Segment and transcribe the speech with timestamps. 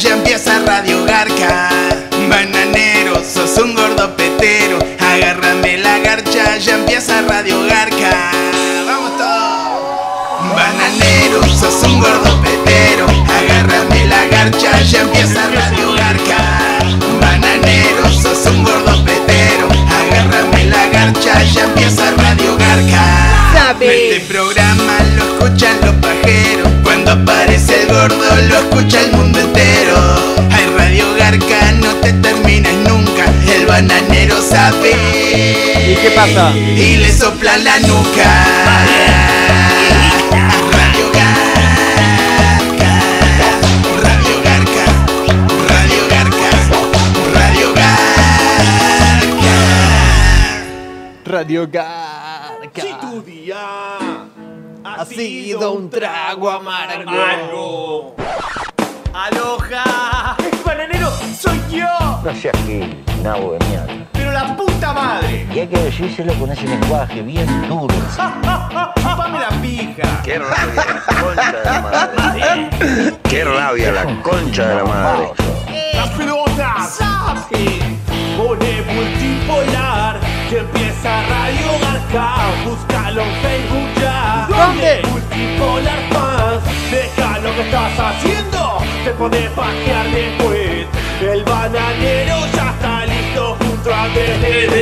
[0.00, 1.68] ya empieza Radio Garca.
[2.28, 4.78] Bananero, sos un gordo petero.
[4.98, 8.30] Agárrame la garcha, ya empieza Radio Garca.
[8.86, 10.54] Vamos todos.
[10.54, 13.06] Bananero, sos un gordo petero.
[13.28, 16.38] Agárrame la garcha, ya empieza Radio Garca.
[17.20, 19.68] Bananero, sos un gordo petero.
[20.00, 23.30] Agárrame la garcha, ya empieza Radio Garca.
[23.80, 26.68] Este programa lo escuchan los pajeros.
[26.82, 29.69] Cuando aparece el gordo, lo escucha el mundo entero.
[33.80, 34.92] Bananero sabe.
[34.92, 36.52] ¿Y qué pasa?
[36.56, 38.44] Y le soplan la nuca.
[40.72, 41.64] Radio Garca.
[44.02, 44.84] Radio Garca.
[45.68, 46.50] Radio Garca.
[47.34, 48.00] Radio Garca.
[51.24, 52.00] Radio Garca.
[52.74, 53.98] Si tu día
[54.84, 58.14] Ha sido un trago amargo.
[59.12, 60.36] ¡Aloja!
[60.64, 61.86] ¡Bananero, soy yo!
[62.24, 64.06] No seas gil, nabo de mierda.
[64.12, 65.46] ¡Pero la puta madre!
[65.52, 67.94] Y hay que decírselo con ese lenguaje bien duro.
[68.14, 70.22] ¡Chupame la pija!
[70.22, 73.18] Qué rabia la concha de la madre.
[73.24, 75.32] Qué rabia la concha de la madre.
[75.94, 76.90] ¡Las pelotas!
[76.96, 77.80] ¡Sape!
[78.36, 82.34] Pone multipolar que empieza Radio Garca.
[82.64, 84.48] Búscalo en Facebook ya.
[84.48, 85.00] ¿Dónde?
[85.08, 86.64] Multipolar Fans.
[86.90, 88.78] Deja lo que estás haciendo.
[89.04, 90.86] Te podés pajear después.
[91.22, 94.74] El bananero ya está listo junto a DDD.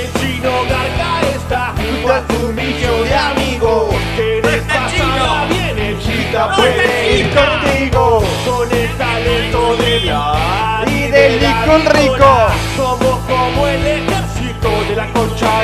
[0.00, 3.94] El chino Garca está junto a tu millón de amigos.
[4.16, 5.78] ¿Querés pasarla bien?
[5.78, 8.24] El chita puede ir contigo.
[8.44, 12.48] Con el talento de la Y del licón rico.
[12.76, 13.99] Somos como el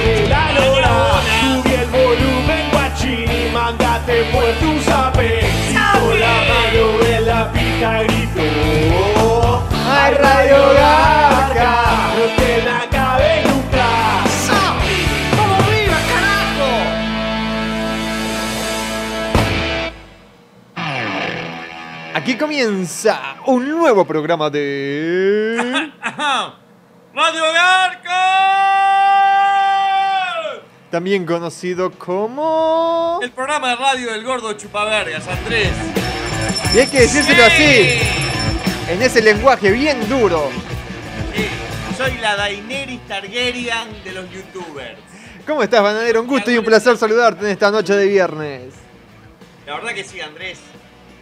[0.00, 1.20] de la lora.
[1.40, 5.40] Subí el volumen, guachín, y mándate por tu zape.
[5.72, 5.92] La
[6.48, 9.62] mano en la pija, gritó.
[9.88, 11.70] ¡Ay, Radio Garca!
[12.16, 13.86] No te la cabe nunca.
[15.36, 16.70] ¡Vamos arriba, carajo!
[22.14, 25.56] Aquí comienza un nuevo programa de.
[27.14, 28.75] ¡Radio Garca!
[30.90, 33.18] También conocido como.
[33.22, 35.70] El programa de radio del gordo chupavergas, Andrés.
[36.74, 37.98] Y hay que decírselo así,
[38.88, 40.48] en ese lenguaje bien duro.
[41.34, 41.46] Sí,
[41.96, 44.98] soy la Daenerys Targaryen de los youtubers.
[45.46, 46.20] ¿Cómo estás, Bananero?
[46.22, 48.74] Un gusto y un placer saludarte en esta noche de viernes.
[49.66, 50.58] La verdad que sí, Andrés.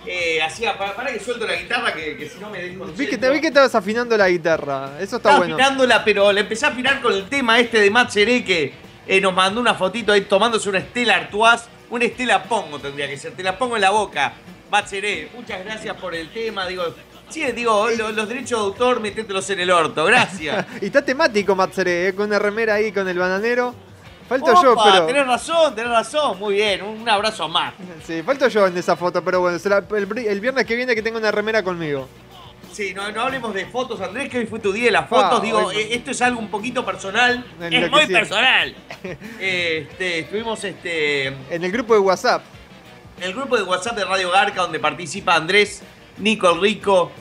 [0.06, 3.06] Eh, hacía, para, para que suelto la guitarra, que, que si no me dejo Vi
[3.06, 4.90] que, te, vi que estabas afinando la guitarra.
[4.98, 5.54] Eso está Estaba bueno.
[5.54, 8.10] afinándola, pero le empecé a afinar con el tema este de Matt
[9.06, 11.62] eh, nos mandó una fotito ahí tomándose una Estela Artois.
[11.90, 14.32] Una Estela Pongo tendría que ser, te la pongo en la boca.
[14.70, 16.66] Matt Seré, muchas gracias por el tema.
[16.66, 16.82] Digo,
[17.28, 20.04] sí, digo, lo- los derechos de autor, metételos en el orto.
[20.04, 20.66] Gracias.
[20.80, 22.14] Y está temático, Matsere, ¿eh?
[22.14, 23.74] con una remera ahí con el bananero.
[24.28, 25.04] Falto yo, pero.
[25.06, 26.38] Tenés razón, tenés razón.
[26.38, 27.74] Muy bien, un abrazo más.
[28.06, 31.02] Sí, falto yo en esa foto, pero bueno, será el, el viernes que viene que
[31.02, 32.08] tengo una remera conmigo.
[32.74, 35.38] Sí, no, no hablemos de fotos, Andrés, que hoy fue tu día de las fotos.
[35.38, 37.46] Ah, Digo, hoy- eh, esto es algo un poquito personal.
[37.60, 38.74] En es muy personal.
[39.40, 42.42] Este, estuvimos este, en En el grupo de WhatsApp.
[43.20, 45.82] el grupo de WhatsApp de Radio Garca, donde participa Andrés,
[46.18, 47.12] Nico el Rico,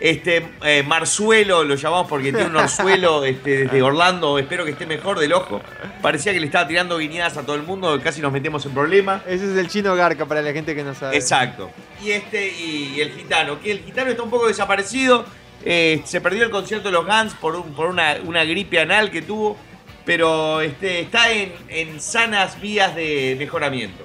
[0.00, 4.38] este, eh, Marzuelo, lo llamamos porque tiene un orzuelo este, desde Orlando.
[4.38, 5.60] Espero que esté mejor del ojo.
[6.02, 9.22] Parecía que le estaba tirando guiñadas a todo el mundo, casi nos metemos en problemas.
[9.26, 11.16] Ese es el chino Garca para la gente que no sabe.
[11.16, 11.70] Exacto.
[12.02, 15.24] Y este y, el gitano, que el gitano está un poco desaparecido.
[15.64, 19.10] eh, se perdió el concierto de los Guns por, un- por una, una gripe anal
[19.10, 19.58] que tuvo.
[20.06, 24.02] Pero este, está en, en sanas vías de mejoramiento.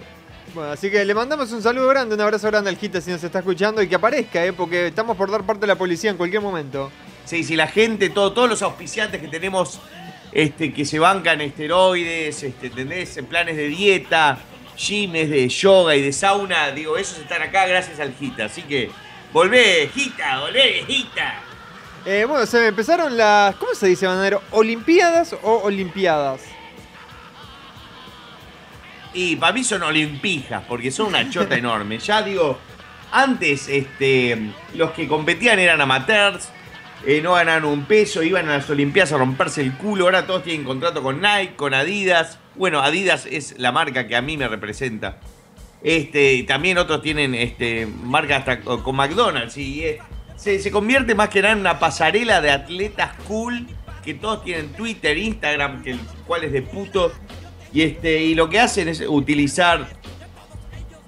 [0.56, 3.22] Bueno, así que le mandamos un saludo grande, un abrazo grande al Gita si nos
[3.22, 4.54] está escuchando y que aparezca, ¿eh?
[4.54, 6.90] porque estamos por dar parte de la policía en cualquier momento.
[7.26, 9.82] Sí, sí, la gente, todo, todos los auspiciantes que tenemos
[10.32, 13.18] este, que se bancan esteroides, este, ¿entendés?
[13.18, 14.38] En planes de dieta,
[14.78, 18.46] gymes de yoga y de sauna, digo, esos están acá gracias al Gita.
[18.46, 18.90] Así que
[19.34, 21.42] volvé, Gita, volvé, Gita.
[22.06, 23.56] Eh, bueno, se empezaron las.
[23.58, 24.42] ¿Cómo se dice, Bananero?
[24.52, 26.55] ¿Olimpiadas o Olimpiadas?
[29.16, 31.98] Y para mí son olimpijas, porque son una chota enorme.
[32.00, 32.60] Ya digo,
[33.12, 34.38] antes este,
[34.74, 36.50] los que competían eran amateurs,
[37.08, 40.44] eh, no ganaban un peso, iban a las Olimpiadas a romperse el culo, ahora todos
[40.44, 42.40] tienen contrato con Nike, con Adidas.
[42.56, 45.18] Bueno, Adidas es la marca que a mí me representa.
[45.82, 49.56] Este, también otros tienen este, marca hasta co- con McDonald's.
[49.58, 50.00] Y eh,
[50.36, 53.66] se, se convierte más que nada en una pasarela de atletas cool
[54.04, 57.14] que todos tienen Twitter, Instagram, que el cual es de puto.
[57.76, 59.86] Y, este, y lo que hacen es utilizar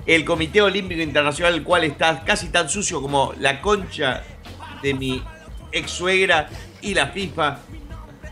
[0.05, 4.21] el Comité Olímpico Internacional, el cual está casi tan sucio como la concha
[4.83, 5.23] de mi
[5.71, 6.49] ex suegra
[6.81, 7.59] y la FIFA.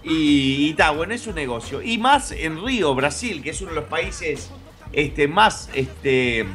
[0.04, 1.82] Y está, bueno, es un negocio.
[1.82, 4.52] Y más en Río, Brasil, que es uno de los países
[4.92, 6.46] este, más este,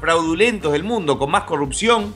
[0.00, 2.14] fraudulentos del mundo, con más corrupción.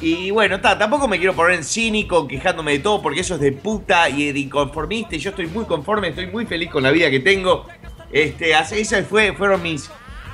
[0.00, 3.40] Y bueno, está, tampoco me quiero poner en cínico, quejándome de todo, porque eso es
[3.40, 5.16] de puta y de inconformista.
[5.16, 7.66] Y yo estoy muy conforme, estoy muy feliz con la vida que tengo.
[8.12, 9.90] Este, esas fue, fueron mis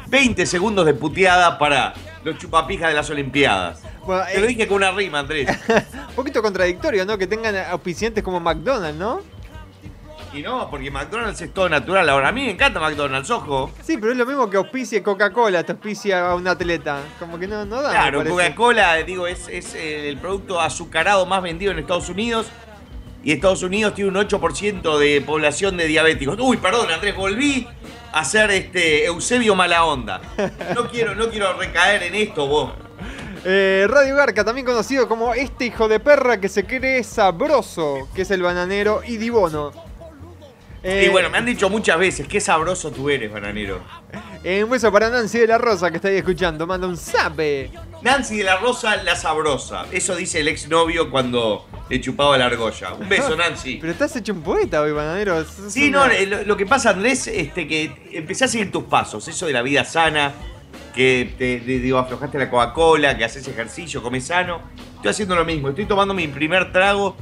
[0.09, 1.95] 20 segundos de puteada para
[2.25, 3.83] los chupapijas de las Olimpiadas.
[4.05, 5.49] Bueno, Te lo eh, dije con una rima, Andrés.
[6.09, 7.17] un poquito contradictorio, ¿no?
[7.17, 9.21] Que tengan auspiciantes como McDonald's, ¿no?
[10.35, 12.09] Y no, porque McDonald's es todo natural.
[12.09, 13.71] Ahora, a mí me encanta McDonald's, ojo.
[13.83, 17.01] Sí, pero es lo mismo que auspicie Coca-Cola, te auspicia a un atleta.
[17.19, 17.91] Como que no, no da.
[17.91, 18.25] Claro.
[18.25, 22.47] Coca-Cola, digo, es, es eh, el producto azucarado más vendido en Estados Unidos.
[23.23, 26.37] Y Estados Unidos tiene un 8% de población de diabéticos.
[26.41, 27.69] Uy, perdón, Andrés, volví
[28.13, 30.21] a ser este Eusebio mala onda.
[30.75, 32.73] No quiero, no quiero recaer en esto, vos.
[33.45, 38.23] Eh, Radio Garca, también conocido como este hijo de perra que se cree sabroso, que
[38.23, 39.92] es el bananero y dibono.
[40.85, 43.81] Eh, y bueno, me han dicho muchas veces, qué sabroso tú eres, bananero.
[44.43, 46.67] eh, un beso para Nancy de la Rosa que está ahí escuchando.
[46.67, 47.71] Manda un zape.
[48.03, 49.87] Nancy de la Rosa, la sabrosa.
[49.93, 52.95] Eso dice el exnovio cuando le chupaba la argolla.
[52.95, 53.79] Un beso, Nancy.
[53.81, 55.45] Pero estás hecho un poeta hoy, bananero.
[55.69, 58.83] Sí, una- no, eh, lo, lo que pasa, Andrés, este, que empecé a seguir tus
[58.85, 60.33] pasos, eso de la vida sana,
[60.97, 64.61] que te, te- digo, aflojaste la Coca-Cola, que haces ejercicio, comes sano.
[64.97, 67.17] Estoy haciendo lo mismo, estoy tomando mi primer trago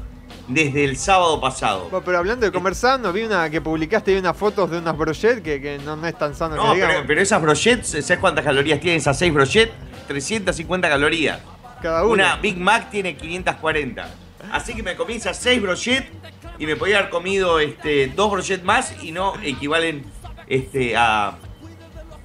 [0.48, 1.82] desde el sábado pasado.
[1.90, 4.96] Bueno, pero hablando de comer sano, vi una que publicaste ahí unas fotos de unas
[4.96, 6.94] brochettes que, que no, no es tan sano No, que digamos.
[6.96, 9.74] pero, pero esas brochettes, ¿sabes cuántas calorías tienen esas seis brochettes?
[10.08, 11.40] 350 calorías.
[11.82, 12.12] Cada una.
[12.12, 14.08] Una Big Mac tiene 540.
[14.52, 16.10] Así que me comí esas seis brochettes
[16.58, 20.04] y me podía haber comido este, dos brochettes más y no equivalen
[20.46, 21.38] este, a,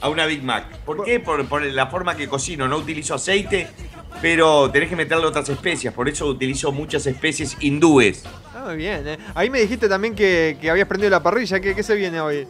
[0.02, 0.66] a una Big Mac.
[0.80, 1.20] ¿Por qué?
[1.20, 2.68] Por, por la forma que cocino.
[2.68, 3.68] No utilizo aceite,
[4.22, 5.94] pero tenés que meterle otras especias.
[5.94, 8.24] Por eso utilizo muchas especies hindúes.
[8.56, 9.18] Ah, muy bien, eh.
[9.34, 11.60] Ahí me dijiste también que, que habías prendido la parrilla.
[11.60, 12.48] ¿Qué, qué se viene hoy?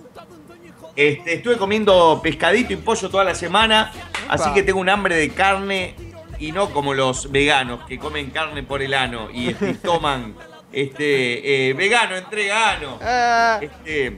[0.95, 3.91] Este, estuve comiendo pescadito y pollo toda la semana,
[4.29, 5.93] así que tengo un hambre de carne
[6.39, 9.53] y no como los veganos que comen carne por el ano y, y
[9.83, 10.35] toman
[10.71, 12.97] este eh, vegano entregano.
[13.01, 14.17] Ah, Este,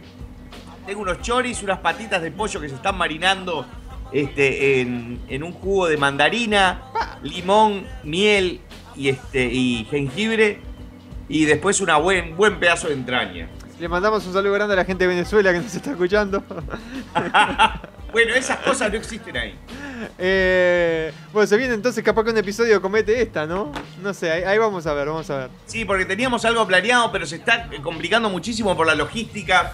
[0.86, 3.66] tengo unos choris, unas patitas de pollo que se están marinando
[4.12, 6.82] este, en, en un jugo de mandarina,
[7.24, 8.62] limón, miel
[8.96, 10.60] y, este, y jengibre.
[11.30, 13.50] Y después un buen, buen pedazo de entraña.
[13.80, 16.44] le mandamos un saludo grande a la gente de Venezuela que nos está escuchando.
[18.12, 19.54] Bueno, esas cosas no existen ahí.
[20.18, 23.72] Eh, bueno, se viene entonces capaz que un episodio comete esta, ¿no?
[24.02, 25.50] No sé, ahí, ahí vamos a ver, vamos a ver.
[25.66, 29.74] Sí, porque teníamos algo planeado, pero se está complicando muchísimo por la logística.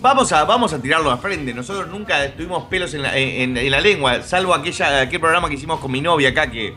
[0.00, 1.52] Vamos a, vamos a tirarlo a frente.
[1.52, 5.54] Nosotros nunca tuvimos pelos en la, en- en la lengua, salvo aquella, aquel programa que
[5.56, 6.72] hicimos con mi novia acá, que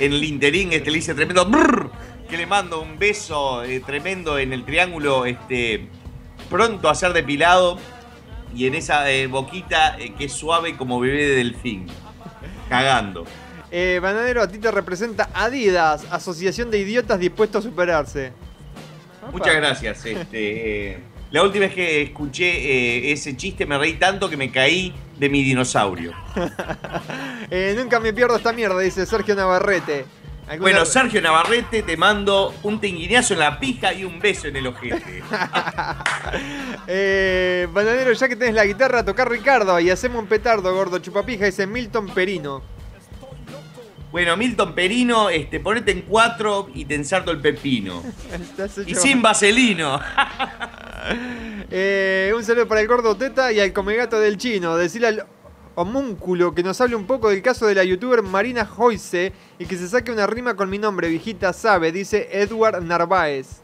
[0.00, 1.90] en el interín este, le hice tremendo brrr,
[2.28, 5.86] que le mando un beso eh, tremendo en el triángulo este,
[6.50, 7.78] pronto a ser depilado
[8.56, 11.86] y en esa eh, boquita eh, que es suave como bebé de delfín.
[12.68, 13.24] Cagando.
[14.02, 18.32] Bananero, a ti te representa Adidas, Asociación de Idiotas Dispuestos a Superarse.
[19.30, 20.04] Muchas gracias.
[20.04, 20.98] Este,
[21.32, 25.28] la última vez que escuché eh, ese chiste me reí tanto que me caí de
[25.28, 26.12] mi dinosaurio.
[27.54, 30.06] Eh, nunca me pierdo esta mierda, dice Sergio Navarrete.
[30.48, 34.56] ¿Alguna- Bueno, Sergio Navarrete, te mando un tinguiñazo en la pija y un beso en
[34.56, 35.22] el ojete.
[36.86, 41.44] Eh, Bananero, ya que tenés la guitarra, tocar Ricardo y hacemos un petardo, gordo chupapija,
[41.44, 42.62] dice Milton Perino.
[44.10, 48.02] Bueno, Milton Perino, este, ponete en cuatro y te ensarto el pepino.
[48.86, 50.00] Y sin vaselino.
[51.70, 54.76] Eh, un saludo para el gordo Teta y al comegato del chino.
[54.76, 55.26] Decirle al
[55.74, 59.76] homúnculo que nos hable un poco del caso de la youtuber Marina Joyce y que
[59.76, 63.62] se saque una rima con mi nombre, viejita sabe, dice Edward Narváez.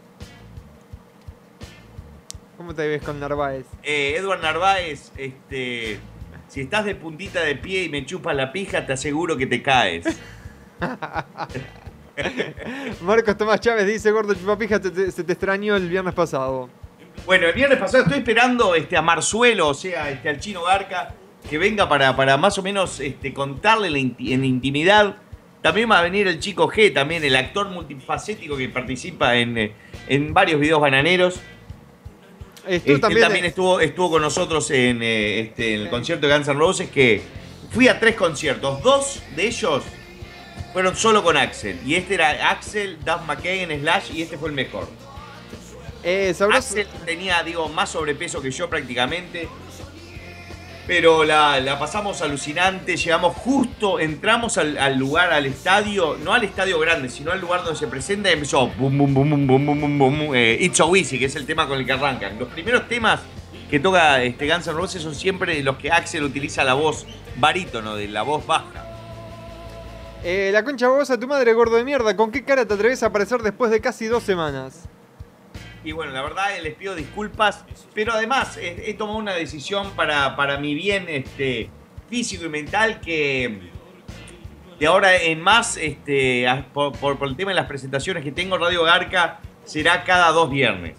[2.56, 3.66] ¿Cómo te ves con Narváez?
[3.82, 6.00] Eh, Edward Narváez, este,
[6.48, 9.62] si estás de puntita de pie y me chupas la pija, te aseguro que te
[9.62, 10.04] caes.
[13.02, 16.68] Marcos Tomás Chávez dice, gordo chupapija, te- te- se te extrañó el viernes pasado.
[17.28, 21.14] Bueno, el viernes pasado estoy esperando este, a Marzuelo, o sea, este, al chino Garca,
[21.50, 25.14] que venga para, para más o menos este, contarle la inti- en intimidad.
[25.60, 29.72] También va a venir el chico G, también el actor multifacético que participa en, eh,
[30.08, 31.34] en varios videos bananeros.
[32.66, 36.26] Estuvo Este, él también, también estuvo, estuvo con nosotros en, eh, este, en el concierto
[36.26, 37.20] de Guns N' Roses, que
[37.70, 38.82] fui a tres conciertos.
[38.82, 39.82] Dos de ellos
[40.72, 41.78] fueron solo con Axel.
[41.84, 44.88] Y este era Axel, Duff McKagan, Slash, y este fue el mejor.
[46.02, 49.48] Eh, Axel tenía, digo, más sobrepeso que yo prácticamente.
[50.86, 56.78] Pero la, la pasamos alucinante, llegamos justo, entramos al, lugar, al estadio, no al estadio
[56.78, 59.98] grande, sino al lugar donde se presenta y empezó boom, boom, boom, boom, boom, boom,
[59.98, 62.38] boom, eh, It's So Easy, que es el tema con el que arrancan.
[62.38, 63.20] Los primeros temas
[63.68, 67.04] que toca este Guns N' Roses son siempre los que Axel utiliza la voz
[67.36, 68.86] barítono, de la voz baja.
[70.24, 73.06] Eh, la concha babosa, tu madre gordo de mierda, ¿con qué cara te atreves a
[73.06, 74.88] aparecer después de casi dos semanas?
[75.88, 77.64] Y bueno, la verdad les pido disculpas,
[77.94, 81.70] pero además he, he tomado una decisión para, para mi bien este,
[82.10, 83.58] físico y mental que
[84.78, 88.58] de ahora en más, este, por, por- por el tema de las presentaciones que tengo,
[88.58, 90.98] Radio Garca será cada dos viernes.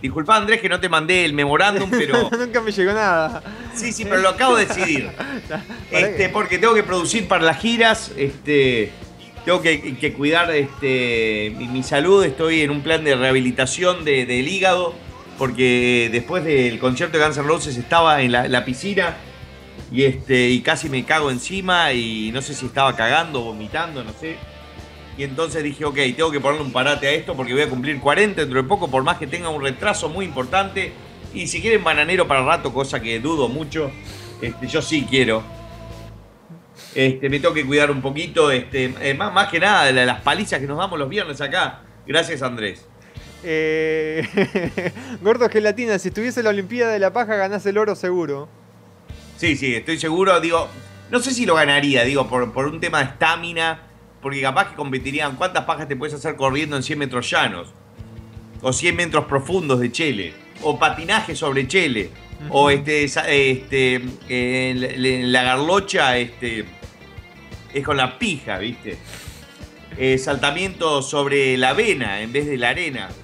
[0.00, 3.42] Disculpa Andrés que no te mandé el memorándum, pero Nunca me llegó nada.
[3.74, 5.10] sí, sí, pero lo acabo de decidir.
[5.90, 8.92] Este, porque tengo que producir para las giras, este,
[9.44, 14.94] tengo que, cuidar este, mi, salud, estoy en un plan de rehabilitación de- del hígado,
[15.38, 19.16] porque después del concierto de Guns N' Roses estaba en la, la piscina
[19.92, 24.12] y, este, y casi me cago encima y no sé si estaba cagando, vomitando, no
[24.12, 24.36] sé.
[25.16, 27.98] Y entonces dije, ok, tengo que ponerle un parate a esto porque voy a cumplir
[27.98, 30.92] 40 dentro de poco, por más que tenga un retraso muy importante.
[31.34, 33.90] Y si quieren bananero para rato, cosa que dudo mucho,
[34.40, 35.42] este, yo sí quiero.
[36.98, 40.04] Este, me tengo que cuidar un poquito, este, eh, más, más que nada, de la-
[40.04, 41.82] las palizas que nos damos los viernes acá.
[42.04, 42.84] Gracias, Andrés.
[43.44, 44.26] Eh,
[45.22, 48.48] gordo gelatina, si estuviese la Olimpiada de la Paja ganás el oro seguro.
[49.36, 50.40] Sí, sí, estoy seguro.
[50.40, 50.66] Digo,
[51.12, 53.82] no sé si lo ganaría, digo, por, por un tema de estamina,
[54.20, 57.68] porque capaz que competirían cuántas pajas te puedes hacer corriendo en 100 metros llanos,
[58.60, 62.10] o 100 metros profundos de chele, o patinaje sobre chele,
[62.50, 66.64] o este, sa- este, en la garlocha, este,
[67.72, 68.96] es con la pija, ¿viste?
[69.96, 73.08] Eh, saltamiento sobre la avena en vez de la arena.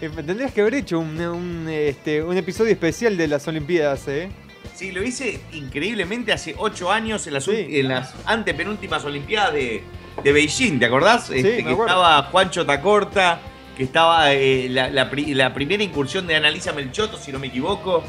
[0.00, 4.28] Eh, tendrías que haber hecho un, un, este, un episodio especial de las Olimpiadas, ¿eh?
[4.74, 7.66] Sí, lo hice increíblemente hace ocho años en las, Sí.
[7.68, 9.82] en las antepenúltimas Olimpiadas de,
[10.22, 11.30] de Beijing, ¿te acordás?
[11.30, 13.40] Este, que estaba Juancho Tacorta,
[13.76, 17.48] que estaba eh, la, la pri- la primera incursión de Analisa Melchoto, si no me
[17.48, 18.04] equivoco.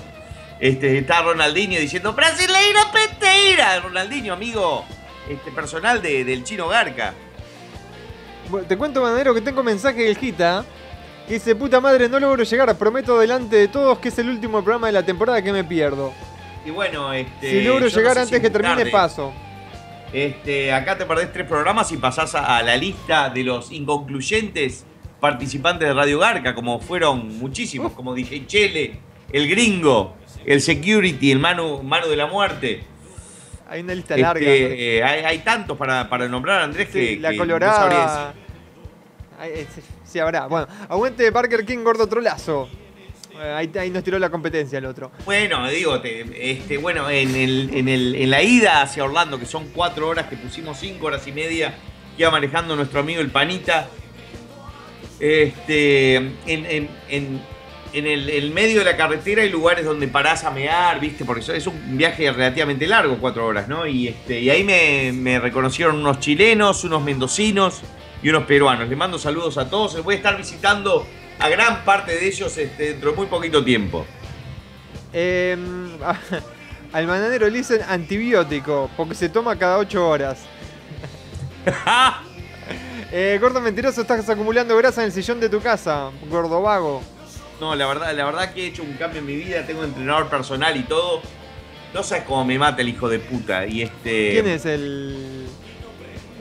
[0.60, 3.80] Este, está Ronaldinho diciendo ¡Brasileira peteira!
[3.80, 4.86] Ronaldinho, amigo
[5.30, 7.14] este, personal de- del chino Garca.
[8.50, 10.66] Bueno, te cuento, Banadero, que tengo mensaje del Gita.
[11.28, 12.76] Que dice, puta madre, no logro llegar.
[12.78, 16.12] Prometo delante de todos que es el último programa de la temporada que me pierdo.
[16.66, 17.52] Y bueno, este.
[17.52, 18.92] si logro no llegar sé antes si que termine, tarde.
[18.92, 19.32] paso.
[20.12, 24.84] Este, acá te perdés tres programas y pasás a, a la lista de los inconcluyentes
[25.20, 29.00] participantes de Radio Garca, como fueron muchísimos, como DJ Chele,
[29.32, 30.16] el gringo,
[30.50, 32.84] el security, el mano, mano de la muerte.
[33.70, 34.46] Hay una lista Este, larga.
[34.48, 38.34] eh, hay, hay tantos para, para nombrar, Andrés, Sí, que, la que colorada.
[39.40, 40.48] Ay, eh, sí, sí, habrá.
[40.48, 42.68] Bueno, aguante Parker King, gordo trolazo.
[43.40, 45.12] Eh, ahí, ahí nos tiró la competencia el otro.
[45.24, 49.46] Bueno, digo, te- este, bueno, en, el, en, el, en la ida hacia Orlando, que
[49.46, 51.76] son cuatro horas, que pusimos cinco horas y media,
[52.18, 53.88] que iba manejando nuestro amigo el Panita.
[55.20, 57.42] Este, en, en-
[57.94, 61.26] en- el, el medio de la carretera hay lugares donde parás a mear, ¿viste?
[61.26, 63.86] Porque es un viaje relativamente largo, cuatro horas, ¿no?
[63.88, 67.82] Y, este, y ahí me, me reconocieron unos chilenos, unos mendocinos
[68.22, 68.88] y unos peruanos.
[68.90, 69.96] Les mando saludos a todos.
[69.96, 71.06] Les voy a estar visitando
[71.40, 74.06] a gran parte de ellos este, dentro de muy poquito tiempo.
[75.14, 75.58] Eh,
[76.94, 80.40] al bananero le dicen antibiótico, porque se toma cada 8 horas.
[83.12, 87.02] Eh, gordo mentiroso, estás acumulando grasa en el sillón de tu casa, gordo vago.
[87.60, 90.30] No, la verdad, la verdad que he hecho un cambio en mi vida, tengo entrenador
[90.30, 91.22] personal y todo.
[91.94, 93.66] No sabes cómo me mata el hijo de puta.
[93.66, 94.32] Y este.
[94.32, 95.48] ¿Quién es el.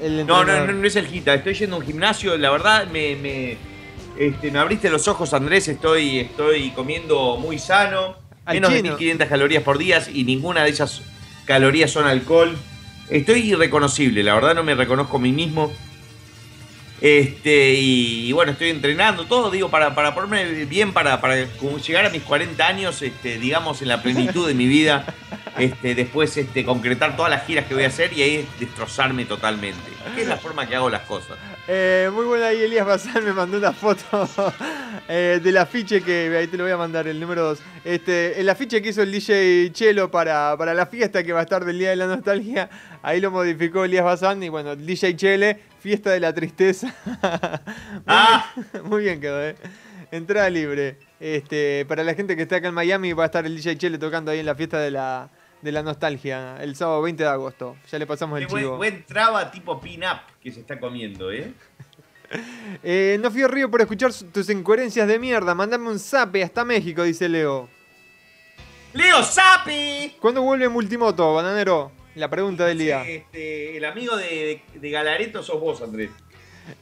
[0.01, 2.87] el No, no, no, no es el Gita, estoy yendo a un gimnasio, la verdad
[2.89, 3.57] me, me,
[4.19, 8.91] este, me abriste los ojos Andrés, estoy, estoy comiendo muy sano, Al menos de chino.
[8.91, 11.03] 1500 calorías por día y ninguna de esas
[11.47, 12.57] calorías son alcohol.
[13.09, 15.73] Estoy irreconocible, la verdad no me reconozco a mí mismo.
[17.01, 21.37] Este, y, bueno, estoy entrenando todo, digo, para, para ponerme bien, para, para
[21.87, 25.05] llegar a mis 40 años, este, digamos, en la plenitud de mi vida.
[25.59, 29.81] Este, después este, concretar todas las giras que voy a hacer y ahí destrozarme totalmente.
[30.17, 31.37] Es la forma que hago las cosas.
[31.67, 34.29] Eh, muy buena ahí, Elías Bazán me mandó una foto
[35.09, 37.59] eh, del afiche que ahí te lo voy a mandar, el número 2.
[37.85, 41.43] Este, el afiche que hizo el DJ Chelo para, para la fiesta que va a
[41.43, 42.71] estar del Día de la Nostalgia.
[43.03, 46.95] Ahí lo modificó Elías Bazán y bueno, DJ Chele, fiesta de la tristeza.
[47.05, 48.53] muy, Ah.
[48.55, 49.57] bien, muy bien quedó, eh.
[50.11, 50.97] Entrada libre.
[51.21, 53.99] Este, para la gente que está acá en Miami va a estar el DJ Chele
[53.99, 55.29] tocando ahí en la fiesta de la,
[55.63, 57.77] de la nostalgia el sábado 20 de agosto.
[57.91, 58.77] Ya le pasamos el buen, chivo.
[58.77, 61.53] buen traba tipo pin-up que se está comiendo, ¿eh?
[62.83, 65.55] Eh, no fui a Río por escuchar tus incoherencias de mierda.
[65.55, 67.71] Mandame un zape hasta México, dice Leo.
[68.93, 70.15] ¡Leo Sapi!
[70.21, 71.91] ¿Cuándo vuelve Multimoto, bananero?
[72.15, 73.09] La pregunta del día.
[73.09, 76.11] Este, el amigo de, de, de Galareto sos vos, Andrés.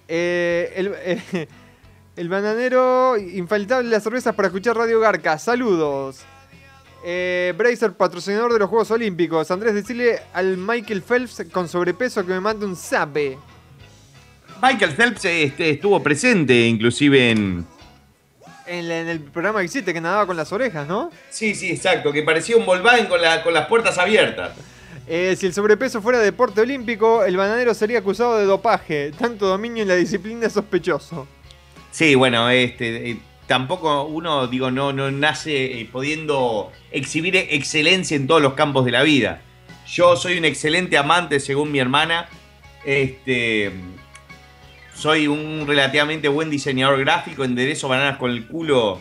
[0.09, 1.49] Eh, el, eh,
[2.17, 5.39] el bananero, infaltable las cervezas para escuchar Radio Garca.
[5.39, 6.21] Saludos.
[7.05, 9.51] Eh, Bracer, patrocinador de los Juegos Olímpicos.
[9.51, 13.37] Andrés, decirle al Michael Phelps con sobrepeso que me mande un zape.
[14.63, 17.67] Michael Phelps este, estuvo presente inclusive en...
[18.67, 21.13] En, la- en el programa que hiciste, que nadaba con las orejas, ¿no?
[21.31, 24.53] Sí, sí, exacto, que parecía un Volkswagen con, la- con las puertas abiertas.
[25.09, 29.13] Eh, si el sobrepeso fuera deporte olímpico, el bananero sería acusado de dopaje.
[29.13, 31.29] Tanto dominio en la disciplina es sospechoso.
[31.93, 38.27] Sí, bueno, este, eh, tampoco uno, digo, no, no nace eh, pudiendo exhibir excelencia en
[38.27, 39.43] todos los campos de la vida.
[39.87, 42.29] Yo soy un excelente amante, según mi hermana.
[42.85, 43.71] Este,
[44.93, 49.01] soy un relativamente buen diseñador gráfico, enderezo bananas con el culo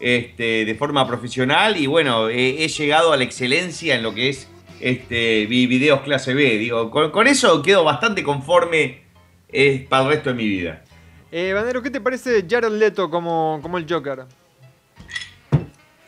[0.00, 4.30] este, de forma profesional y bueno, he, he llegado a la excelencia en lo que
[4.30, 4.48] es
[4.82, 6.58] este, vi- videos clase B.
[6.58, 9.02] Digo, con, con eso quedo bastante conforme
[9.48, 10.82] eh, para el resto de mi vida.
[11.30, 14.24] Eh, bananero, ¿qué te parece Jared Leto como, como el Joker?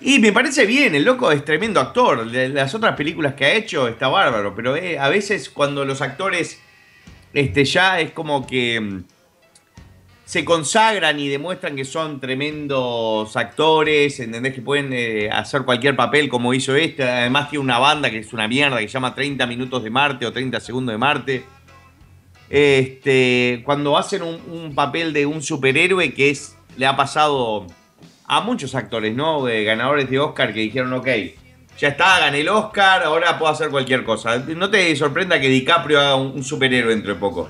[0.00, 2.30] Y me parece bien, el loco es tremendo actor.
[2.30, 6.02] De las otras películas que ha hecho está bárbaro, pero eh, a veces cuando los
[6.02, 6.60] actores
[7.32, 9.04] este, ya es como que mm,
[10.24, 14.54] se consagran y demuestran que son tremendos actores, ¿entendés?
[14.54, 17.02] Que pueden eh, hacer cualquier papel como hizo este.
[17.02, 20.24] Además tiene una banda que es una mierda, que se llama 30 minutos de Marte
[20.26, 21.44] o 30 segundos de Marte.
[22.48, 27.66] Este, cuando hacen un, papel de un superhéroe que es le ha pasado
[28.26, 29.46] a muchos actores, ¿no?
[29.48, 31.08] Eh, ganadores de Oscar que dijeron, ok,
[31.78, 34.38] ya está, gané el Oscar, ahora puedo hacer cualquier cosa.
[34.38, 37.48] No te sorprenda que DiCaprio haga un, un superhéroe dentro de poco.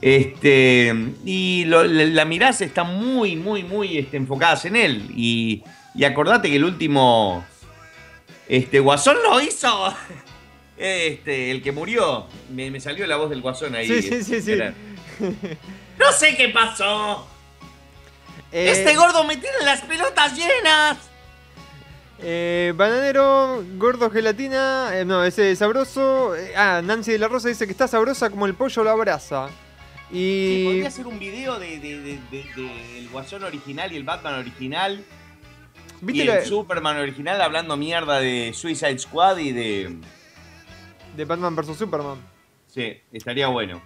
[0.00, 5.06] Este, y lo- la, la mirás está muy, muy, muy este, enfocadas en él.
[5.16, 7.44] Y, y acordate que el último
[8.48, 9.94] este, Guasón lo hizo.
[10.80, 12.28] Este, el que murió.
[12.54, 13.88] Me, me salió la voz del Guasón ahí.
[14.00, 14.54] Sí, sí, sí,
[15.98, 17.26] No sé qué pasó.
[18.52, 20.96] Eh, Este gordo me tiene las pelotas llenas.
[22.20, 24.90] eh, bananero, gordo gelatina.
[24.92, 26.36] eh, no, ese sabroso.
[26.36, 29.48] eh, ah, Nancy de la Rosa dice que está sabrosa como el pollo lo abraza.
[30.10, 30.16] Sí,
[30.62, 30.64] Y.
[30.64, 34.34] podría hacer un video de, de- de- de- de el Guasón original y el Batman
[34.40, 35.04] original.
[36.00, 39.96] ¿Viste y el Superman original hablando mierda de Suicide Squad y de.
[41.16, 42.18] de Batman vs Superman?
[42.68, 43.82] Sí, estaría bueno.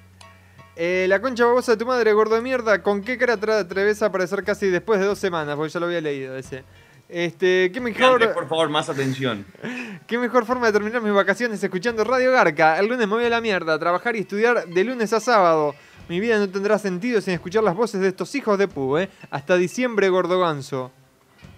[0.77, 2.83] Eh, la concha babosa de tu madre, gordo de mierda.
[2.83, 5.57] ¿Con qué cara te atreves a aparecer casi después de dos semanas?
[5.57, 6.65] Porque ya lo había leído ese.
[7.09, 9.45] Este, qué mejor, por favor, más atención.
[10.07, 12.79] qué mejor forma de terminar mis vacaciones escuchando Radio Garca.
[12.79, 15.75] El lunes me voy a la mierda, a trabajar y estudiar de lunes a sábado.
[16.13, 19.09] Mi vida no tendrá sentido sin escuchar las voces de estos hijos de pu, ¿eh?
[19.31, 20.93] Hasta diciembre, gordo ganso.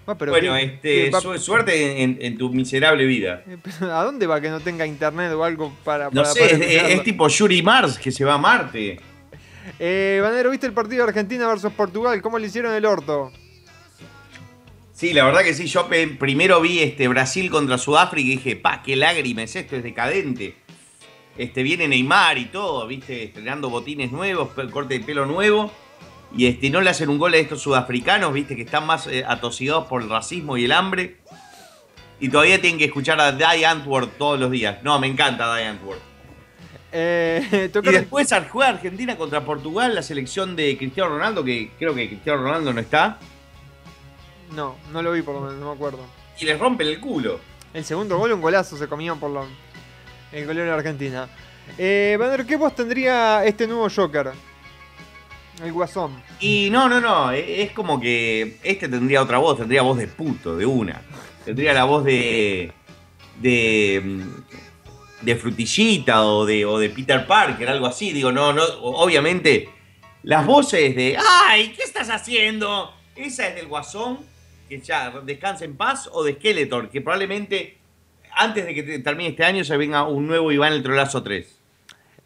[0.07, 3.43] Ah, pero bueno, este, qué va- su- suerte en, en tu miserable vida.
[3.49, 6.63] Eh, ¿A dónde va que no tenga internet o algo para, No para sé, poder
[6.63, 9.01] es, tipo Yuri Mars que se va a Marte.
[9.81, 12.23] Eh, Banero, ¿viste el partido de Argentina versus Portugal?
[12.23, 13.33] ¿Cómo le hicieron el orto?
[14.93, 15.67] Sí, la verdad que sí.
[15.67, 15.89] Yo
[16.21, 20.55] primero vi este Brasil contra Sudáfrica y dije, pa, qué lágrimas, esto es decadente.
[21.37, 25.73] Este, viene Neymar y todo, viste, estrenando botines nuevos, corte de pelo nuevo.
[26.37, 29.25] Y este, no le hacen un gol a estos sudafricanos, viste, que están más eh,
[29.27, 31.19] atosigados por el racismo y el hambre.
[32.21, 34.79] Y todavía tienen que escuchar a Die Antwoord todos los días.
[34.83, 35.99] No, me encanta Die Antwoord.
[36.93, 42.09] Eh, Y después juega Argentina contra Portugal, la selección de Cristiano Ronaldo, que creo que
[42.09, 43.19] Cristiano Ronaldo no está,
[44.53, 46.07] No, no lo vi por lo menos, no me acuerdo.
[46.39, 47.41] y les rompen el culo.
[47.73, 49.47] El segundo gol, un golazo, se comían por lo,
[50.35, 51.29] el golero de Argentina.
[51.79, 54.33] Eh, Banero, ¿qué voz tendría este nuevo Joker?
[55.63, 56.21] El Guasón.
[56.41, 60.09] Y no, no, no, e- es como que este tendría otra voz, tendría voz de
[60.09, 61.01] puto, de una.
[61.45, 62.73] Tendría la voz de.
[63.41, 64.21] de.
[65.23, 68.13] de frutillita o de, o de Peter Parker, algo así.
[68.13, 69.69] Digo, no, no, obviamente
[70.25, 71.17] las voces de
[71.47, 71.73] ¡Ay!
[71.77, 72.93] ¿Qué estás haciendo?
[73.15, 74.19] Esa es del Guasón,
[74.69, 77.79] que ya descansa en paz, o de Skeletor, que probablemente
[78.37, 81.47] antes de que te- termine este año se venga un nuevo Iván el Trolazo 3.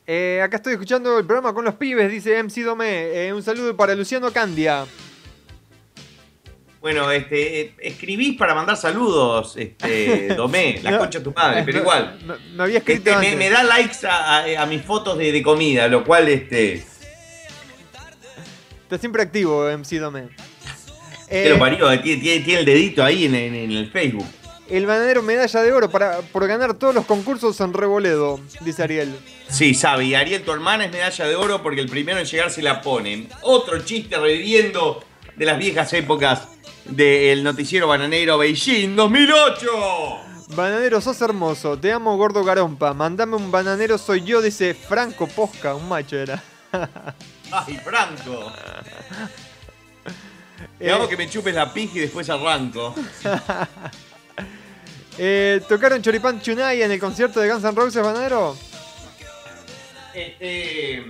[0.07, 3.27] Eh, acá estoy escuchando el programa con los pibes, dice MC Domé.
[3.27, 4.87] Eh, un saludo para Luciano Candia.
[6.81, 11.63] Bueno, este, eh, escribís para mandar saludos, este, Domé, la No, concha de tu madre,
[11.65, 12.19] pero igual.
[12.25, 13.37] Me, me había escrito Este, me, antes.
[13.39, 16.85] me da likes a, a- a mis fotos de, de comida, lo cual, este,
[18.85, 20.29] Está siempre activo MC Domé.
[21.31, 24.25] lo parió, tiene, tiene- tiene el dedito ahí en, en- en el Facebook.
[24.71, 29.19] El bananero medalla de oro para, por ganar todos los concursos en Revoledo, dice Ariel.
[29.49, 32.51] Sí, sabe, y Ariel, tu hermana es medalla de oro porque el primero en llegar
[32.51, 33.29] se la ponen.
[33.43, 35.03] Otro chiste reviviendo
[35.37, 36.49] de las viejas épocas
[36.85, 39.67] del noticiero bananero Beijing 2008.
[40.55, 41.79] Bananero, sos hermoso.
[41.79, 42.95] Te amo, gordo garompa.
[42.95, 46.43] Mandame un bananero, soy yo, dice Franco Posca, un macho era.
[47.53, 48.53] Ay, Franco.
[50.79, 52.95] Te Eh, hago que me chupes la pija y después arranco.
[55.19, 58.57] eh, ¿Tocaron Choripán Chunay en el concierto de Guns N' Roses, bananero?
[60.15, 61.05] Este,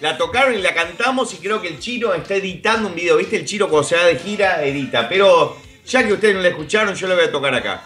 [0.00, 3.16] la tocaron y la cantamos y creo que el chino está editando un video.
[3.16, 3.36] ¿Viste?
[3.36, 5.08] El chino cuando se va de gira edita.
[5.08, 5.56] Pero
[5.86, 7.82] ya que ustedes no la escucharon, yo la voy a tocar acá.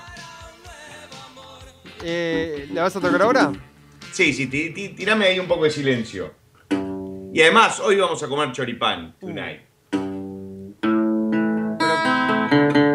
[2.03, 3.53] Eh, ¿La vas a tocar ahora?
[4.13, 6.35] Sí, sí, ti- ti- tirame ahí un poco de silencio.
[7.33, 9.61] Y además, hoy vamos a comer choripán tonight.
[11.79, 12.90] Para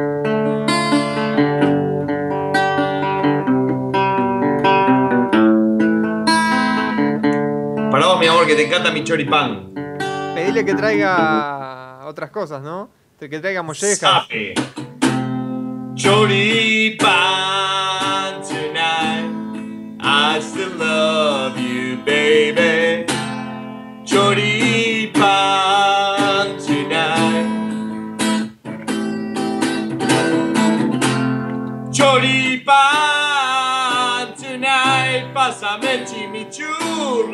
[8.25, 9.71] mi amor, que te encanta mi choripán.
[10.33, 12.89] Pedile que traiga otras cosas, ¿no?
[13.19, 13.99] Que traiga mollejas.
[13.99, 14.55] Sabe.
[15.93, 17.05] Choripán
[18.41, 19.29] tonight.
[20.01, 20.39] I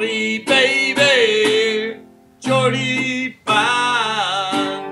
[0.02, 2.02] chimichurri, baby.
[2.40, 3.44] Choripán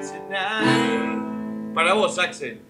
[0.02, 1.74] tonight.
[1.74, 2.62] Para vos, Axel.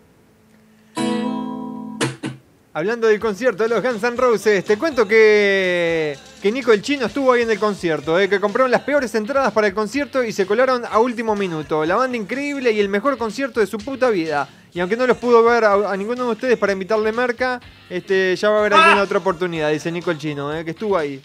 [2.71, 7.07] Hablando del concierto de los Guns N' Roses, te cuento que, que Nico el Chino
[7.07, 10.31] estuvo ahí en el concierto, eh, que compraron las peores entradas para el concierto y
[10.31, 11.83] se colaron a último minuto.
[11.83, 14.47] La banda increíble y el mejor concierto de su puta vida.
[14.71, 18.35] Y aunque no los pudo ver a, a ninguno de ustedes para invitarle merca, este,
[18.35, 18.83] ya va a haber ¡Ah!
[18.83, 21.19] alguna otra oportunidad, dice Nico el Chino, eh, que estuvo ahí.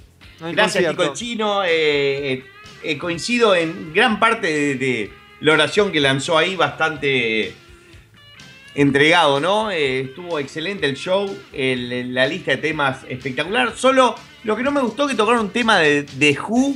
[0.52, 1.64] Gracias, el Chino.
[1.64, 1.68] Eh,
[2.32, 2.44] eh,
[2.82, 7.54] eh, coincido en gran parte de, de la oración que lanzó ahí, bastante
[8.74, 9.70] entregado, ¿no?
[9.70, 13.72] Estuvo excelente el show, el- la lista de temas espectacular.
[13.76, 16.74] Solo lo que no me gustó que tocaron un tema de, de Who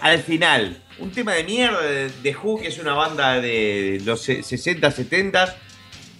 [0.00, 0.80] al final.
[0.98, 4.90] Un tema de mierda de, de Who, que es una banda de los se- 60,
[4.90, 5.56] 70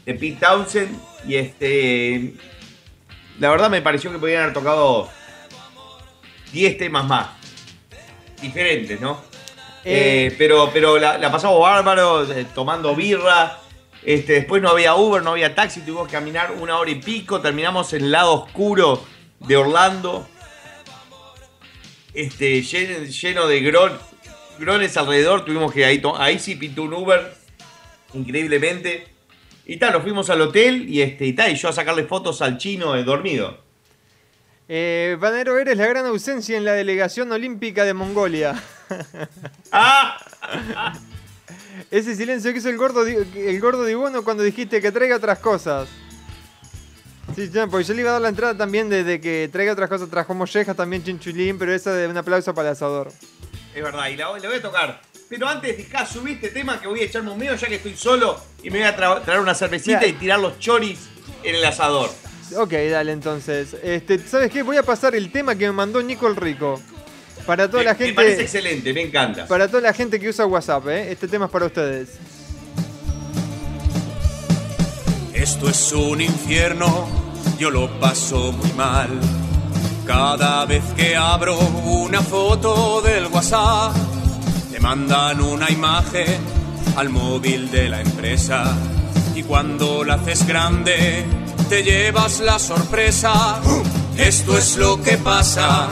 [0.06, 0.98] de Pete Townsend.
[1.28, 2.34] Y este.
[3.38, 5.08] La verdad me pareció que podían haber tocado
[6.54, 7.26] 10 temas más.
[8.40, 9.20] Diferentes, ¿no?
[9.84, 13.58] Eh, Eh, pero pero la, la pasamos bárbaro, eh, tomando birra.
[14.02, 17.40] Este, después no había Uber, no había taxi, tuvimos que caminar una hora y pico.
[17.40, 19.02] Terminamos en el lado oscuro
[19.40, 20.28] de Orlando.
[22.12, 23.98] Este, lleno, lleno de gron-
[24.58, 25.44] grones alrededor.
[25.44, 27.34] Tuvimos que ahí, ahí sí pintó un Uber.
[28.14, 29.08] Increíblemente.
[29.66, 32.42] Y tal, nos fuimos al hotel y este, y tal, y yo a sacarle fotos
[32.42, 33.63] al chino dormido.
[34.68, 38.54] Eh, Banero, eres la gran ausencia en la delegación olímpica de Mongolia.
[39.72, 40.16] ¡Ah!
[41.90, 45.88] Ese silencio que hizo el gordo, el gordo Dibono cuando dijiste que traiga otras cosas.
[47.34, 49.88] Sí, porque yo le iba a dar la entrada también de, de que traiga otras
[49.88, 50.08] cosas.
[50.08, 53.12] Trajo mollejas también chinchulín, pero esa de un aplauso para el asador.
[53.74, 55.00] Es verdad, y la, la voy a tocar.
[55.28, 57.96] Pero antes, dejá, subí este tema que voy a echarme un medio ya que estoy
[57.96, 60.08] solo y me voy a tra- traer una cervecita Mira.
[60.08, 61.00] y tirar los choris
[61.42, 62.10] en el asador.
[62.56, 63.74] Ok, dale entonces.
[63.82, 64.62] Este, ¿Sabes qué?
[64.62, 66.80] Voy a pasar el tema que me mandó Nico el Rico.
[67.46, 68.42] Para toda me, la me parece gente.
[68.42, 69.46] excelente, me encanta.
[69.46, 71.12] Para toda la gente que usa WhatsApp, ¿eh?
[71.12, 72.08] Este tema es para ustedes.
[75.34, 77.06] Esto es un infierno,
[77.58, 79.08] yo lo paso muy mal.
[80.06, 83.94] Cada vez que abro una foto del WhatsApp,
[84.70, 86.38] te mandan una imagen
[86.96, 88.74] al móvil de la empresa.
[89.34, 91.24] Y cuando la haces grande,
[91.68, 93.60] te llevas la sorpresa.
[94.16, 95.88] Esto es lo que pasa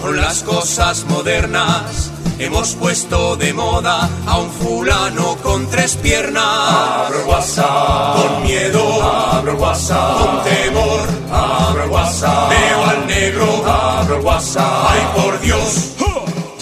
[0.00, 2.10] con las cosas modernas.
[2.38, 6.44] Hemos puesto de moda a un fulano con tres piernas.
[6.44, 9.02] Abro WhatsApp con miedo.
[9.02, 11.00] Abro WhatsApp con temor.
[11.32, 12.50] Abro WhatsApp.
[12.50, 13.66] Veo al negro.
[13.66, 14.86] Abro WhatsApp.
[14.90, 15.96] Ay, por Dios.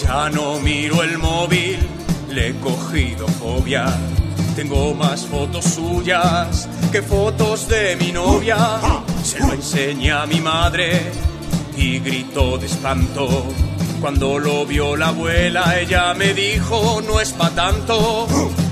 [0.01, 1.79] Ya Ya no miro el móvil,
[2.29, 3.85] le he cogido fobia.
[4.55, 8.57] Tengo más fotos suyas que fotos de mi novia.
[9.21, 11.11] Se lo enseñé a mi madre
[11.75, 13.45] y gritó de espanto.
[13.99, 18.27] Cuando lo vio la abuela, ella me dijo, no es pa' tanto.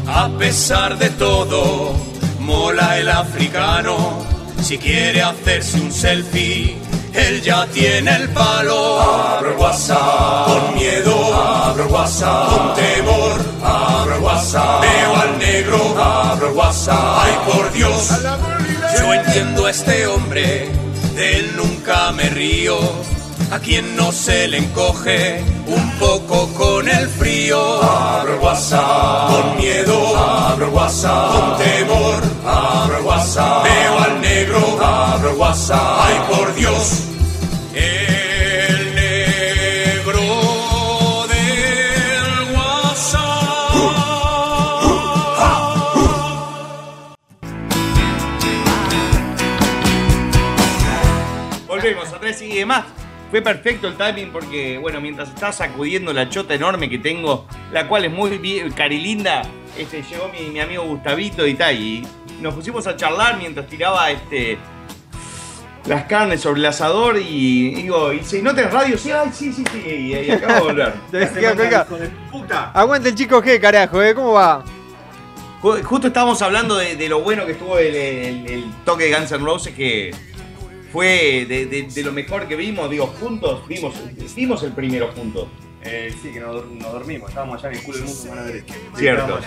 [0.07, 1.93] A pesar de todo,
[2.39, 4.23] mola el africano.
[4.61, 6.77] Si quiere hacerse un selfie,
[7.13, 9.01] él ya tiene el palo.
[9.01, 14.81] Abro WhatsApp con miedo, abro el WhatsApp con temor, abro el WhatsApp.
[14.81, 17.17] Veo al negro, abro el WhatsApp.
[17.19, 18.09] Ay, por Dios,
[18.99, 20.69] yo entiendo a este hombre,
[21.15, 22.77] de él nunca me río.
[23.51, 27.83] A quien no se le encoge un poco con el frío.
[27.83, 33.63] Abro el WhatsApp con miedo, abro el WhatsApp con temor, abro el WhatsApp.
[33.63, 35.99] Veo al negro, abro el WhatsApp.
[36.01, 37.03] Ay, por Dios.
[37.75, 40.21] El negro
[41.27, 43.23] del WhatsApp.
[51.67, 52.85] Volvemos, Andrés, y demás.
[53.33, 57.87] Fue perfecto el timing porque, bueno, mientras estaba sacudiendo la chota enorme que tengo, la
[57.87, 59.41] cual es muy bien, carilinda,
[59.75, 62.07] este, llegó mi, mi amigo Gustavito y tal, y
[62.41, 64.59] nos pusimos a charlar mientras tiraba este
[65.87, 68.95] las carnes sobre el asador y digo, y dice, ¿no tenés radio?
[68.99, 70.93] Sí, ay, sí, sí, sí, y, y acabo de volver.
[71.11, 72.69] De puta.
[72.71, 74.13] Aguante el chico G, carajo, ¿eh?
[74.13, 74.63] ¿Cómo va?
[75.59, 79.15] Ju- Justo estábamos hablando de, de lo bueno que estuvo el, el- el toque de
[79.17, 80.13] Guns N' Roses, que
[80.93, 83.95] fue de, de- de lo mejor que vimos, digo, juntos, vimos,
[84.35, 85.47] vimos el primero juntos.
[85.81, 88.43] Eh, sí, que no, dur- no dormimos, estábamos allá en el culo del mundo, mano
[88.45, 88.73] derecha.
[88.95, 89.39] Cierto.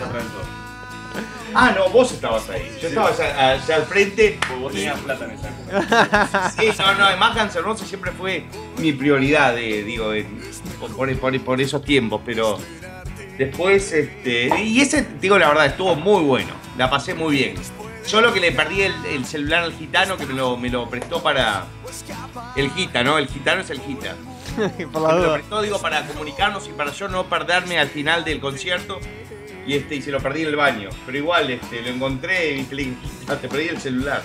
[1.55, 2.69] Ah, no, vos estabas ahí.
[2.75, 2.87] Yo Sí.
[2.89, 4.39] estaba allá, allá al frente.
[4.61, 6.51] Vos tenías plata en esa época.
[6.59, 8.45] Sí, no, no, además Guns N' Roses siempre fue
[8.79, 10.39] mi prioridad, de, digo, en-
[10.79, 12.59] por, por- por esos tiempos, pero
[13.39, 17.55] después, este, y ese, digo la verdad, estuvo muy bueno, la pasé muy bien.
[18.07, 21.23] Solo que le perdí el, el celular al gitano que me lo, me lo prestó
[21.23, 21.67] para...
[22.55, 23.19] El gita, ¿no?
[23.19, 24.15] El gitano es el gita.
[24.93, 28.25] Por la Me lo prestó, digo, para comunicarnos y para yo no perderme al final
[28.25, 28.99] del concierto.
[29.67, 30.89] Y este, y se lo perdí en el baño.
[31.05, 32.97] Pero igual, este, lo encontré y le dije,
[33.29, 34.23] "Ah, te perdí el celular.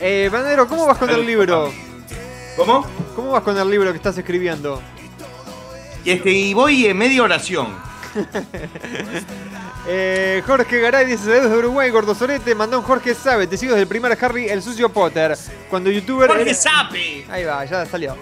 [0.00, 1.72] Eh, Bandero, ¿cómo vas con el libro?
[2.56, 2.86] ¿Cómo?
[3.16, 4.80] ¿Cómo vas con el libro que estás escribiendo?
[6.04, 7.74] Y este, y voy en media oración.
[9.90, 13.72] Eh, Jorge Garay dice, saludos de Uruguay, Gordo Sorete, mandó un Jorge Sabe, te sigo
[13.72, 15.34] desde el primer Harry, el sucio Potter.
[15.70, 16.28] Cuando youtuber...
[16.28, 17.24] ¡Jorge era- Sape!
[17.30, 18.14] Ahí va, ya salió.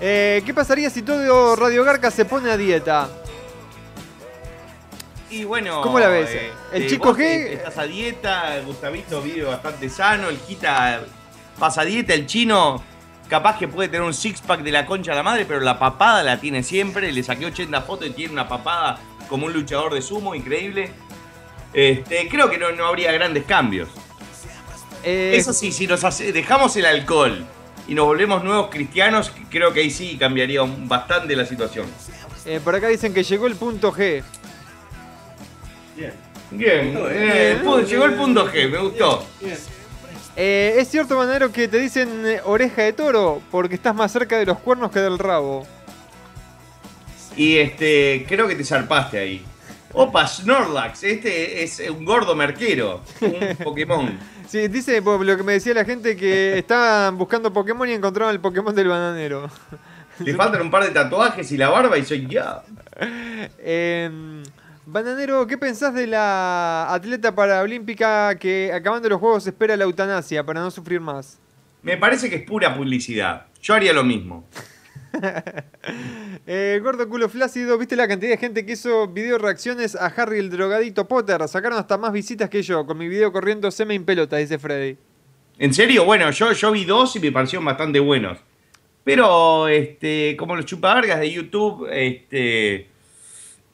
[0.00, 3.08] Eh, ¿Qué pasaría si todo Radio Garca se pone a dieta?
[5.30, 5.80] Y bueno.
[5.82, 6.28] ¿Cómo la ves?
[6.30, 11.02] eh, El chico G- Estás a dieta, Gustavito vive bastante sano, el Quita
[11.56, 12.82] pasa a dieta, el chino
[13.28, 15.78] capaz que puede tener un six pack de la concha de la madre, pero la
[15.78, 17.12] papada la tiene siempre.
[17.12, 20.90] Le saqué 80 fotos y tiene una papada como un luchador de sumo, increíble.
[21.74, 23.88] Este, creo que no, no habría grandes cambios.
[25.04, 27.44] Eh, Eso sí, si nos hace- dejamos el alcohol
[27.88, 31.86] y nos volvemos nuevos cristianos, creo que ahí sí cambiaría bastante la situación.
[32.44, 34.22] eh, por acá dicen que llegó el punto G.
[35.96, 36.12] Bien.
[36.50, 37.58] Bien, eh,
[37.88, 39.24] llegó el punto G, me gustó.
[40.36, 43.40] Eh, ¿Es cierto, Bandero, que te dicen oreja de toro?
[43.50, 45.66] Porque estás más cerca de los cuernos que del rabo.
[47.36, 49.44] Y este, creo que te zarpaste ahí.
[49.94, 54.18] Opa, Snorlax, este es un gordo merquero, un Pokémon.
[54.52, 58.34] Sí, dice por lo que me decía la gente que estaban buscando Pokémon y encontraron
[58.34, 59.48] el Pokémon del bananero.
[60.18, 62.62] Le faltan un par de tatuajes y la barba y soy ya.
[63.58, 64.42] Eh,
[64.84, 70.60] bananero, ¿qué pensás de la atleta paraolímpica que acabando los juegos espera la eutanasia para
[70.60, 71.38] no sufrir más?
[71.80, 73.46] Me parece que es pura publicidad.
[73.62, 74.46] Yo haría lo mismo.
[76.44, 80.38] Eh, gordo culo flácido, ¿viste la cantidad de gente que hizo video reacciones a Harry
[80.38, 81.46] el drogadito Potter?
[81.46, 84.96] Sacaron hasta más visitas que yo, con mi video corriendo seme en pelota, dice Freddy.
[85.58, 88.38] En serio, bueno, yo, yo vi dos y me parecieron bastante buenos.
[89.04, 92.88] Pero, este, como los chupavargas de YouTube, este.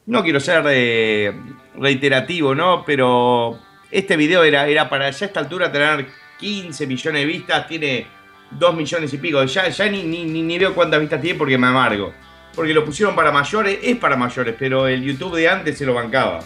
[0.06, 1.32] No quiero ser eh,
[1.74, 2.84] reiterativo, ¿no?
[2.84, 3.58] Pero
[3.90, 6.06] este video era, era para ya a esta altura tener
[6.38, 8.06] 15 millones de vistas, tiene
[8.50, 9.44] 2 millones y pico.
[9.44, 12.12] Ya, ya ni, ni, ni, veo cuántas vistas tiene porque me amargo.
[12.54, 15.94] Porque lo pusieron para mayores, es para mayores, pero el YouTube de antes se lo
[15.94, 16.40] bancaba.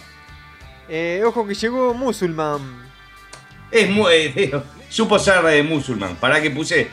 [0.87, 2.83] Eh, ojo que llegó Musulman.
[3.71, 4.13] Es muy.
[4.13, 4.51] eh,
[4.89, 6.15] supo ser eh, musulmán.
[6.17, 6.89] Para que puse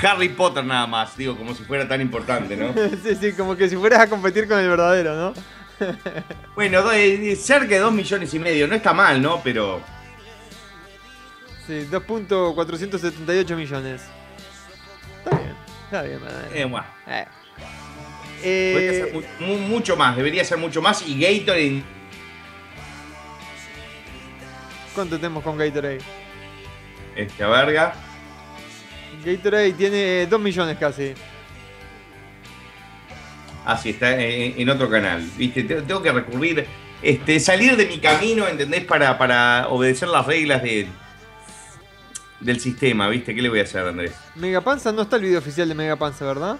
[0.00, 2.72] Harry Potter nada más, digo, como si fuera tan importante, ¿no?
[3.02, 5.34] sí, sí, como que si fueras a competir con el verdadero, ¿no?
[6.54, 6.82] Bueno,
[7.36, 9.40] cerca de 2 millones y medio, no está mal, ¿no?
[9.42, 9.80] Pero.
[11.66, 14.02] Sí, 2.478 millones.
[15.92, 16.20] Está bien.
[16.54, 16.86] Eh, bueno.
[17.06, 17.24] Eh.
[18.42, 21.06] Eh, Podría ser mu- mu- mucho más, debería ser mucho más.
[21.06, 21.82] Y Gatorade,
[24.94, 25.98] ¿Cuánto tenemos con Gatorade?
[27.14, 27.92] esta verga.
[29.22, 31.12] Gatorade tiene 2 millones casi.
[33.66, 35.20] Así está en, en otro canal.
[35.36, 35.62] ¿Viste?
[35.64, 36.66] Te- Tengo que recurrir,
[37.02, 38.84] este, salir de mi camino, ¿entendés?
[38.86, 40.88] Para, para obedecer las reglas de,
[42.42, 43.34] del sistema, ¿viste?
[43.34, 44.12] ¿Qué le voy a hacer, Andrés?
[44.34, 46.58] Megapanza no está el video oficial de Megapanza, ¿verdad?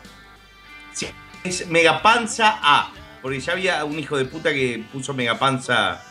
[0.92, 1.07] Sí,
[1.45, 2.92] es Megapanza A.
[3.21, 6.03] Porque ya había un hijo de puta que puso Megapanza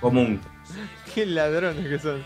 [0.00, 0.40] común.
[1.14, 2.22] Qué ladrones que son.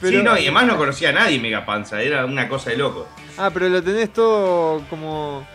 [0.00, 3.08] sí, no, y además no conocía a nadie Megapanza, era una cosa de loco.
[3.36, 5.46] Ah, pero lo tenés todo como.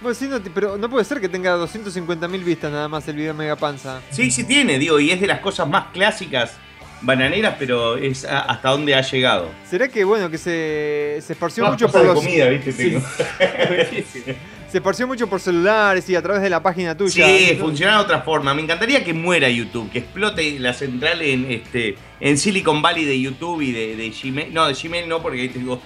[0.00, 3.34] Bueno, sí, no pero no puede ser que tenga 250.000 vistas nada más el video
[3.34, 4.00] Megapanza.
[4.10, 6.58] Sí, sí tiene, digo, y es de las cosas más clásicas
[7.02, 9.50] bananeras, pero es a- hasta dónde ha llegado.
[9.68, 12.14] ¿Será que, bueno, que se, se esparció mucho por de los.
[12.16, 12.72] comida, ¿viste?
[12.72, 12.96] Sí.
[14.70, 17.26] Se esparció mucho por celulares y a través de la página tuya.
[17.26, 18.54] Sí, funciona de otra forma.
[18.54, 23.20] Me encantaría que muera YouTube, que explote la central en este en Silicon Valley de
[23.20, 24.54] YouTube y de, de Gmail.
[24.54, 25.82] No, de Gmail no, porque ahí tengo.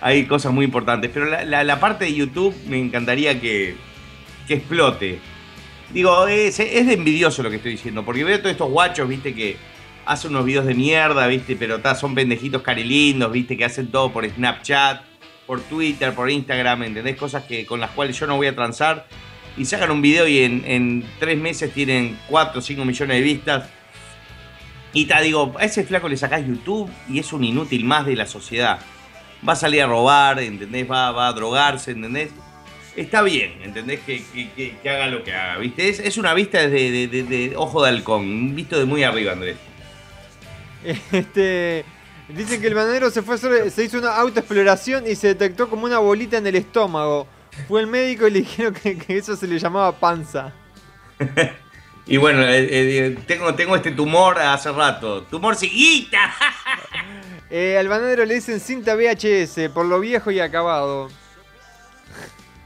[0.00, 1.10] Hay cosas muy importantes.
[1.12, 3.74] Pero la, la- la parte de YouTube me encantaría que,
[4.46, 5.18] que explote.
[5.92, 9.34] Digo, es, es de envidioso lo que estoy diciendo, porque veo todos estos guachos, viste,
[9.34, 9.56] que
[10.06, 14.12] hacen unos videos de mierda, viste, pero ta, son pendejitos carilindos, viste, que hacen todo
[14.12, 15.02] por Snapchat,
[15.46, 17.16] por Twitter, por Instagram, ¿entendés?
[17.16, 19.06] Cosas que, con las cuales yo no voy a transar.
[19.56, 23.22] Y sacan un video y en, en tres meses tienen 4 o 5 millones de
[23.22, 23.68] vistas.
[24.92, 28.16] Y te digo, a ese flaco le sacás YouTube y es un inútil más de
[28.16, 28.78] la sociedad.
[29.46, 30.90] Va a salir a robar, ¿entendés?
[30.90, 32.30] Va, va a drogarse, ¿entendés?
[32.96, 34.00] Está bien, ¿entendés?
[34.00, 35.88] Que, que- que- que haga lo que haga, ¿viste?
[35.88, 39.32] Es, es una vista de, de- de- de ojo de halcón, visto de muy arriba,
[39.32, 39.56] Andrés.
[41.12, 41.84] Este.
[42.28, 45.68] Dicen que el bananero se fue a hacer- se hizo una autoexploración y se detectó
[45.68, 47.26] como una bolita en el estómago.
[47.66, 50.52] Fue el médico y le dijeron que, que eso se le llamaba panza.
[52.06, 55.22] Y bueno, eh, eh, tengo, tengo este tumor hace rato.
[55.24, 56.34] ¡Tumor ciguita!
[57.52, 61.08] Eh, al bananero le dicen cinta VHS por lo viejo y acabado.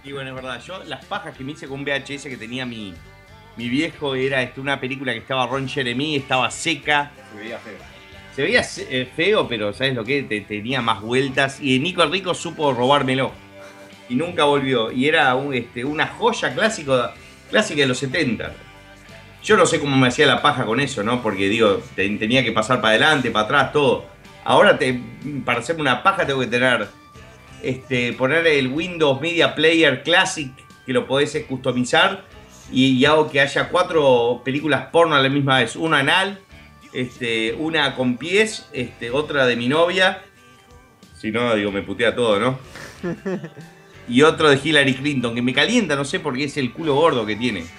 [0.05, 2.67] Y bueno, es verdad, yo las pajas que me hice con un VHS que tenía
[2.67, 2.95] mi,
[3.57, 7.13] mi viejo era este, una película que estaba Ron Jeremy, estaba seca.
[7.33, 7.79] Se veía feo.
[8.35, 10.23] Se veía eh, feo, pero ¿sabes lo que?
[10.25, 11.59] Te- tenía más vueltas.
[11.61, 13.33] Y Nico el Rico supo robármelo.
[14.09, 14.91] Y nunca volvió.
[14.91, 17.01] Y era un, este, una joya clásico,
[17.51, 18.53] clásica de los 70.
[19.43, 21.23] Yo no sé cómo me hacía la paja con eso, ¿no?
[21.23, 24.07] Porque digo, te- tenía que pasar para adelante, para atrás, todo.
[24.45, 24.79] Ahora
[25.45, 26.89] para hacerme una paja tengo que tener.
[27.63, 30.51] Este, poner el Windows Media Player Classic,
[30.85, 32.25] que lo podés customizar.
[32.73, 35.77] Y, y hago que haya cuatro películas porno a la misma vez.
[35.77, 36.41] Una anal,
[36.95, 40.23] este, una con pies, este, otra de mi novia.
[41.19, 42.59] Si no, digo, me putea todo, ¿no?
[44.07, 46.95] Y otro de Hillary Clinton, que me calienta, no sé por qué es el culo
[46.95, 47.65] gordo que tiene.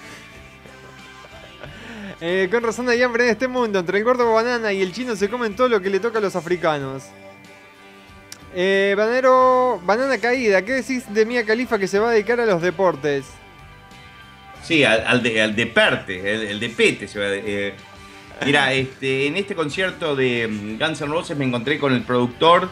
[2.20, 3.78] Eh, con razón hay hambre en este mundo.
[3.78, 6.22] Entre el gordo banana y el chino se comen todo lo que le toca a
[6.22, 7.04] los africanos.
[8.54, 10.62] Eh, banero, banana caída.
[10.64, 13.26] ¿Qué decís de Mia Califa que se va a dedicar a los deportes?
[14.62, 17.06] Sí, al, al de, al de Perte, el, el de Pete.
[17.06, 17.74] se va a- eh.
[18.44, 22.68] Mira, este, en este concierto de mm, Guns N' Roses me encontré con el productor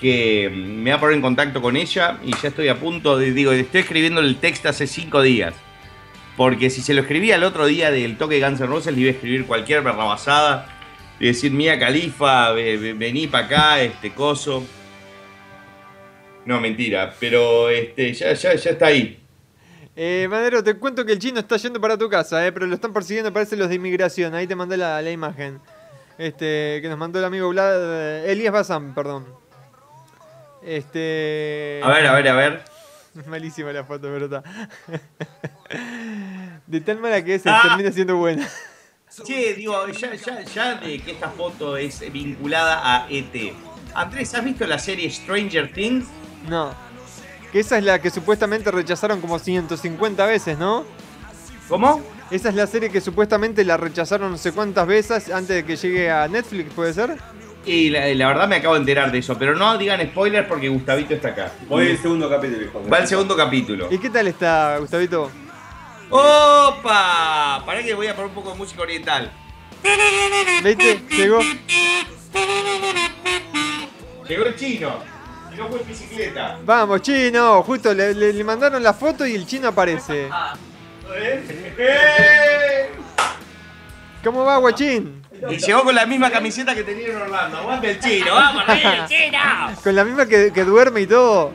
[0.00, 3.18] que mm, me va a poner en contacto con ella y ya estoy a punto
[3.18, 5.54] de, digo, estoy escribiendo el texto hace cinco días.
[6.36, 9.00] Porque si se lo escribía el otro día del toque de Guns N' Roses, le
[9.00, 10.76] iba a escribir cualquier barrabasada.
[11.18, 14.64] Y decir, Mía Califa, ve- ve- vení para acá, este coso.
[16.46, 19.18] No, mentira, pero este, ya, ya, ya está ahí.
[20.02, 22.74] Eh, Banero, te cuento que el chino está yendo para tu casa, eh, pero lo
[22.74, 24.34] están persiguiendo, parece los de inmigración.
[24.34, 25.60] Ahí te mandé la, la imagen.
[26.16, 27.74] Este, que nos mandó el amigo Vlad,
[28.24, 29.26] eh, Elías Bazán, perdón.
[30.62, 31.82] Este.
[31.84, 32.64] A ver, a ver, a ver.
[33.26, 34.42] Malísima la foto, pero está.
[36.66, 37.60] De tal manera que se Ah.
[37.68, 38.48] termina siendo buena.
[39.26, 43.52] Che, digo, ya, ya, ya de que esta foto es vinculada a ET.
[43.92, 46.06] Andrés, ¿has visto la serie Stranger Things?
[46.48, 46.72] No.
[47.52, 50.84] Que esa es la que supuestamente rechazaron como 150 veces, ¿no?
[51.68, 52.00] ¿Cómo?
[52.30, 55.76] Esa es la serie que supuestamente la rechazaron no sé cuántas veces antes de que
[55.76, 57.16] llegue a Netflix, ¿puede ser?
[57.66, 60.68] Y la, la verdad me acabo de enterar de eso, pero no digan spoilers porque
[60.68, 61.52] Gustavito está acá.
[61.68, 62.82] Voy al segundo capítulo, hijo.
[62.88, 63.88] Va el segundo capítulo.
[63.90, 65.30] ¿Y qué tal está, Gustavito?
[66.08, 67.62] ¡Opa!
[67.66, 69.32] Pará que voy a poner un poco de música oriental.
[70.62, 71.02] ¿Viste?
[71.10, 71.40] Llegó.
[74.28, 75.19] Llegó el chino.
[75.52, 76.58] Y no fue en bicicleta.
[76.64, 77.62] Vamos, chino.
[77.62, 80.28] Justo le, le- le mandaron la foto y el chino aparece.
[81.78, 82.90] ¡Eh!
[84.22, 85.22] ¿Cómo va, guachín?
[85.48, 87.56] Y llegó con la misma camiseta que tenía en Orlando.
[87.58, 88.34] ¡Aguante el chino!
[88.34, 89.38] ¡Vamos, el chino!
[89.82, 91.52] Con la misma que, que duerme y todo.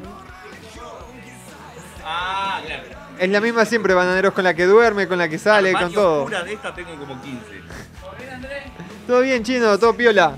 [2.04, 2.84] Ah, claro.
[3.20, 6.26] Es la misma siempre, bananeros, con la que duerme, con la que sale, con todo.
[6.28, 7.40] de esta tengo como 15.
[9.08, 10.36] Todo bien, chino, todo piola.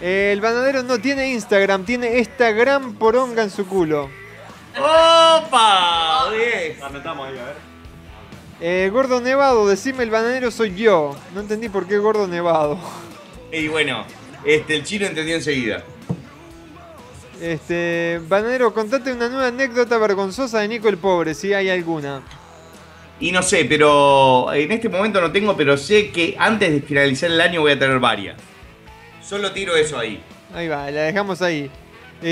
[0.00, 4.08] El bananero no tiene Instagram, tiene esta gran poronga en su culo.
[4.78, 6.30] ¡Opa!
[6.30, 6.82] Bien.
[6.82, 7.70] Anotamos ahí, a ver.
[8.62, 11.16] Eh, gordo Nevado, decime el bananero soy yo.
[11.34, 12.78] No entendí por qué Gordo Nevado.
[13.50, 14.04] Y bueno,
[14.44, 15.82] este, el chino entendió enseguida.
[17.40, 22.22] Este, bananero, contate una nueva anécdota vergonzosa de Nico el Pobre, si hay alguna.
[23.20, 27.30] Y no sé, pero en este momento no tengo, pero sé que antes de finalizar
[27.30, 28.36] el año voy a tener varias.
[29.22, 30.20] Solo tiro eso ahí.
[30.54, 31.70] Ahí va, la dejamos ahí.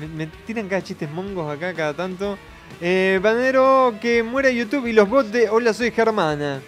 [0.00, 2.36] Me, me tiran cada chistes mongos acá cada tanto.
[2.80, 6.60] Eh, bananero que muera YouTube y los bots de Hola soy Germana.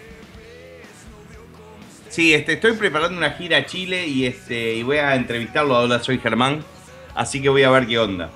[2.08, 5.80] Sí, este, estoy preparando una gira a Chile y, este, y voy a entrevistarlo a
[5.80, 6.64] Hola Soy Germán.
[7.14, 8.30] Así que voy a ver qué onda.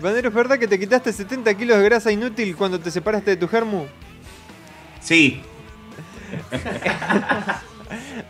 [0.00, 3.36] Bananero, ¿es verdad que te quitaste 70 kilos de grasa inútil cuando te separaste de
[3.36, 3.86] tu germu?
[5.00, 5.42] Sí,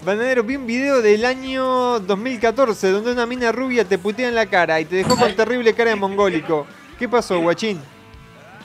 [0.05, 4.47] Bananero, vi un video del año 2014 donde una mina rubia te putea en la
[4.47, 6.67] cara y te dejó con terrible cara de mongólico.
[6.99, 7.81] ¿Qué pasó, guachín?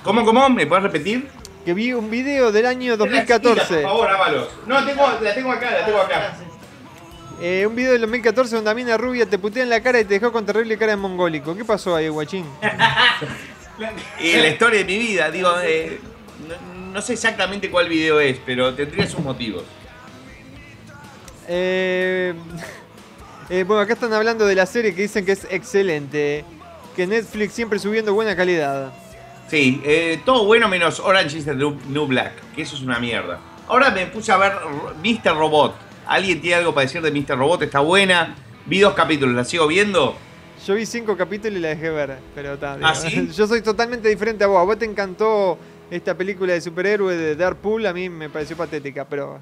[0.04, 0.50] ¿Cómo, cómo?
[0.50, 1.30] ¿Me puedes repetir?
[1.66, 3.82] Que vi un video del año Por 2014.
[3.84, 4.50] favor, Ábalos.
[4.68, 6.34] No, tengo, la tengo acá, la tengo acá.
[7.42, 10.06] Eh, un video del 2014 donde una mina rubia te putea en la cara y
[10.06, 11.56] te dejó con terrible cara de mongólico.
[11.56, 12.46] ¿Qué pasó ahí, guachín?
[14.20, 16.00] Y la historia de mi vida, digo, eh,
[16.48, 19.64] no, no sé exactamente cuál video es, pero tendría sus motivos.
[21.48, 22.34] Eh,
[23.50, 26.46] eh, bueno, acá están hablando de la serie que dicen que es excelente.
[26.96, 28.94] Que Netflix siempre subiendo buena calidad.
[29.50, 33.40] Sí, eh, todo bueno menos Orange is the New Black, que eso es una mierda.
[33.68, 34.54] Ahora me puse a ver
[35.04, 35.36] Mr.
[35.36, 35.91] Robot.
[36.08, 37.38] ¿Alguien tiene algo para decir de Mr.
[37.38, 37.64] Robot?
[37.64, 38.36] Está buena.
[38.66, 40.16] Vi dos capítulos, ¿la sigo viendo?
[40.66, 42.58] Yo vi cinco capítulos y la dejé ver, pero.
[42.84, 43.30] ¿Ah, sí?
[43.36, 44.60] Yo soy totalmente diferente a vos.
[44.60, 45.58] A vos te encantó
[45.90, 49.40] esta película de superhéroe de Deadpool, a mí me pareció patética, pero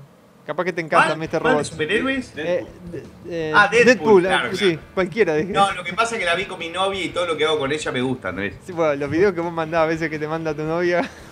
[0.47, 1.19] capaz que te encanta ¿Cuál?
[1.19, 1.29] Mr.
[1.29, 1.65] ¿Cuál de Robot.
[1.65, 2.33] superhéroes?
[2.37, 4.55] Eh, de- eh, Ah, Deadpool, claro, ah, claro.
[4.57, 5.35] sí, cualquiera.
[5.35, 5.51] dije.
[5.51, 7.45] No, lo que pasa es que la vi con mi novia y todo lo que
[7.45, 8.55] hago con ella me gusta, Andrés.
[8.65, 11.07] Sí, bueno, los videos que vos mandás a veces que te manda tu novia.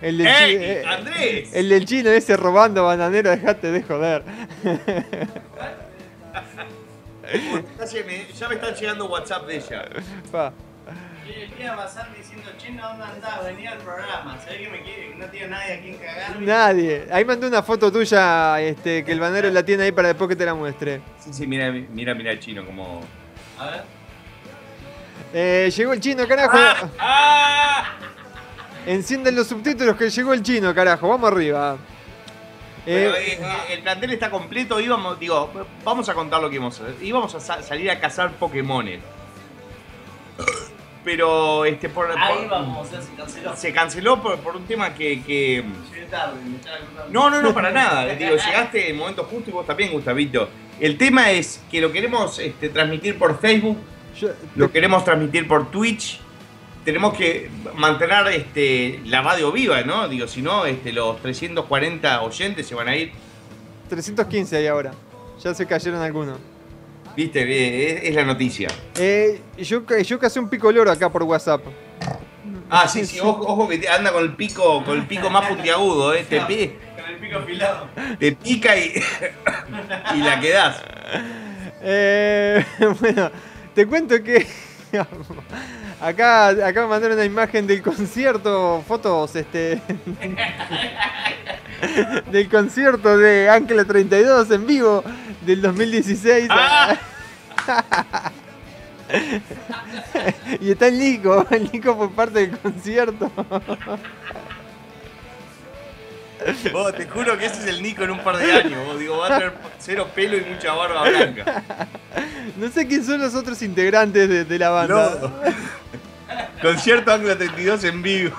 [0.00, 1.50] El del, ¡Ey, chi- eh, Andrés!
[1.54, 4.22] el del chino ese robando bananero, dejate de joder.
[8.34, 9.84] Ya me- están llegando WhatsApp de ella.
[10.30, 10.52] Pa.
[11.56, 13.44] Voy a pasar diciendo, chino, ¿dónde andás?
[13.44, 14.38] Venía al programa.
[14.42, 15.14] ¿Sabés que me quiere?
[15.16, 16.40] No tiene nadie a quien cagar.
[16.40, 17.06] Nadie.
[17.12, 20.36] Ahí mandé una foto tuya este, que el banero la tiene ahí para después que
[20.36, 21.00] te la muestre.
[21.20, 23.02] Sí, sí, mira, mira, mira el chino como...
[23.58, 23.82] A ver.
[25.32, 26.58] Eh, llegó el chino, carajo.
[26.98, 27.84] ¡Ah!
[28.86, 31.08] Encienden los subtítulos que llegó el chino, carajo.
[31.08, 31.76] Vamos arriba.
[32.84, 35.50] Eh, Bueno, eh, eh, el plantel está completo, íbamos, digo,
[35.84, 36.96] vamos a contar lo que íbamos a hacer.
[37.02, 39.00] Íbamos a sa- salir a cazar Pokémones.
[41.04, 43.56] Pero este por, Ahí por- vamos, ya se canceló.
[43.56, 47.10] se canceló por, por un tema que, que- Llegué tarde, me estaba contando.
[47.12, 48.06] No, no, no, para nada.
[48.14, 50.48] Digo, llegaste en el momento justo y vos también, Gustavito.
[50.80, 53.78] El tema es que lo queremos este, transmitir por Facebook,
[54.18, 56.20] yo- lo queremos transmitir por Twitch.
[56.84, 60.08] Tenemos que mantener este, la radio viva, ¿no?
[60.08, 63.12] Digo, si no, este, los 340 oyentes se van a ir.
[63.88, 64.92] 315 ahí ahora.
[65.42, 66.38] Ya se cayeron algunos.
[67.16, 68.68] Viste, Bien, es, es la noticia.
[68.96, 71.62] Eh, yo, yo casé un pico loro acá por WhatsApp.
[72.70, 76.14] Ah, sí, sí, ojo, ojo que anda con el pico, con el pico más puntiagudo,
[76.14, 76.24] ¿eh?
[76.28, 77.86] Te, pi- Con el pico afilado.
[78.18, 78.94] te pica y,
[80.14, 80.82] y la quedás.
[81.82, 82.64] Eh,
[83.00, 83.30] bueno,
[83.74, 84.46] te cuento que
[86.02, 89.80] acá, acá me mandaron una imagen del concierto, fotos, este,
[92.30, 95.02] del concierto de Ángela 32 en vivo
[95.42, 96.48] del 2016.
[96.50, 96.98] Ah.
[100.60, 103.30] y está el Nico, el Nico fue parte del concierto.
[106.72, 108.84] Vos, te juro que ese es el Nico en un par de años.
[108.86, 111.62] Vos, digo, va a tener cero pelo y mucha barba blanca.
[112.58, 115.18] No sé quién son los otros integrantes de, de la banda.
[115.22, 115.32] No.
[116.62, 118.36] Concierto Angla 32 en vivo.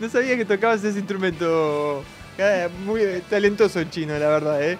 [0.00, 2.04] No sabía que tocabas ese instrumento.
[2.38, 4.78] Eh, Muy talentoso el chino, la verdad, ¿eh?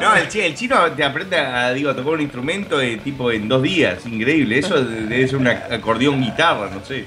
[0.00, 3.30] No, el, chi- el chino te aprende a, digo, a tocar un instrumento de, tipo
[3.30, 4.04] en dos días.
[4.06, 4.58] Increíble.
[4.58, 7.04] Eso debe ser un acordeón guitarra, no sé.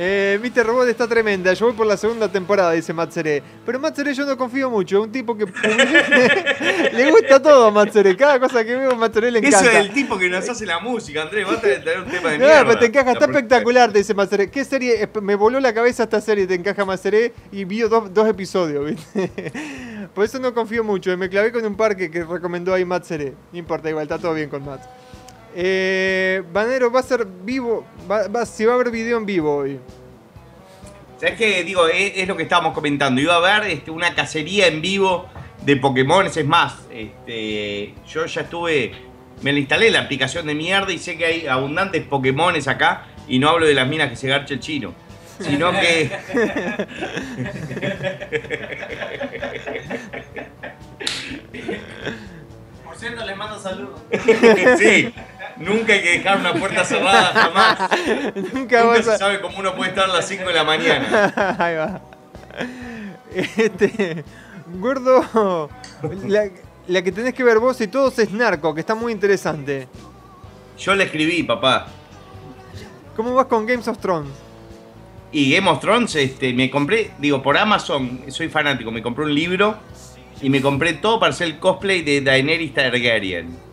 [0.00, 0.64] Eh, Mr.
[0.64, 1.52] Robot está tremenda.
[1.54, 3.42] Yo voy por la segunda temporada, dice Matsere.
[3.66, 5.02] Pero Matsere yo no confío mucho.
[5.02, 5.44] Un tipo que
[6.92, 8.16] le gusta todo a Matsere.
[8.16, 9.72] Cada cosa que veo a Matsere le Eso encanta.
[9.80, 11.44] es el tipo que nos hace la música, Andrés.
[11.46, 12.64] Vas a tener un tema de No, mierda.
[12.66, 14.48] pero te encaja, está espectacular, te dice Matsere.
[14.48, 15.08] ¿Qué serie?
[15.20, 17.32] Me voló la cabeza esta serie, te encaja Matsere.
[17.50, 19.32] Y vio dos, dos episodios, ¿viste?
[20.14, 21.16] Por eso no confío mucho.
[21.16, 23.34] Me clavé con un parque que recomendó ahí Matt Seré.
[23.52, 24.80] No importa, igual está todo bien con Matt.
[25.60, 27.84] Eh, Banero va a ser vivo.
[28.08, 29.80] Va, va- si va a haber video en vivo hoy.
[31.18, 31.64] ¿Sabes qué?
[31.64, 33.20] Digo, es, es lo que estábamos comentando.
[33.20, 35.26] Iba a haber este, una cacería en vivo
[35.64, 36.26] de Pokémon.
[36.26, 38.92] Es más, este, yo ya estuve.
[39.42, 43.06] Me la instalé la aplicación de mierda y sé que hay abundantes Pokémones acá.
[43.26, 44.94] Y no hablo de las minas que se garcha el chino.
[45.40, 46.08] Sino que.
[52.84, 54.00] Por cierto, les mando saludos.
[54.78, 55.12] sí,
[55.60, 57.90] nunca hay que dejar una puerta cerrada jamás.
[58.34, 59.18] Nunca Nunca vas se a.
[59.18, 61.56] sabe cómo uno puede estar a las 5 de la mañana.
[61.58, 62.00] Ahí va.
[63.34, 64.24] Este.
[64.78, 65.68] Gordo.
[66.26, 66.44] La,
[66.86, 69.88] la que tenés que ver vos y todos es Narco, que está muy interesante.
[70.78, 71.86] Yo le escribí, papá.
[73.16, 74.30] ¿Cómo vas con Games of Thrones?
[75.32, 79.34] Y Game of Thrones, este, me compré, digo, por Amazon, soy fanático, me compré un
[79.34, 79.76] libro
[80.40, 83.67] y me compré todo para hacer el cosplay de Daenerys Targaryen.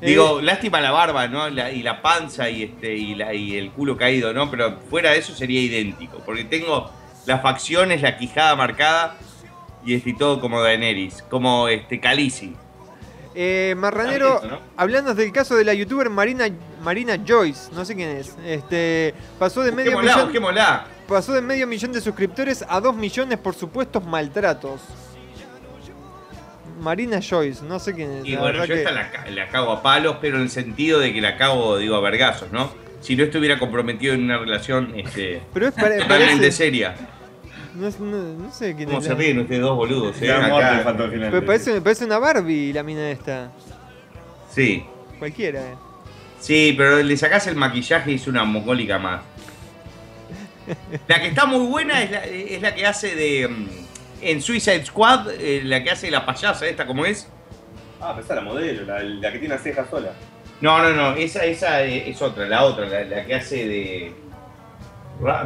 [0.00, 1.48] Digo, Eh, lástima la barba, ¿no?
[1.50, 4.50] La- y la panza y este y, la- y el culo caído, ¿no?
[4.50, 6.90] Pero fuera de eso sería idéntico, porque tengo
[7.26, 9.16] las facciones, la quijada marcada
[9.84, 12.54] y este y todo como Daenerys, como este Khaleesi.
[13.34, 14.40] Eh, Marranero,
[14.76, 16.46] hablando del caso de la youtuber Marina,
[16.82, 20.86] Marina Joyce, no sé quién es, este, pasó de medio Busquémosla, millón, busquémosla.
[21.06, 24.80] pasó de medio millón de suscriptores a dos millones por supuestos maltratos.
[26.80, 28.24] Marina Joyce, no sé quién es.
[28.26, 30.50] Y la bueno, yo que- esta la, ca- la cago a palos, pero en el
[30.50, 32.72] sentido de que la cago, digo, a vergazos, ¿no?
[33.00, 36.94] Si no estuviera comprometido en una relación este, Pero es pare- totalmente parece, seria.
[37.74, 39.04] no, no- no sé quién ¿Cómo es.
[39.04, 40.20] se la- ríen ustedes dos boludos?
[40.20, 40.32] eh?
[40.32, 40.80] Acá.
[41.10, 41.30] final.
[41.30, 43.50] Pero parece, me parece una Barbie la mina esta.
[44.50, 44.84] Sí,
[45.18, 45.74] Cualquiera, eh.
[46.40, 49.20] sí, pero le sacás el maquillaje y es una mongólica más.
[51.08, 53.50] La que está muy buena es la, es la que hace de...
[54.22, 57.28] En Suicide Squad, eh, la que hace la payasa esta, ¿cómo es?
[58.00, 60.12] Ah, pero esa es la modelo, la, la que tiene una ceja sola.
[60.60, 64.12] No, no, no, esa, esa es otra, la otra, la, la que hace de...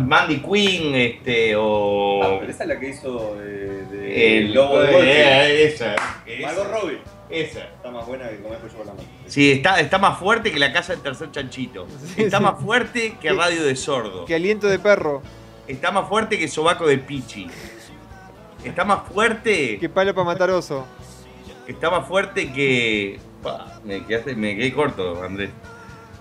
[0.00, 2.22] Mandy Queen, este, o...
[2.22, 5.26] Ah, pero esa es la que hizo de, de El Lobo de Wall Street.
[5.26, 5.96] eh, esa.
[6.42, 6.98] Margot esa, Robbie.
[7.28, 7.58] esa.
[7.64, 9.08] Está más buena que comer pollo con la mano.
[9.26, 11.88] Sí, está, está más fuerte que la casa del tercer chanchito.
[12.14, 12.42] Sí, está sí.
[12.44, 14.24] más fuerte que Que- radio de sordo.
[14.26, 15.22] Que aliento de perro,
[15.66, 17.48] Está más fuerte que sobaco de pichi.
[18.64, 19.78] Está más fuerte.
[19.78, 20.86] que palo para matar oso.
[21.66, 23.18] Está más fuerte que.
[23.42, 25.50] Pa, me, quedaste- me quedé corto, Andrés.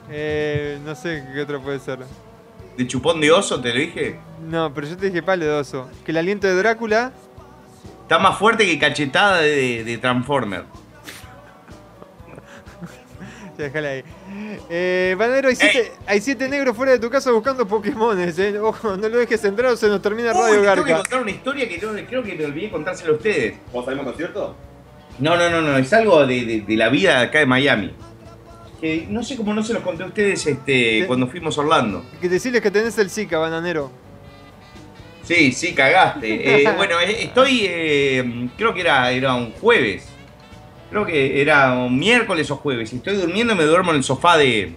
[0.10, 2.00] Eh, no sé qué otro puede ser.
[2.78, 4.18] ¿De chupón de oso te lo dije?
[4.50, 5.88] No, pero yo te dije palo de oso.
[6.06, 7.12] Que el aliento de Drácula.
[8.02, 10.64] Está más fuerte que cachetada de, de Transformer.
[13.58, 14.04] Ya, déjala ahí.
[14.70, 18.58] Eh, Banero, hay siete, hay siete negros fuera de tu casa buscando Pokémones, eh.
[18.60, 20.96] Ojo, no lo dejes entrar o se nos termina Uy, Radio te tengo que Garca.
[21.04, 23.56] contar una historia que no- creo que me olvidé contársela a ustedes.
[23.72, 24.56] ¿Vos salimos concierto?
[25.20, 27.94] No, no, no, no, es algo de, de- de la vida acá de Miami.
[28.82, 31.04] Que no sé cómo no se los conté a ustedes este, Sí.
[31.08, 32.04] cuando fuimos a Orlando.
[32.20, 33.92] Que decirles que tenés el Zika, bananero.
[35.24, 36.64] Sí, sí, cagaste.
[36.64, 40.06] Eh, bueno, eh, estoy, eh, creo que era, era un jueves.
[40.94, 42.94] Creo que era un miércoles o jueves.
[42.94, 44.76] Y estoy durmiendo y me duermo en el sofá de,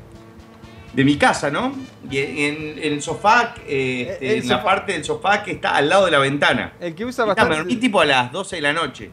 [0.94, 1.72] de mi casa, ¿no?
[2.10, 5.76] Y en, en el sofá, eh, este, El en la parte del sofá que está
[5.76, 6.72] al lado de la ventana.
[6.80, 7.56] El que usa Y está, me bastante.
[7.58, 9.10] dormí tipo a las 12 de la noche.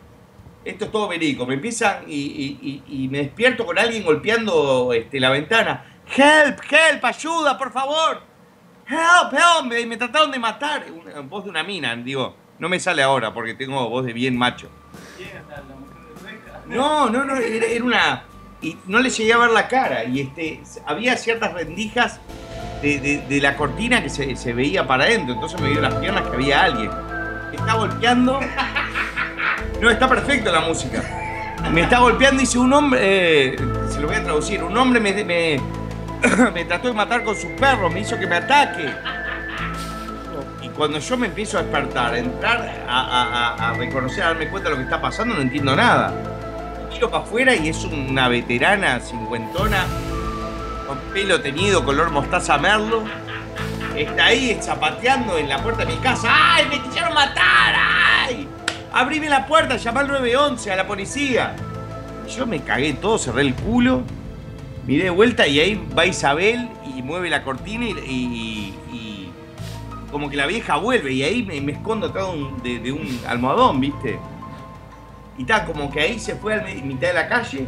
[0.63, 1.45] Esto es todo verídico.
[1.45, 5.83] Me empiezan y, y- y- y me despierto con alguien golpeando este, la ventana.
[6.15, 6.59] ¡Help!
[6.71, 7.03] ¡Help!
[7.03, 8.21] ¡Ayuda, por favor!
[8.87, 9.33] ¡Help!
[9.33, 9.65] ¡Help!
[9.67, 10.85] Me, me trataron de matar.
[10.89, 12.37] Una voz de una mina, digo.
[12.59, 14.69] No me sale ahora porque tengo voz de bien macho.
[16.73, 18.23] No, no, no, era, una.
[18.61, 20.03] Y no le llegué a ver la cara.
[20.05, 22.19] Y este había ciertas rendijas
[22.81, 25.33] de, de- la cortina que se, se veía para adentro.
[25.35, 26.89] Entonces me dio las piernas que había alguien.
[27.53, 28.39] Está golpeando.
[29.81, 31.03] No, está perfecto la música.
[31.71, 32.99] Me está golpeando dice un hombre.
[33.53, 33.55] eh,
[33.89, 34.63] se lo voy a traducir.
[34.63, 35.59] Un hombre me, me,
[36.53, 38.89] me trató de matar con sus perros, me hizo que me ataque.
[40.61, 44.69] Y cuando yo me empiezo a despertar, a entrar a- a reconocer, a darme cuenta
[44.69, 46.13] de lo que está pasando, no entiendo nada.
[46.93, 49.85] Miro para afuera y es una veterana cincuentona,
[50.87, 53.03] con pelo teñido, color mostaza merlo.
[53.95, 56.27] Está ahí zapateando en la puerta de mi casa.
[56.31, 57.75] ¡Ay, me quisieron matar!
[57.75, 58.47] ¡Ay!
[58.91, 61.55] Abrime la puerta, llamá al 911, a la policía.
[62.35, 64.01] Yo me cagué todo, cerré el culo,
[64.87, 68.73] miré de vuelta y ahí va Isabel y mueve la cortina y, y-
[70.11, 72.27] como que la vieja vuelve y ahí me, escondo atrás
[72.63, 74.19] de un almohadón, ¿viste?
[75.37, 77.65] Y está, como que ahí se fue a mitad de la calle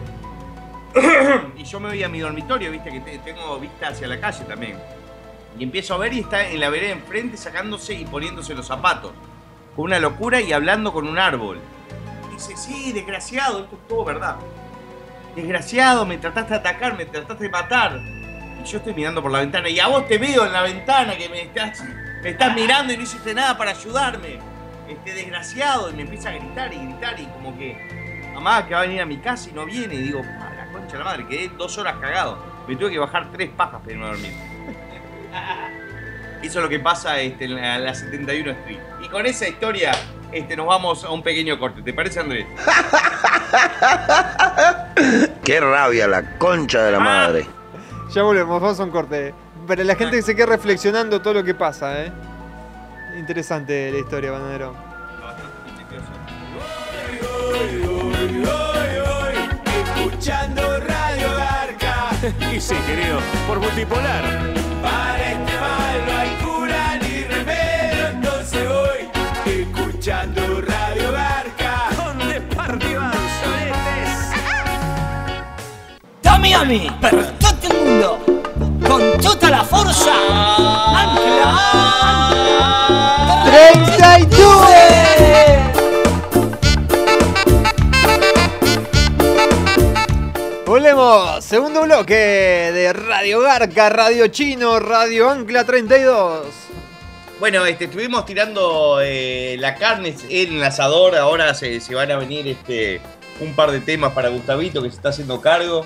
[1.57, 2.91] y yo me voy a mi dormitorio, ¿viste?
[2.91, 4.77] Que te- tengo vista hacia la calle también.
[5.57, 9.11] Y empiezo a ver y está en la vereda enfrente sacándose y poniéndose los zapatos.
[9.75, 11.59] con una locura y hablando con un árbol.
[12.31, 14.37] Dice, sí, desgraciado, esto es todo verdad.
[15.35, 17.99] Desgraciado, me trataste de atacar, me trataste de matar.
[18.61, 21.17] Y yo estoy mirando por la ventana y a vos te veo en la ventana
[21.17, 21.83] que me estás,
[22.23, 24.39] me estás mirando y no hiciste nada para ayudarme.
[24.87, 28.81] Este desgraciado, y me empieza a gritar y gritar y como que, mamá, que va
[28.81, 29.95] a venir a mi casa y no viene.
[29.95, 32.37] Y digo, "Pa, la concha de la madre, quedé dos horas cagado.
[32.67, 34.31] Me tuve que bajar tres pajas para irme a dormir.
[36.41, 38.79] Eso es lo que pasa este, en la, la 71 Street.
[39.03, 39.91] Y con esa historia
[40.31, 41.81] este, nos vamos a un pequeño corte.
[41.81, 42.45] ¿Te parece, Andrés?
[45.43, 47.47] Qué rabia la concha de la madre.
[48.13, 49.33] Ya volvemos, vamos a un corte.
[49.67, 52.11] Para la gente que se quede reflexionando todo lo que pasa, ¿eh?
[53.17, 54.75] Interesante la historia, Bananero.
[59.95, 62.09] Escuchando Radio Garca.
[62.53, 64.23] Y sí, querido, por multipolar.
[64.81, 69.09] Para este mal no hay cura ni remedio, entonces voy
[69.45, 71.89] escuchando Radio Garca.
[71.95, 74.11] Donde partiban soletes.
[76.21, 78.19] Tommy Ami, per tutto il mondo,
[78.85, 80.11] con tutta la forza,
[80.95, 82.44] Ancla
[84.15, 84.45] 32!
[90.65, 96.47] Volvemos, segundo bloque de Radio Garca, Radio Chino, Radio Ancla 32.
[97.41, 101.17] Bueno, este, estuvimos tirando eh, la carne en el asador.
[101.17, 103.01] Ahora se, se van a venir este,
[103.41, 105.85] un par de temas para Gustavito que se está haciendo cargo.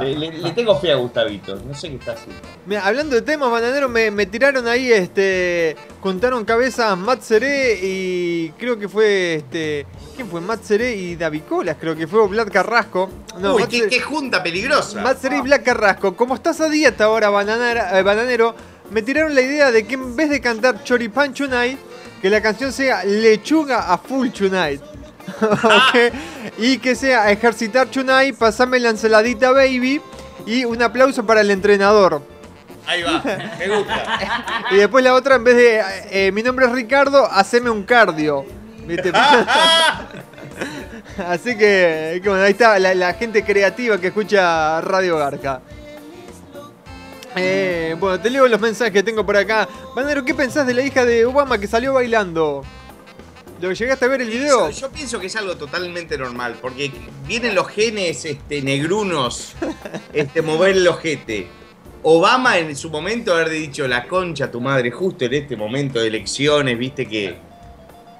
[0.00, 2.40] Le, le- le tengo fe a Gustavito, no sé qué está haciendo.
[2.66, 8.50] Mira, hablando de temas, bananero, me, me tiraron ahí, este, contaron cabezas Matt Seré y
[8.58, 10.40] creo que fue, este, ¿quién fue?
[10.40, 13.08] Matt Seré y David Colas, creo que fue o Vlad Carrasco.
[13.40, 15.00] No, Uy, qué, junta peligrosa.
[15.02, 16.16] Matt Seré y Vlad Carrasco.
[16.16, 18.54] Como estás a dieta ahora, bananera- eh, bananero,
[18.90, 21.78] me tiraron la idea de que en vez de cantar Choripan Tonight,
[22.20, 24.80] que la canción sea Lechuga a Full Tonight.
[26.58, 30.00] Y que sea Ejercitar Tonight, pasame la ensaladita baby
[30.46, 32.22] y un aplauso para el entrenador.
[32.86, 33.22] Ahí va,
[33.58, 34.18] me gusta.
[34.70, 38.44] Y después la otra, en vez de eh, mi nombre es Ricardo, haceme un cardio.
[38.86, 39.12] ¿Viste?
[41.26, 45.60] Así que, que bueno, ahí está la, la gente creativa que escucha Radio Garca.
[47.34, 49.68] Eh, bueno, te leo los mensajes que tengo por acá.
[49.94, 52.62] Bandero, ¿qué pensás de la hija de Obama que salió bailando?
[53.60, 54.70] ¿Lo llegaste a ver el video?
[54.70, 56.90] Yo, yo pienso que es algo totalmente normal, porque
[57.26, 59.54] vienen los genes este, negrunos,
[60.12, 61.46] este, mover el ojete.
[62.02, 65.98] Obama en su momento haber dicho la concha a tu madre, justo en este momento
[66.00, 67.36] de elecciones, viste que,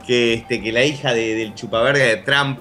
[0.07, 2.59] que, este, que la hija de- del chupaverga de Trump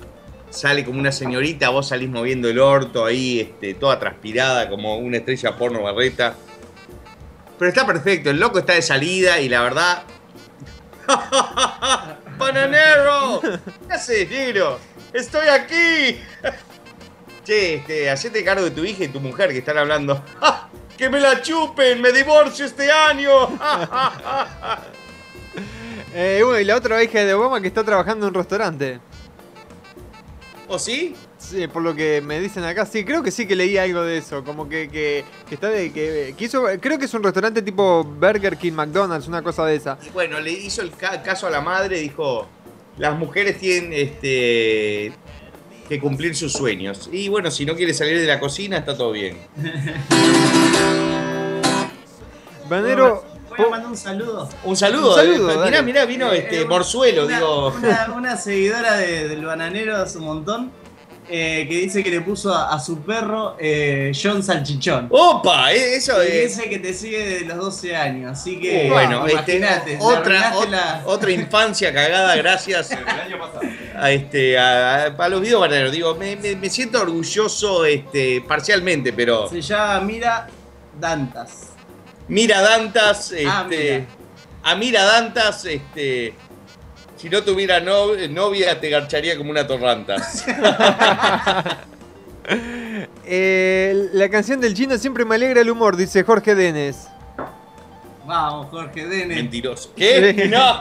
[0.49, 5.17] sale como una señorita, vos salís moviendo el orto ahí, este, toda transpirada como una
[5.17, 6.35] estrella porno barreta.
[7.57, 10.03] Pero está perfecto, el loco está de salida y la verdad
[12.37, 13.41] ¡Bananero!
[13.87, 14.79] ¿Qué haces, negro?
[15.13, 16.19] ¡Estoy aquí!
[17.45, 20.23] Che, este, hacete cargo de tu hija y tu mujer que están hablando.
[20.41, 20.67] ¡Ah!
[20.97, 22.01] ¡Que me la chupen!
[22.01, 23.57] ¡Me divorcio este año!
[26.13, 28.99] Eh, bueno, y la otra hija de Obama que está trabajando en un restaurante.
[30.67, 31.15] ¿O sí?
[31.49, 34.17] Sí, por lo que me dicen acá, sí, creo que sí que leí algo de
[34.17, 37.61] eso, como que, que, que está de que, que hizo, creo que es un restaurante
[37.61, 39.97] tipo Burger King, McDonald's, una cosa de esa.
[40.05, 42.47] Y bueno, le hizo el ca- caso a la madre, dijo,
[42.97, 45.13] las mujeres tienen este,
[45.87, 47.09] que cumplir sus sueños.
[47.11, 49.37] Y bueno, si no quiere salir de la cocina, está todo bien.
[52.69, 53.23] Banero,
[53.55, 54.49] Voy a mandar un saludo.
[54.63, 57.67] Un saludo, Un saludo, eh, mirá, mirá, vino Eh, este eh, Morzuelo, una, digo.
[57.77, 60.71] Una, una seguidora de- del bananero hace un montón
[61.29, 65.07] eh, que dice que le puso a, a su perro eh, John Salchichón.
[65.09, 65.73] ¡Opa!
[65.73, 66.55] eh, Eso Y es.
[66.57, 70.53] dice que te sigue desde los 12 años, así que Uh, bueno, este, imagínate, otra,
[70.69, 73.61] la- otra infancia cagada gracias El año pasado.
[73.97, 75.91] a, este, a, a- a los videos bananeros.
[75.91, 80.47] Digo, me, me- me siento orgulloso este, parcialmente, pero Se llama Mira
[80.99, 81.69] Dantas.
[82.27, 84.05] mira Dantas, este, Ah, mira.
[84.63, 86.33] a Mira Dantas, este,
[87.25, 90.15] si no tuviera no- novia te garcharía como una torranta.
[93.25, 97.07] eh, la canción del chino siempre me alegra el humor, dice Jorge Denes.
[98.27, 99.37] Vamos, Jorge Dene.
[99.37, 99.91] Mentiroso.
[99.95, 100.47] ¿Qué?
[100.51, 100.79] No.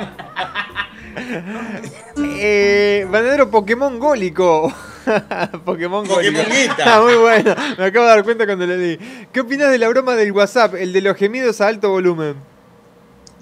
[2.17, 4.71] Eh, Banadero Pokémon Gólico.
[5.65, 6.41] Pokémon Gólico.
[6.85, 7.55] Ah, muy bueno.
[7.79, 8.99] Me acabo de dar cuenta cuando le di.
[9.33, 12.35] ¿Qué opinas de la broma del WhatsApp, el de los gemidos a alto volumen?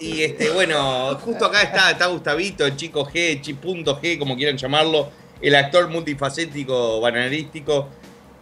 [0.03, 4.57] Y este, bueno, justo acá está, está Gustavito, el chico G, punto G, como quieran
[4.57, 7.88] llamarlo, el actor multifacético, bananerístico.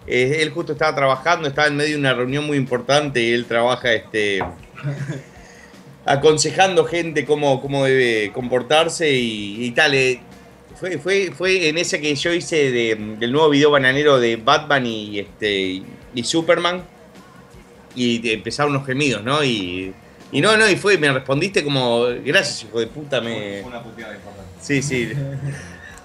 [0.06, 3.44] Eh, él justo estaba trabajando, estaba en medio de una reunión muy importante y él
[3.44, 4.40] trabaja este.
[6.06, 9.94] aconsejando gente cómo, cómo debe comportarse y, tal.
[9.94, 10.20] eh,
[10.78, 14.86] Fue, fue, fue en ese que yo hice de- del nuevo video bananero de Batman
[14.86, 15.82] y, este,
[16.14, 16.82] y Superman.
[17.94, 19.44] Y empezaron unos gemidos, ¿no?
[19.44, 19.92] Y,
[20.32, 23.62] y no, no, y fue, me respondiste como, gracias, hijo de puta, me...
[23.62, 24.50] Una puteada importante.
[24.60, 25.10] Sí, sí.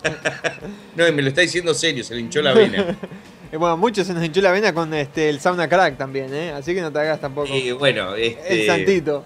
[0.95, 2.97] no, y me lo está diciendo serio, se le hinchó la vena.
[3.51, 6.51] Eh, bueno, muchos se nos hinchó la vena con este, el sauna crack también, ¿eh?
[6.51, 7.53] Así que no te hagas tampoco.
[7.53, 9.23] Y bueno, este, el santito.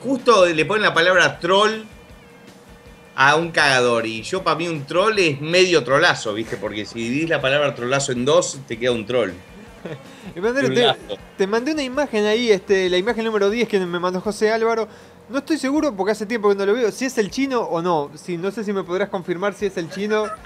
[0.00, 1.84] justo le ponen la palabra troll
[3.14, 4.06] a un cagador.
[4.06, 6.56] Y yo, para mí, un troll es medio trolazo, ¿viste?
[6.56, 9.30] Porque si dividís la palabra trolazo en dos, te queda un troll.
[11.36, 14.88] Te, mandé una imagen ahí, este, la imagen número 10 que me mandó José Álvaro.
[15.28, 17.80] No estoy seguro porque hace tiempo que no lo veo, si es el chino o
[17.80, 18.10] no.
[18.14, 20.26] Si, no sé si me podrás confirmar si es el chino.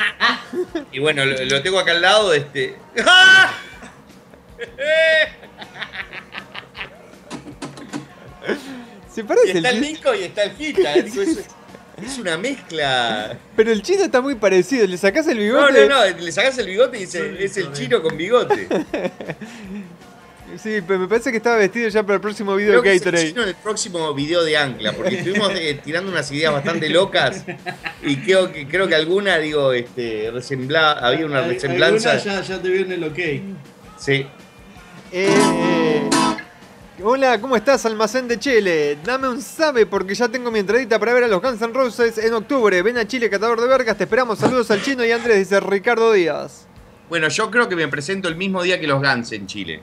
[0.90, 2.74] Y bueno, lo, lo tengo acá al lado, este.
[3.04, 3.52] ¡Ah!
[9.12, 9.80] Se Y parece está el.
[9.80, 10.94] Nico y está el Gita.
[12.02, 13.36] Es, es una mezcla.
[13.56, 14.86] Pero el chino está muy parecido.
[14.86, 15.88] Le sacás el No, bigote.
[15.88, 18.68] no, no, le sacás el bigote y dice, es el chino con bigote.
[20.62, 22.94] Sí, pero me parece que estaba vestido ya para el próximo video Creo que de
[22.96, 23.28] es el Gatorade.
[23.28, 27.44] chino en el próximo video de Ancla, porque estuvimos eh, tirando unas ideas bastante locas
[28.02, 32.12] y creo que, creo que alguna, digo, este, resembla, había una resemblanza.
[32.12, 33.18] alguna ya, ya te vieron el ok.
[33.98, 34.26] Sí.
[35.12, 36.08] Eh,
[37.02, 38.98] hola, ¿cómo estás, almacén de Chile?
[39.04, 42.18] Dame un sabe porque ya tengo mi entradita para ver a los Guns N' Roses
[42.18, 42.82] en octubre.
[42.82, 43.96] Ven a Chile, catador de vergas.
[43.96, 44.38] Te esperamos.
[44.38, 46.66] Saludos al chino y Andrés, dice Ricardo Díaz.
[47.08, 49.80] Bueno, yo creo que me presento el mismo día que los Guns en Chile.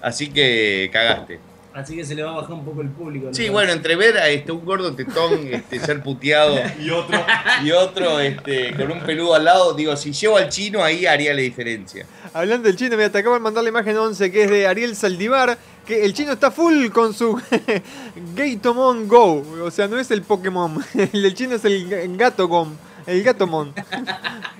[0.00, 1.51] Así que cagaste.
[1.74, 3.26] Así que se le va a bajar un poco el público.
[3.26, 3.34] ¿no?
[3.34, 7.18] Sí, bueno, entre ver a este, un gordo tetón este, ser puteado y otro,
[7.64, 11.32] y otro este, con un peludo al lado, digo, si llevo al chino ahí haría
[11.32, 12.06] la diferencia.
[12.34, 15.58] Hablando del chino, me acaban de mandar la imagen 11 que es de Ariel Saldivar.
[15.86, 17.40] Que el chino está full con su
[18.36, 19.44] Gatomon Go.
[19.64, 20.78] O sea, no es el Pokémon.
[20.94, 22.76] El del chino es el Gatogom.
[23.04, 23.74] El Gatomon.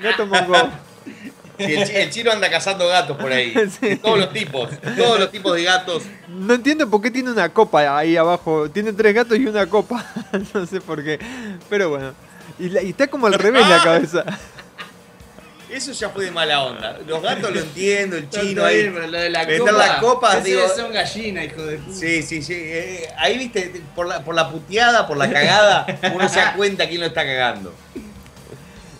[0.00, 0.56] Gatomon Go.
[1.58, 3.54] Sí, el, chi- el chino anda cazando gatos por ahí.
[3.80, 3.96] Sí.
[3.96, 6.02] Todos los tipos, todos los tipos de gatos.
[6.28, 8.70] No entiendo por qué tiene una copa ahí abajo.
[8.70, 10.04] Tiene tres gatos y una copa.
[10.54, 11.18] no sé por qué.
[11.68, 12.14] Pero bueno.
[12.58, 14.24] Y, la- y está como al revés la cabeza.
[15.70, 16.98] Eso ya fue de mala onda.
[17.06, 18.90] Los gatos lo entiendo, el chino ahí.
[18.92, 20.60] pero lo de la meter copa, las copas, digo.
[20.76, 21.96] son gallinas, hijo de puta.
[21.98, 22.52] Sí, sí, sí.
[22.54, 26.86] eh, ahí viste, por la, por la puteada, por la cagada, uno se da cuenta
[26.86, 27.74] quién lo está cagando.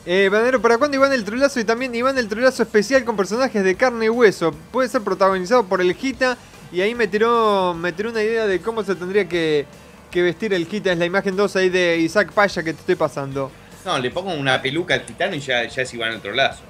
[0.05, 1.61] Eh, Banero, ¿para cuándo Iván el Trulazo?
[1.61, 4.53] Y también Iván el Trulazo especial con personajes de carne y hueso.
[4.73, 6.37] Puede ser protagonizado por el Gita.
[6.73, 9.67] Y ahí me tiró, me tiró una idea de cómo se tendría que,
[10.11, 10.91] que vestir el Gita.
[10.93, 13.51] Es la imagen 2 ahí de Isaac Paya que te estoy pasando.
[13.85, 16.63] No, le pongo una peluca al gitano y ya, ya es Iván el trolazo.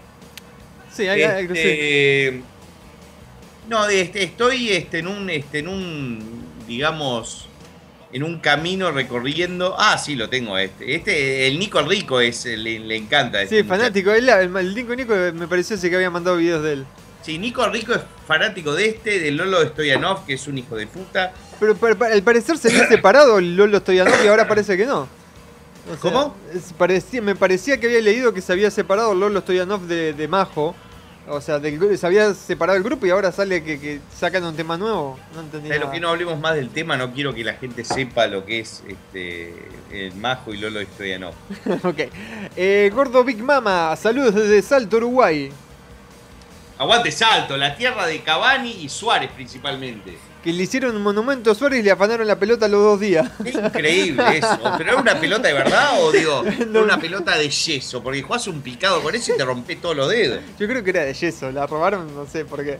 [0.92, 1.60] Sí, hay algo sí.
[1.60, 2.42] Este,
[3.68, 7.48] No, este, estoy este, en un, este, en un, digamos,
[8.12, 9.74] en un camino recorriendo.
[9.78, 10.94] Ah, sí, lo tengo este.
[10.94, 13.38] Este, el Nico Rico es, le, le encanta.
[13.40, 13.80] Sí, Este muchacho.
[13.80, 14.10] fanático.
[14.12, 16.84] El, el, el Nico Nico me pareció ese que había mandado videos de él.
[17.22, 20.86] Sí, Nico Rico es fanático de este, de Lolo Stoyanov, que es un hijo de
[20.88, 21.32] puta.
[21.60, 21.76] Pero
[22.12, 25.02] al parecer se había separado el Lolo Stoyanov y ahora parece que no.
[25.02, 26.36] O sea, ¿Cómo?
[26.78, 30.74] parecía- me parecía que había leído que se había separado Lolo Stoyanov de, de Majo.
[31.28, 34.56] O sea, del se había separado el grupo y ahora sale que, que sacan un
[34.56, 35.18] tema nuevo.
[35.34, 35.68] No entendí.
[35.68, 35.92] De lo nada.
[35.92, 38.82] que no hablemos más del tema, no quiero que la gente sepa lo que es
[38.88, 39.54] este,
[39.90, 41.34] el Majo y Lolo Stoyanov.
[41.84, 42.00] ok.
[42.56, 45.52] Eh, Gordo Big Mama, saludos desde Salto, Uruguay.
[46.78, 50.18] Aguante Salto, la tierra de Cavani y Suárez principalmente.
[50.42, 53.30] Que le hicieron un monumento a Suárez y le afanaron la pelota los dos días.
[53.44, 54.58] Es increíble eso.
[54.76, 58.02] ¿Pero era una pelota de verdad o digo, era una pelota de yeso?
[58.02, 60.40] Porque jugás un picado con eso y te rompés todos los dedos.
[60.58, 62.78] Yo creo que era de yeso, la robaron, no sé por qué.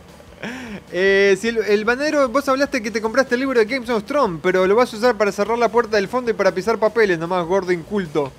[0.91, 4.03] Eh, si el, el banero, vos hablaste que te compraste el libro de Games of
[4.03, 6.77] Thrones, pero lo vas a usar para cerrar la puerta del fondo y para pisar
[6.77, 8.29] papeles, nomás gordo inculto.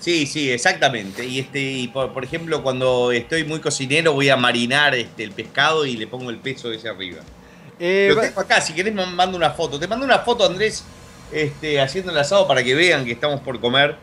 [0.00, 1.24] Sí, sí, exactamente.
[1.24, 5.30] Y este, y por, por ejemplo, cuando estoy muy cocinero voy a marinar este, el
[5.30, 7.20] pescado y le pongo el peso ese arriba.
[7.84, 9.76] Eh, Lo va- tengo acá, si querés mando una foto.
[9.78, 10.84] Te mando una foto, Andrés,
[11.32, 13.96] este, haciendo el asado para que vean que estamos por comer.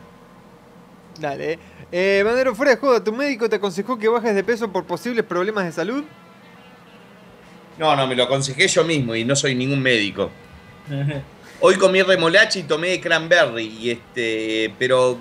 [1.18, 1.58] Dale.
[1.92, 2.22] eh.
[2.26, 5.64] Banero, fuera de joda, ¿tu médico te aconsejó que bajes de peso por posibles problemas
[5.64, 6.04] de salud?
[7.78, 10.30] No, no, me lo aconsejé yo mismo y no soy ningún médico.
[11.62, 15.18] Hoy comí remolacha y tomé cranberry, y este, pero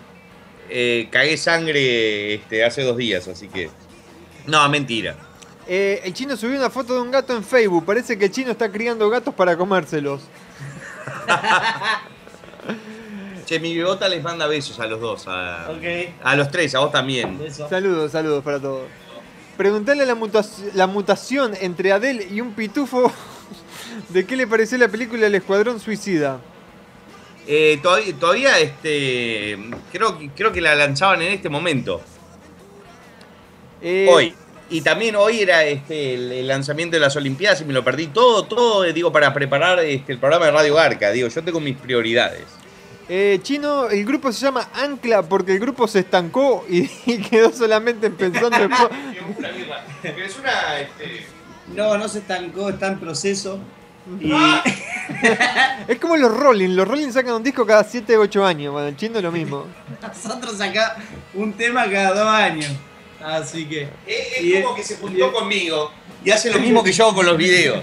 [0.69, 3.71] eh, cagué sangre este, hace dos días, así que...
[4.47, 5.17] No, mentira.
[5.71, 7.85] Eh, el chino subió una foto de un gato en Facebook.
[7.85, 10.23] Parece que el chino está criando gatos para comérselos.
[13.47, 15.25] Che, mi bebota les manda besos a los dos.
[15.27, 17.39] A, los tres, a vos también.
[17.51, 18.83] Saludos, saludos para todos.
[19.57, 23.11] Preguntale la, mutas- la mutación entre Adele y un pitufo
[24.11, 26.41] de qué le pareció la película El Escuadrón Suicida.
[27.47, 29.59] Eh, todavía, todavía, este,
[29.93, 32.03] creo, que- creo que la lanzaban en este momento.
[33.81, 34.35] Eh, Hoy.
[34.71, 38.09] Y también hoy era este, el, el lanzamiento de las Olimpiadas y me lo perdí
[38.09, 41.11] todo, todo, eh, digo, para preparar este, el programa de Radio Garca.
[41.11, 42.45] Digo, yo tengo mis prioridades.
[43.09, 47.51] eh, Chino, el grupo se llama Ancla porque el grupo se estancó y, y quedó
[47.51, 48.73] solamente pensando en...
[50.03, 51.27] es una, este,
[51.75, 53.59] No, no se estancó, está en proceso.
[54.21, 54.33] Y
[55.87, 58.89] Es como los Rolling, los Rolling sacan un disco cada 7 o 8 años, bueno,
[58.89, 59.67] el chino es lo mismo.
[60.01, 60.97] nosotros acá
[61.35, 62.71] un tema cada dos años.
[63.23, 63.89] Así que.
[64.07, 65.91] Es, y- como que se juntó conmigo
[66.25, 67.83] y hace lo mismo que yo hago con los videos.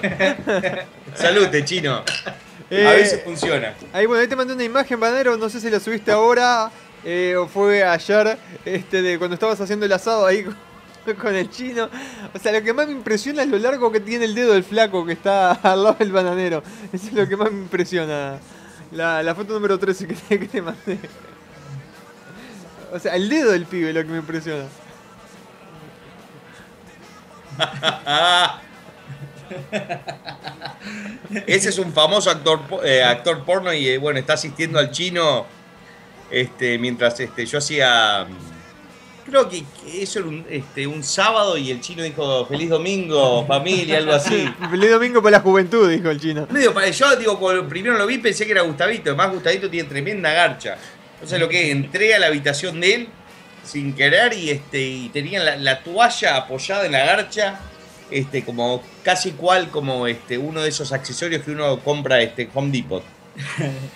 [1.16, 2.04] Salute, chino.
[2.70, 3.74] Eh, A veces funciona.
[3.94, 6.72] Ahí, bueno, ahí te mandé una imagen, Banero, no sé si la subiste ahora
[7.04, 10.56] eh, o fue ayer, este, de cuando estabas haciendo el asado ahí con,
[11.22, 11.90] con el chino.
[12.34, 14.64] O sea, lo que más me impresiona es lo largo que tiene el dedo del
[14.64, 16.64] flaco que está al lado del bananero.
[16.92, 18.40] Eso es lo que más me impresiona.
[18.92, 20.98] La, la foto número 13 que te, que te mandé.
[22.92, 24.66] O sea, el dedo del pibe es lo que me impresiona.
[31.46, 35.46] Ese es un famoso actor, eh, actor porno y eh, bueno, está asistiendo al chino
[36.32, 38.28] este, mientras este, yo hacía...
[39.26, 43.98] Creo que eso era un, este, un sábado y el chino dijo feliz domingo, familia,
[43.98, 44.48] algo así.
[44.70, 46.48] Feliz domingo para la juventud, dijo el chino.
[46.52, 50.32] Medio yo digo, cuando primero lo vi pensé que era Gustavito, además Gustavito tiene tremenda
[50.32, 50.78] garcha.
[51.16, 53.08] Entonces lo que es, entré a la habitación de él
[53.66, 57.60] sin querer y este y tenía la, la toalla apoyada en la garcha,
[58.12, 62.72] este como casi cual como este uno de esos accesorios que uno compra este Home
[62.72, 63.04] Depot.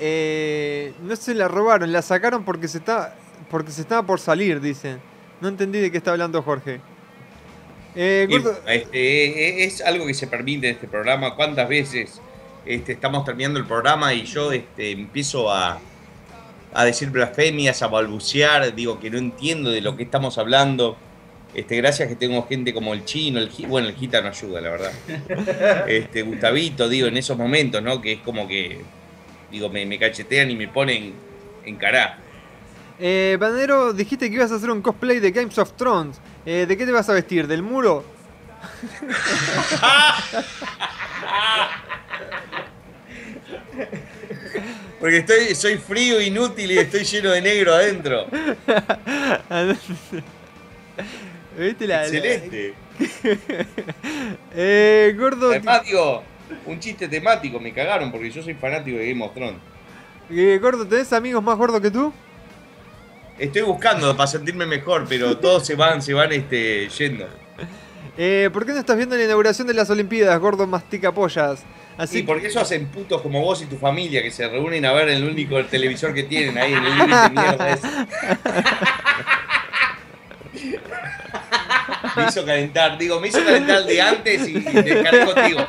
[0.00, 3.16] Eh, no se la robaron, la sacaron porque se está
[3.50, 5.00] porque se estaba por salir, dicen.
[5.40, 6.80] No entendí de qué está hablando Jorge.
[7.94, 11.34] Eh, gordo- este, es algo que se permite en este programa.
[11.34, 12.20] ¿Cuántas veces
[12.66, 15.80] este, estamos terminando el programa y yo este, empiezo a,
[16.72, 18.74] a decir blasfemias, a balbucear?
[18.74, 20.96] Digo que no entiendo de lo que estamos hablando.
[21.54, 24.70] Este, gracias que tengo gente como el chino, el bueno, el Gita no ayuda, la
[24.70, 24.92] verdad.
[25.88, 28.00] Este, Gustavito, digo, en esos momentos, ¿no?
[28.00, 28.80] Que es como que,
[29.50, 31.14] digo, me, me cachetean y me ponen
[31.64, 32.18] en cará.
[33.00, 36.20] Eh, Banero, dijiste que ibas a hacer un cosplay de Games of Thrones.
[36.44, 37.46] Eh, ¿De qué te vas a vestir?
[37.46, 38.04] ¿Del muro?
[45.00, 48.26] Porque estoy, soy frío, inútil y estoy lleno de negro adentro.
[51.58, 52.74] ¿Viste la, Excelente.
[54.54, 56.24] Eh, gordo, Además, digo,
[56.66, 59.60] un chiste temático, me cagaron porque yo soy fanático de Game of Thrones.
[60.30, 62.12] eh, gordo, ¿tenés amigos más gordos que tú?
[63.38, 67.26] Estoy buscando para sentirme mejor, pero todos se van, se van este, yendo.
[68.20, 71.62] Eh, ¿Por qué no estás viendo la inauguración de las Olimpiadas, gordo mastica pollas?
[71.98, 74.92] Así Sí, porque eso hacen putos como vos y tu familia que se reúnen a
[74.92, 77.88] ver el único televisor que tienen ahí en el mierda ese.
[82.16, 85.60] Me hizo calentar, digo, me hizo calentar el de antes y, y descargué contigo.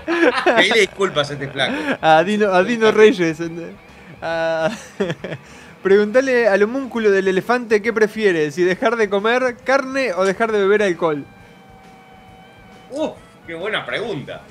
[0.55, 1.73] Pedile disculpas a este flaco.
[2.01, 3.37] a Dino, a Dino Reyes.
[4.21, 4.69] A-
[5.83, 10.59] Preguntale al homúnculo del elefante qué prefiere, si dejar de comer carne o dejar de
[10.59, 11.23] beber alcohol.
[12.91, 13.11] Uf,
[13.47, 14.41] qué buena pregunta.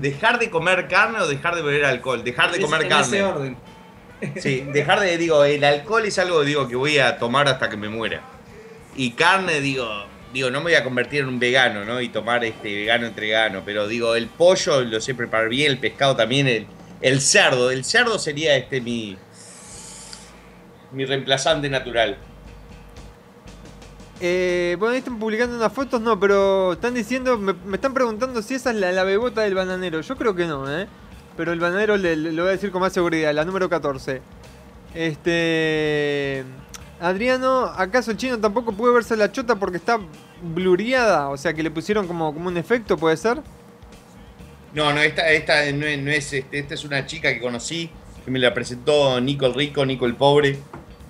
[0.00, 2.22] ¿Dejar de comer carne o dejar de beber alcohol?
[2.24, 3.04] Dejar de Es- comer en carne.
[3.06, 3.56] ese orden.
[4.40, 7.76] Sí, dejar de, digo, el alcohol es algo, digo, que voy a tomar hasta que
[7.76, 8.22] me muera.
[8.96, 9.86] Y carne, digo,
[10.32, 12.00] digo, no me voy a convertir en un vegano, ¿no?
[12.00, 15.78] Y tomar este vegano entre vegano, pero digo, el pollo lo sé preparar bien, el
[15.78, 16.66] pescado también, el,
[17.02, 19.18] el cerdo, el cerdo sería este mi
[20.92, 22.16] mi reemplazante natural.
[24.20, 28.54] Eh, bueno, ahí están publicando unas fotos, no, pero están diciendo, me, están preguntando si
[28.54, 30.00] esa es la, bebota del bananero.
[30.00, 30.86] Yo creo que no, ¿eh?
[31.36, 34.22] Pero el bananero le, lo voy a decir con más seguridad, la número 14.
[34.94, 36.44] Este.
[36.98, 39.98] Adriano, ¿acaso el chino tampoco puede verse la chota porque está
[40.42, 41.28] blureada?
[41.28, 43.42] O sea, que le pusieron como, como un efecto, ¿puede ser?
[44.72, 47.90] No, no, esta, esta no es, no es, este, esta es una chica que conocí,
[48.24, 50.58] que me la presentó Nico el Rico, Nico el Pobre,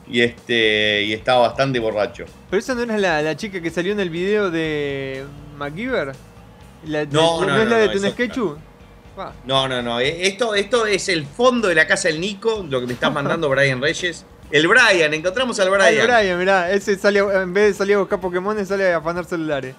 [0.09, 2.25] y este, y estaba bastante borracho.
[2.51, 5.25] Pero esa no era la, la chica que salió en el video de
[5.59, 6.13] MacGyver.
[6.87, 8.15] La, No, no, es no, la de no, es?
[9.19, 9.33] Ah.
[9.47, 9.99] No, no, no.
[9.99, 13.11] eh, Esto, esto es el fondo de la casa del Nico, lo que me está
[13.11, 14.25] mandando Brian Reyes.
[14.51, 16.07] El Brian, encontramos al Brian.
[16.07, 19.75] Brian, mirá, ese sale, en vez de salir a buscar Pokémon, sale a afanar celulares.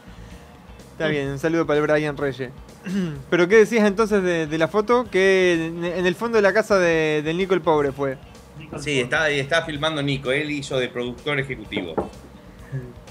[0.91, 2.49] Está bien, un saludo para el Brian Reyes.
[3.29, 5.05] Pero ¿qué decías entonces de, de la foto?
[5.09, 8.17] Que en, en el fondo de la casa de, del Nico el Pobre fue.
[8.79, 11.95] Sí, está, está filmando Nico, él hizo de productor ejecutivo.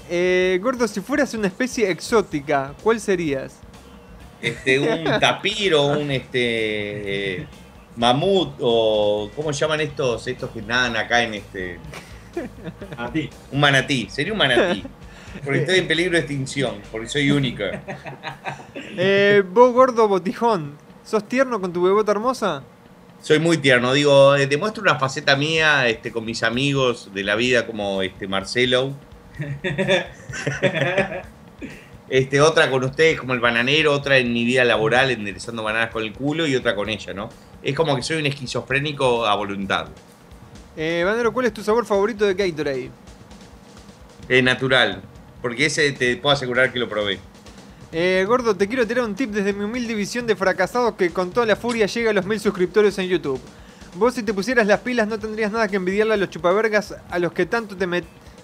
[0.09, 3.57] Eh, Gordo, si fueras una especie exótica, ¿cuál serías?
[4.41, 7.39] Este, un tapir o un este.
[7.41, 7.47] eh,
[7.95, 11.79] mamut o ¿cómo llaman estos estos que nadan acá en este
[12.95, 13.29] Manatí.
[13.51, 14.07] un manatí?
[14.09, 14.83] Sería un manatí.
[15.43, 17.81] Porque estoy en peligro de extinción, porque soy única.
[18.75, 22.63] Eh, vos, gordo botijón, ¿sos tierno con tu bebota hermosa?
[23.21, 27.35] Soy muy tierno, digo, eh, demuestro una faceta mía este, con mis amigos de la
[27.35, 28.93] vida como este Marcelo.
[32.09, 36.03] Este, otra con ustedes como el bananero, otra en mi vida laboral enderezando bananas con
[36.03, 37.29] el culo y otra con ella, ¿no?
[37.61, 39.87] Es como que soy un esquizofrénico a voluntad.
[40.77, 42.91] Eh, Banero, ¿cuál es tu sabor favorito de Gatorade?
[44.29, 45.01] Es natural,
[45.41, 47.19] porque ese te puedo asegurar que lo probé.
[47.93, 51.31] Eh, gordo, te quiero tirar un tip desde mi humilde visión de fracasados que con
[51.31, 53.39] toda la furia llega a los mil suscriptores en YouTube.
[53.95, 57.19] Vos si te pusieras las pilas no tendrías nada que envidiarle a los chupavergas a
[57.19, 57.87] los que tanto te,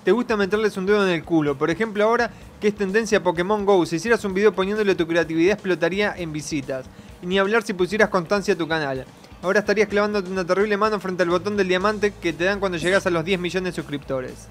[0.05, 1.57] te gusta meterles un dedo en el culo.
[1.57, 2.31] Por ejemplo ahora
[2.61, 6.85] que es tendencia Pokémon GO, si hicieras un video poniéndole tu creatividad explotaría en visitas.
[7.21, 9.05] Y ni hablar si pusieras constancia a tu canal.
[9.41, 12.77] Ahora estarías clavándote una terrible mano frente al botón del diamante que te dan cuando
[12.77, 14.47] llegas a los 10 millones de suscriptores.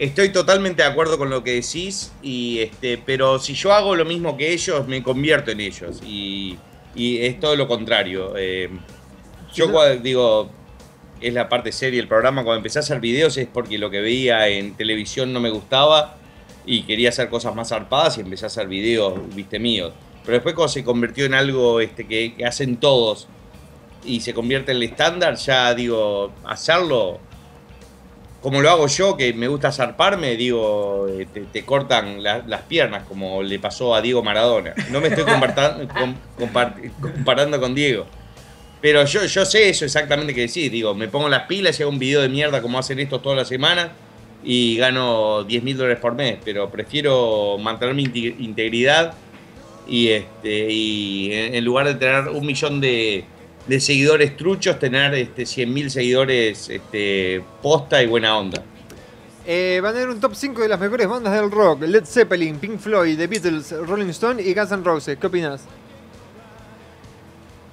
[0.00, 4.06] Estoy totalmente de acuerdo con lo que decís, y este, pero si yo hago lo
[4.06, 6.00] mismo que ellos, me convierto en ellos.
[6.02, 6.56] Y,
[6.94, 8.32] y es todo lo contrario.
[8.34, 8.70] Eh,
[9.54, 10.50] yo cuando digo,
[11.20, 14.00] es la parte seria del programa, cuando empecé a hacer videos es porque lo que
[14.00, 16.16] veía en televisión no me gustaba
[16.64, 19.92] y quería hacer cosas más zarpadas y empecé a hacer videos, viste, míos.
[20.24, 23.28] Pero después cuando se convirtió en algo este, que, que hacen todos
[24.02, 27.20] y se convierte en el estándar, ya digo, hacerlo
[28.40, 33.02] como lo hago yo, que me gusta zarparme, digo, eh, te, cortan la- las piernas,
[33.06, 34.74] como le pasó a Diego Maradona.
[34.90, 35.24] No me estoy
[37.00, 38.06] comparando con Diego.
[38.80, 40.70] Pero yo, yo sé eso exactamente que decís.
[40.72, 43.36] Digo, me pongo las pilas y hago un video de mierda como hacen estos toda
[43.36, 43.92] la semana
[44.42, 46.38] y gano 10 mil dólares por mes.
[46.44, 49.12] Pero prefiero mantener mi inte- integridad
[49.86, 53.24] y, este, y en lugar de tener un millón de,
[53.66, 58.62] de seguidores truchos, tener este, 100 mil seguidores este, posta y buena onda.
[59.46, 61.82] Eh, van a ver un top 5 de las mejores bandas del rock.
[61.82, 65.18] Led Zeppelin, Pink Floyd, The Beatles, Rolling Stone y Guns N' Roses.
[65.18, 65.62] ¿Qué opinas?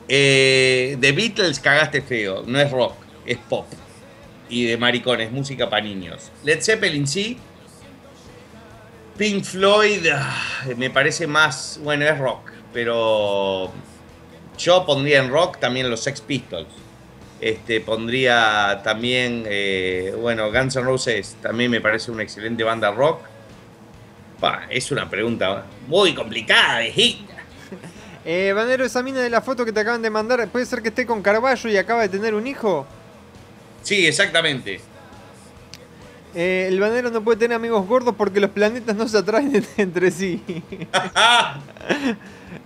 [0.08, 3.68] Eh, The Beatles cagaste feo, no es rock, es pop.
[4.50, 6.32] Y de maricones, música para niños.
[6.44, 7.38] Led Zeppelin sí.
[9.18, 13.72] Pink Floyd ah, me parece más, bueno, es rock, pero
[14.58, 16.68] yo pondría en rock también los Sex Pistols.
[17.40, 23.22] Este, pondría también, eh, bueno, Guns N' Roses también me parece una excelente banda rock.
[24.40, 27.34] Pa, es una pregunta muy complicada, viejita.
[28.30, 30.90] Eh, Banero, esa mina de la foto que te acaban de mandar, ¿puede ser que
[30.90, 32.86] esté con Carballo y acaba de tener un hijo?
[33.84, 34.82] Sí, exactamente.
[36.36, 40.12] Eh, el Banero no puede tener amigos gordos porque los planetas no se atraen entre
[40.12, 40.44] sí.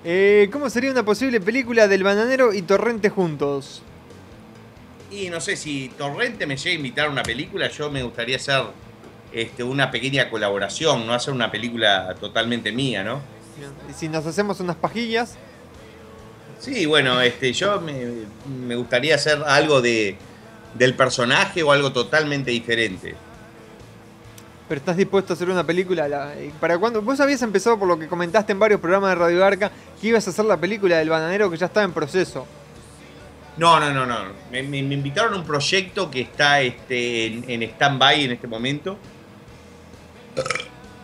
[0.04, 3.82] Eh, ¿Cómo sería una posible película del Bananero y Torrente juntos?
[5.12, 8.38] Y no sé si Torrente me llega a invitar a una película, yo me gustaría
[8.38, 8.64] hacer
[9.32, 13.22] este, una pequeña colaboración, no hacer una película totalmente mía, ¿no?
[13.89, 15.38] Y si nos hacemos unas pajillas,
[16.62, 17.93] Sí, bueno, este, yo me,
[18.45, 20.16] me gustaría hacer algo de,
[20.76, 23.16] del personaje o algo totalmente diferente.
[24.72, 26.07] Pero estás dispuesto a hacer una película.
[26.07, 27.01] la- eh, ¿Para cuándo?
[27.01, 29.69] Vos habías empezado por lo que comentaste en varios programas de Radio Arca
[29.99, 32.47] que ibas a hacer la película del Bananero que ya estaba en proceso.
[33.57, 34.15] No, no, no, no.
[34.49, 38.97] Me, invitaron a un proyecto que está este, en, en stand-by en este momento.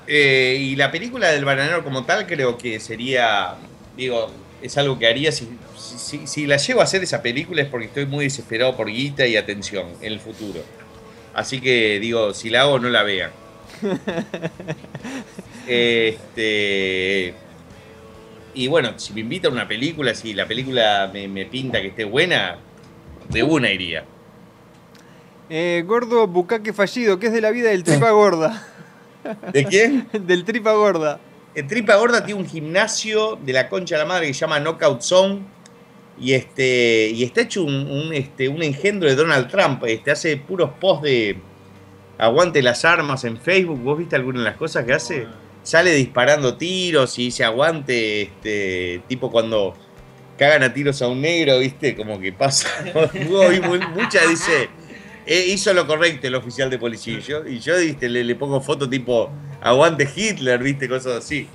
[0.07, 3.55] Eh, y la película del bananero como tal creo que sería,
[3.97, 7.67] digo, es algo que haría si, si- si la llevo a hacer esa película es
[7.67, 10.61] porque estoy muy desesperado por guita y atención en el futuro.
[11.33, 13.31] Así que digo, si la hago no la vean.
[15.67, 17.33] Este.
[18.53, 21.87] Y bueno, si me invitan a una película, si la película me, me pinta que
[21.87, 22.57] esté buena,
[23.29, 24.05] de una iría.
[25.49, 28.67] Eh, gordo Bucaque Fallido, que es de la vida del Tripa Gorda.
[29.53, 30.07] ¿De quién?
[30.13, 31.19] del Tripa Gorda.
[31.53, 34.59] El Tripa Gorda tiene un gimnasio de la concha de la madre que se llama
[34.59, 35.41] Knockout Zone.
[36.19, 39.83] Y, este, y está hecho un, un, este, un engendro de Donald Trump.
[39.85, 41.37] Este, hace puros posts de
[42.17, 43.79] aguante las armas en Facebook.
[43.81, 45.27] ¿Vos viste alguna de las cosas que hace?
[45.63, 49.75] Sale disparando tiros y dice aguante, este, tipo cuando
[50.37, 51.95] cagan a tiros a un negro, ¿viste?
[51.95, 52.69] Como que pasa.
[53.95, 54.69] Mucha dice,
[55.25, 57.17] "Eh, hizo lo correcto el oficial de policía.
[57.17, 58.07] Y yo, y yo ¿viste?
[58.09, 59.29] Le, le pongo foto tipo
[59.61, 60.87] aguante Hitler, ¿viste?
[60.87, 61.47] Cosas así.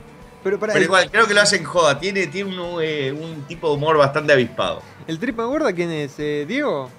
[0.44, 1.98] Pero, para, Pero el, igual, creo que lo hacen joda.
[2.00, 4.82] Tiene, tiene un, eh, un tipo de humor bastante avispado.
[5.06, 6.14] ¿El Tripa Gorda quién es?
[6.18, 6.90] Eh, ¿Diego?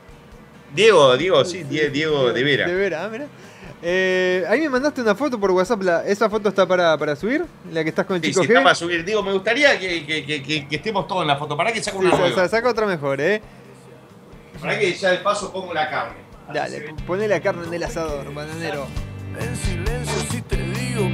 [0.73, 2.67] Diego, Diego, sí, Die- Diego de Vera.
[2.67, 3.27] De Vera, ah, mira.
[3.85, 5.81] Eh, ahí me mandaste una foto por WhatsApp.
[5.83, 7.43] la- ¿Esa foto está para, para subir?
[7.71, 8.51] ¿La que estás con el Sí, chico sí, G?
[8.51, 9.03] está para subir.
[9.03, 11.57] Digo, me gustaría que, que- que- que- que estemos todos en la foto.
[11.57, 13.41] ¿Para que saco Sí, una sa- saca otra mejor, ¿eh?
[14.61, 16.15] Para que ya de paso pongo la carne.
[16.53, 18.87] Dale, poné la carne en el asador, bananero.
[19.37, 21.09] En silencio si te digo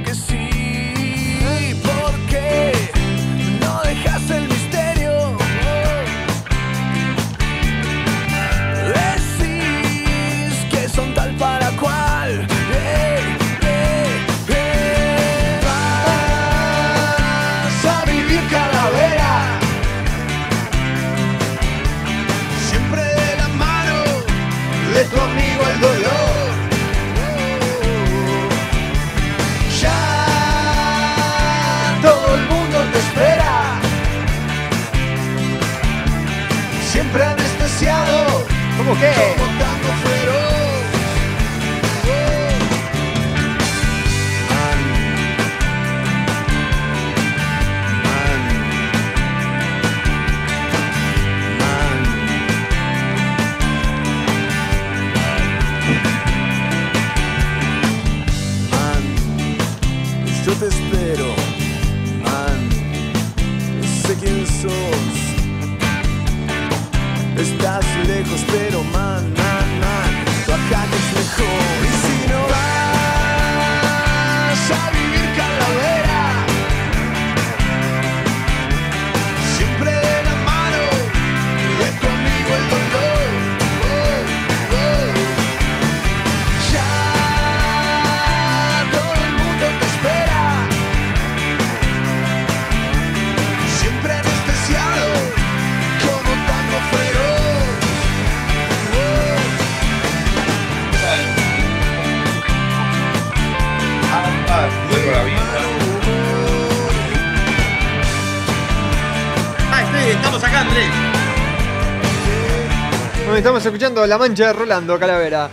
[113.50, 115.50] estamos escuchando La Mancha de Rolando, Calavera.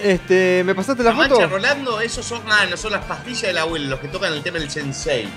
[0.00, 1.40] Este, ¿me pasaste la, La foto?
[1.40, 4.44] mancha Rolando, esos son, ah, no son las pastillas del abuelo, los que tocan el
[4.44, 5.28] tema del sensei.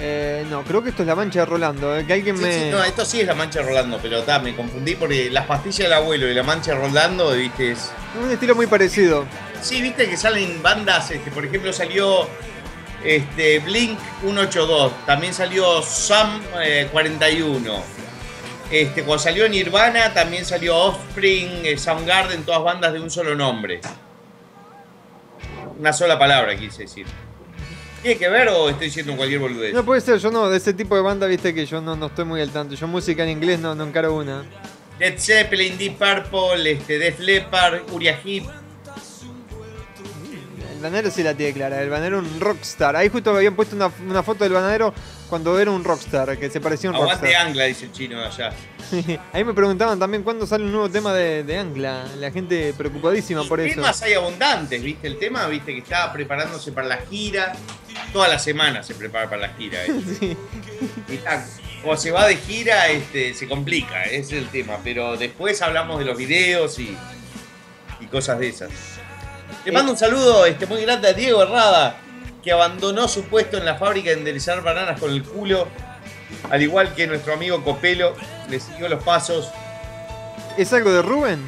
[0.00, 2.52] Eh, no, creo que esto es La Mancha de Rolando, eh, que alguien Sí, me...
[2.52, 5.78] sí, no, esto sí es la mancha Rolando, pero ta, me confundí porque las pastillas
[5.78, 7.92] del abuelo y la mancha Rolando, viste, es.
[8.20, 9.26] Un estilo muy parecido.
[9.62, 12.28] Sí, viste que salen bandas, este, por ejemplo salió
[13.04, 17.98] este, Blink 182, también salió Sam eh, 41.
[18.70, 23.80] Este, cuando salió Nirvana también salió Offspring, eh, Soundgarden, todas bandas de un solo nombre.
[25.78, 27.06] Una sola palabra quise decir.
[28.02, 29.72] ¿Tiene que ver o estoy diciendo cualquier boludez?
[29.72, 32.06] No puede ser, yo no, de ese tipo de banda, viste que yo no, no
[32.06, 32.74] estoy muy al tanto.
[32.74, 34.44] Yo música en inglés no, no encaro una.
[34.98, 38.44] Led Zeppelin, Deep Purple, este, Def Leppard, Uriah Heep.
[40.72, 42.94] El bananero sí la tiene clara, el bananero un rockstar.
[42.96, 44.92] Ahí justo me habían puesto una, una foto del bananero
[45.28, 47.46] cuando era un rockstar, que se parecía a un Aguante rockstar.
[47.46, 48.52] Angla, dice el chino de allá.
[49.32, 52.06] Ahí me preguntaban también cuándo sale un nuevo tema de, de Angla.
[52.16, 53.76] La gente preocupadísima por eso.
[53.76, 55.06] Temas hay abundantes, ¿viste?
[55.06, 55.72] El tema, ¿viste?
[55.72, 57.52] Que estaba preparándose para la gira.
[58.12, 59.84] Toda la semana se prepara para la gira.
[59.84, 60.36] ¿eh?
[61.08, 61.44] Y ta,
[61.82, 64.78] cuando se va de gira, este, se complica, ese es el tema.
[64.82, 66.96] Pero después hablamos de los videos y,
[68.00, 68.70] y cosas de esas.
[69.64, 72.00] Le mando un saludo este, muy grande a Diego Herrada,
[72.48, 75.68] que abandonó su puesto en la fábrica de enderezar bananas con el culo.
[76.48, 78.14] Al igual que nuestro amigo Copelo,
[78.48, 79.50] le siguió los pasos.
[80.56, 81.40] ¿Es algo de Rubén?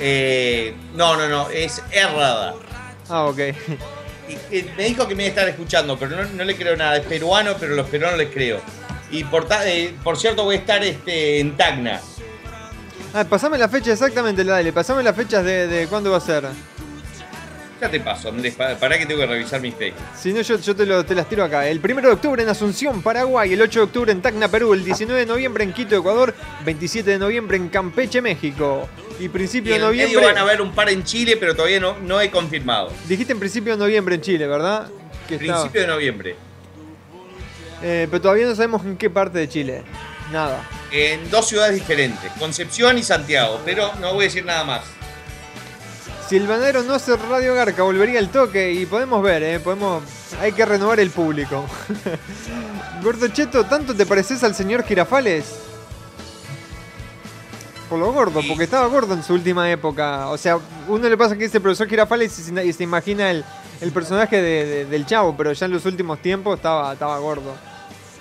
[0.00, 2.54] Eh, no, no, no, es Herrada.
[3.08, 3.38] Ah, ok.
[4.28, 6.76] Y- y me dijo que me iba a estar escuchando, pero no, no le creo
[6.76, 6.96] nada.
[6.96, 8.60] Es peruano, pero los peruanos les creo.
[9.12, 12.00] Y por, eh, por cierto, voy a estar este, en Tacna.
[13.14, 14.72] Ah, pasame la fecha exactamente, dale.
[14.72, 16.46] Pasame las fechas de, de cuándo va a ser.
[17.82, 18.54] Ya te paso, Andrés.
[18.54, 20.00] pa- Pará que tengo que revisar mis Facebook.
[20.16, 21.66] Si no, yo, yo te, lo- te las tiro acá.
[21.66, 23.52] El 1 de octubre en Asunción, Paraguay.
[23.54, 24.72] El 8 de octubre en Tacna, Perú.
[24.72, 26.32] El 19 de noviembre en Quito, Ecuador.
[26.64, 28.88] 27 de noviembre en Campeche, México.
[29.18, 30.32] Y Y principio en de el medio noviembre.
[30.32, 32.92] van a ver un par en Chile, pero todavía no, no he confirmado.
[33.08, 34.86] Dijiste en principio de noviembre en Chile, ¿verdad?
[35.26, 36.36] Que estaba- Principio de noviembre.
[37.82, 39.82] Eh, pero todavía no sabemos en qué parte de Chile.
[40.32, 40.64] Nada.
[40.92, 43.60] En dos ciudades diferentes, Concepción y Santiago.
[43.64, 44.82] Pero no voy a decir nada más.
[46.32, 49.60] Si el banero no hace Radio Garca, volvería el toque y podemos ver, ¿eh?
[49.60, 50.02] Podemos...
[50.40, 51.66] Hay que renovar el público.
[53.02, 55.44] Gordo Cheto, ¿tanto te pareces al señor Girafales?
[57.90, 60.28] Por lo gordo, porque estaba gordo en su última época.
[60.30, 63.44] O sea, uno le pasa que dice profesor Girafales y se, y se imagina el,
[63.82, 67.54] el personaje de- de- del chavo, pero ya en los últimos tiempos estaba, estaba gordo.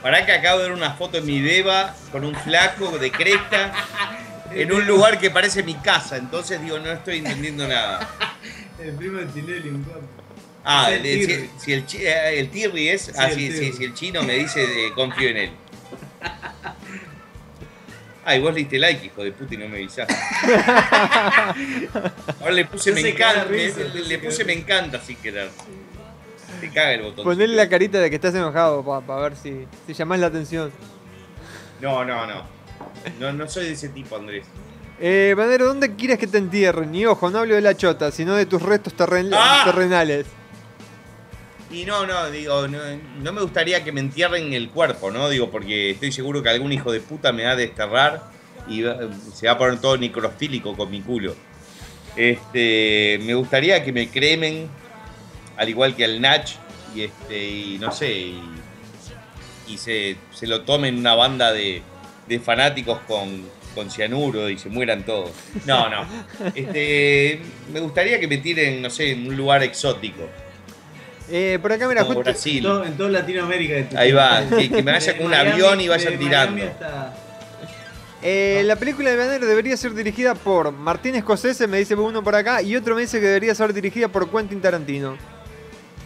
[0.02, 3.72] Pará que acabo de ver una foto de mi beba con un flaco de cresta
[4.54, 6.18] en un lugar que parece mi casa.
[6.18, 8.08] Entonces digo, no estoy entendiendo nada.
[8.80, 9.86] El primo de Tinelli, un.
[10.64, 11.50] Ah, el el- si, Tirri.
[11.58, 13.12] si el, eh, el Tirri es.
[13.18, 15.52] ah, el sí, si el chino me dice, eh, confío en él.
[18.26, 20.14] Ay, vos le diste like, hijo de puta, y no me avisaste.
[22.40, 23.46] Ahora le puse me encanta.
[23.46, 25.50] risa, le- no le se puse me encanta sin querer.
[26.60, 27.26] Te caga el botón.
[27.26, 30.72] Ponele la carita de que estás enojado para ver si, si llamás la atención.
[31.80, 32.61] No, no, no.
[33.20, 34.46] No, no soy de ese tipo, Andrés.
[35.00, 36.94] Eh, Banero, ¿dónde quieres que te entierren?
[36.94, 39.64] Y ojo, no hablo de la chota, sino de tus restos terren- ¡Ah!
[39.66, 40.28] terrenales.
[41.72, 42.80] Y no, no, digo, no,
[43.22, 45.30] no me gustaría que me entierren el cuerpo, ¿no?
[45.30, 48.30] Digo, porque estoy seguro que algún hijo de puta me va a desterrar
[48.68, 48.98] y va-
[49.34, 51.34] se va a poner todo necrofílico con mi culo.
[52.16, 54.68] Este, me gustaría que me cremen,
[55.58, 56.50] al igual que al Nach,
[56.94, 58.42] y este, y no sé, y,
[59.70, 61.82] y se, se lo tomen una banda de,
[62.32, 63.44] de fanáticos con,
[63.76, 65.32] con cianuro y se mueran todos.
[65.66, 66.06] No, no.
[66.56, 67.42] Este,
[67.74, 70.24] me gustaría que me tiren, no sé, en un lugar exótico.
[71.30, 72.22] Eh, por acá, mira, justo.
[72.22, 72.64] Brasil.
[72.64, 74.00] Todo- en toda Latinoamérica.
[74.00, 76.64] Ahí va, que, que me vaya con un Miami- avión y vayan tirando.
[76.66, 77.18] Hasta-
[78.24, 82.36] Eh, la película de Banero debería ser dirigida por Martín Scorsese, me dice uno por
[82.36, 85.18] acá, y otro me dice que debería ser dirigida por Quentin Tarantino.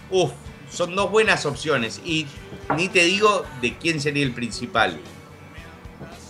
[0.10, 0.32] Uf,
[0.72, 2.02] son dos buenas opciones.
[2.06, 2.26] Y
[2.78, 4.98] ni te digo de quién sería el principal.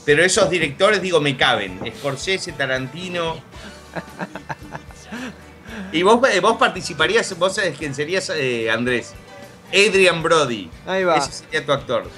[0.06, 1.80] Pero esos directores, digo, me caben.
[1.98, 3.38] Scorsese, Tarantino.
[5.92, 9.14] Y vos, eh, vos participarías, vos sabés quién serías, eh, Andrés.
[9.70, 10.70] Adrian Brody.
[10.86, 11.18] Ahí va.
[11.18, 12.10] Ese sería tu actor.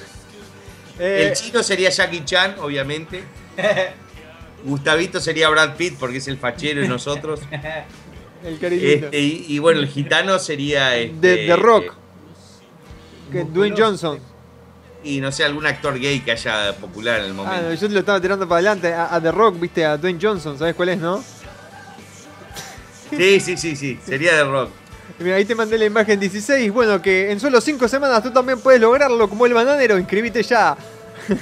[0.99, 3.23] Eh, El chino sería Jackie Chan, obviamente.
[4.64, 7.41] Gustavito sería Brad Pitt porque es el fachero y nosotros.
[8.43, 8.64] el.
[8.64, 10.89] Este, y, y bueno, el gitano sería.
[10.89, 11.93] de, Este, de Rock.
[13.31, 14.19] Que Dwayne Johnson.
[15.03, 17.61] Y no sé, algún actor gay que haya popular en el Ah, momento.
[17.69, 18.94] no, yo te lo estaba tirando para adelante.
[18.94, 21.24] A, a The Rock, viste, a Dwayne Johnson, ¿sabes cuál es, no?
[23.15, 23.99] Sí, sí, sí, sí.
[24.06, 24.69] Sería de rock.
[25.19, 26.72] Mira, ahí te mandé la imagen 16.
[26.74, 29.98] Bueno, que en solo 5 semanas tú también puedes lograrlo como el bananero.
[29.98, 30.76] Inscribite ya.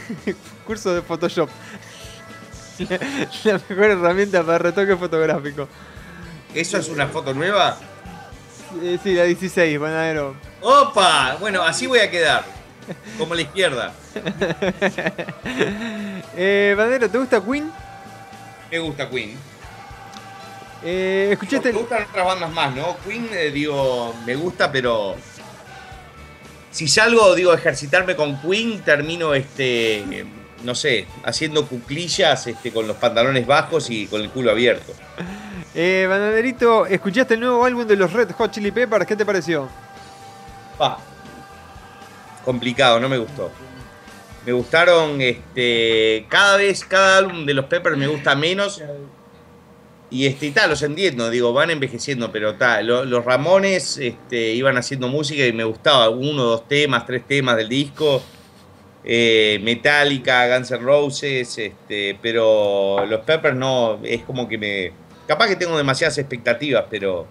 [0.67, 1.49] Curso de Photoshop.
[2.89, 2.99] La,
[3.53, 5.67] la mejor herramienta para retoque fotográfico.
[6.53, 7.77] ¿Eso es una foto nueva?
[8.81, 10.35] Eh, sí, la 16, bananero.
[10.61, 11.37] ¡Opa!
[11.39, 12.45] Bueno, así voy a quedar.
[13.17, 13.93] Como la izquierda.
[16.37, 16.75] Eh,
[17.09, 17.71] ¿te gusta Queen?
[18.69, 19.37] Me gusta Queen.
[20.83, 21.71] Eh, ¿Escuchaste?
[21.71, 22.97] Me gustan otras bandas más, ¿no?
[23.05, 25.15] Queen, eh, digo, me gusta, pero.
[26.71, 29.99] Si salgo, digo, a ejercitarme con Queen, termino, este.
[29.99, 30.25] eh,
[30.63, 34.93] No sé, haciendo cuclillas este, con los pantalones bajos y con el culo abierto.
[35.73, 36.07] Eh,
[36.89, 39.05] ¿escuchaste el nuevo álbum de los Red Hot Chili Peppers?
[39.05, 39.69] ¿Qué te pareció?
[40.77, 40.97] Pa.
[42.45, 43.51] Complicado, no me gustó.
[44.45, 46.25] Me gustaron, este.
[46.29, 48.81] Cada vez, cada álbum de los Peppers me gusta menos.
[50.11, 52.85] Y este, y tal, los entiendo, digo, van envejeciendo, pero tal.
[52.85, 57.67] los Ramones este, iban haciendo música y me gustaba uno, dos temas, tres temas del
[57.67, 58.21] disco.
[59.03, 64.93] Eh, Metallica, Guns N' Roses, este, pero los Peppers no, es como que me.
[65.27, 67.27] Capaz que tengo demasiadas expectativas, pero.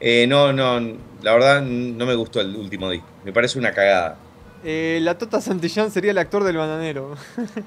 [0.00, 0.80] Eh, no, no,
[1.22, 3.06] la verdad no me gustó el último disco.
[3.24, 4.18] Me parece una cagada.
[4.64, 7.14] Eh, la Tota Santillán sería el actor del bananero.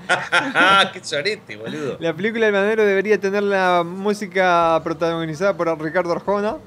[0.09, 1.97] ¡Ah, qué sorete, boludo!
[1.99, 6.57] La película del bananero debería tener la música protagonizada por Ricardo Arjona.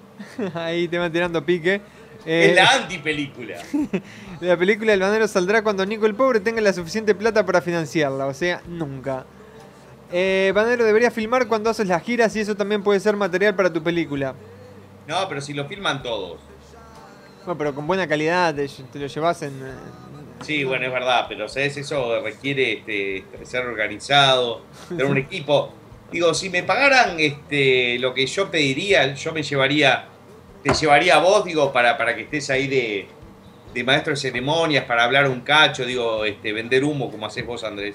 [0.54, 1.80] Ahí te van tirando pique.
[2.26, 3.56] Eh, Es la antipelícula.
[4.40, 8.26] la película del bananero saldrá cuando Nico el Pobre tenga la suficiente plata para financiarla,
[8.26, 9.24] o sea, nunca.
[10.12, 13.72] Eh, bananero debería filmar cuando haces las giras y eso también puede ser material para
[13.72, 14.34] tu película.
[15.08, 16.38] No, pero si lo filman todos.
[17.46, 19.54] Bueno, pero con buena calidad, te, te lo llevas en...
[20.42, 21.78] Sí, bueno, es verdad, pero ¿sabes?
[21.78, 24.60] Eso requiere este, ser organizado,
[24.90, 25.72] tener un equipo.
[26.12, 30.08] Digo, si me pagaran este, lo que yo pediría, yo me llevaría,
[30.62, 33.08] te llevaría a vos, digo, para, para que estés ahí de,
[33.74, 37.64] de maestro de ceremonias, para hablar un cacho, digo, este, vender humo, como haces vos,
[37.64, 37.94] Andrés.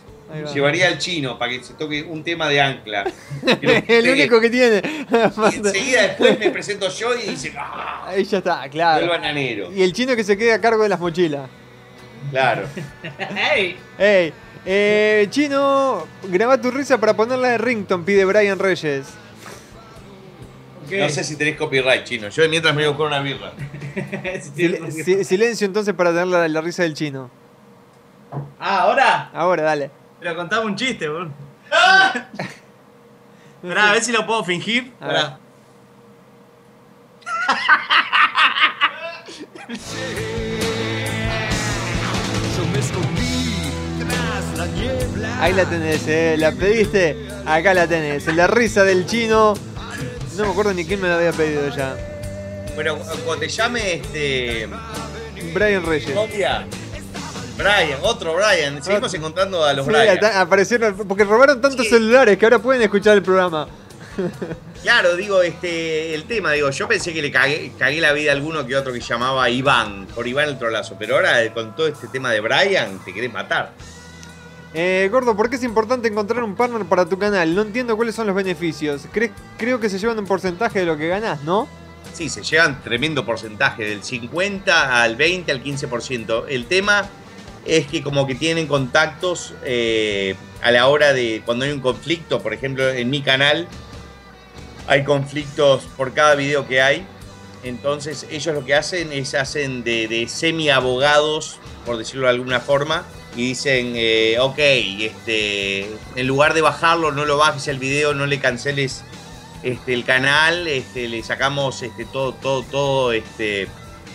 [0.53, 3.03] Llevaría al chino para que se toque un tema de ancla.
[3.87, 4.81] el único que tiene.
[4.81, 8.05] Y enseguida después me presento yo y dice, ¡ah!
[8.07, 9.03] Ahí ya está, claro.
[9.03, 9.71] El bananero.
[9.71, 11.49] Y el chino que se quede a cargo de las mochilas.
[12.31, 12.67] Claro.
[13.55, 13.77] ¡Ey!
[13.97, 14.33] Ey,
[14.65, 19.05] eh, chino, graba tu risa para ponerla de rington, pide Brian Reyes.
[20.99, 22.29] No sé si tenés copyright, chino.
[22.29, 23.53] Yo mientras me voy a buscar una birra.
[24.55, 27.29] Sil- si- silencio entonces para tener la, la risa del chino.
[28.59, 29.29] Ah, ¿ahora?
[29.33, 29.91] Ahora, dale.
[30.19, 31.31] Pero contame un chiste, boludo.
[33.63, 34.91] Esperá, a ver si lo puedo fingir.
[34.99, 35.25] A ver.
[44.99, 45.41] Esperá.
[45.41, 47.27] Ahí la tenés, eh, la pediste.
[47.45, 48.25] Acá la tenés.
[48.35, 49.53] La risa del chino.
[50.37, 51.95] No me acuerdo ni quién me la había pedido ya.
[52.75, 54.67] Bueno, cuando te llame este.
[55.53, 56.11] Brian Reyes.
[57.55, 58.83] Brian, otro Brian.
[58.83, 60.19] Seguimos encontrando a los Sí, Brian.
[60.25, 63.67] aparecieron, porque robaron tantos celulares que ahora pueden escuchar el programa.
[64.83, 68.35] Claro, digo, este, el tema, digo, yo pensé que le cagué, cagué la vida a
[68.35, 72.09] alguno que otro que llamaba Iván, por Iván el trolazo, pero ahora con todo este
[72.09, 73.71] tema de Brian, te querés matar.
[74.73, 77.53] Eh, Gordo, ¿por qué es importante encontrar un partner para tu canal?
[77.53, 79.03] No entiendo cuáles son los beneficios.
[79.13, 81.67] Cre- creo que se llevan un porcentaje de lo que ganás, ¿no?
[82.13, 86.45] Sí, se llevan tremendo porcentaje, del 50 al 20 al 15%.
[86.49, 87.07] El tema
[87.65, 92.41] es que como que tienen contactos eh, a la hora de cuando hay un conflicto,
[92.41, 93.67] por ejemplo, en mi canal
[94.87, 97.05] hay conflictos por cada video que hay.
[97.63, 102.59] Entonces ellos lo que hacen es hacen de, de semi abogados, por decirlo de alguna
[102.59, 103.03] forma,
[103.35, 108.25] y dicen, eh, ok, este, en lugar de bajarlo, no lo bajes el video, no
[108.25, 109.03] le canceles
[109.63, 113.67] este, el canal, este, le sacamos este, todo, todo, todo, este,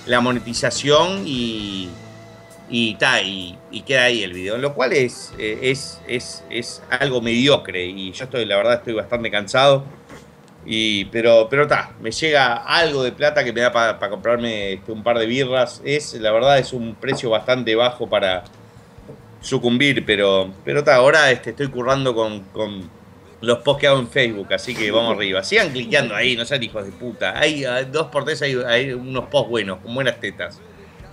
[0.06, 1.88] la monetización y,
[2.70, 4.56] y, ta, y, queda ahí el video.
[4.58, 8.94] Lo cual es, eh, es, es, es algo mediocre y yo estoy, la verdad, estoy
[8.94, 9.84] bastante cansado.
[10.64, 14.92] Y, pero, pero ta, me llega algo de plata que me da para comprarme este,
[14.92, 15.80] un par de birras.
[15.84, 18.44] Es, la verdad, es un precio bastante bajo para
[19.40, 22.90] sucumbir, pero, pero ta, ahora este, estoy currando con, con
[23.40, 25.42] los posts que hago en Facebook, así que vamos arriba.
[25.44, 27.38] Sigan cliqueando ahí, no sean hijos de puta.
[27.38, 30.58] Hay dos por tres, hay, hay unos posts buenos, con buenas tetas.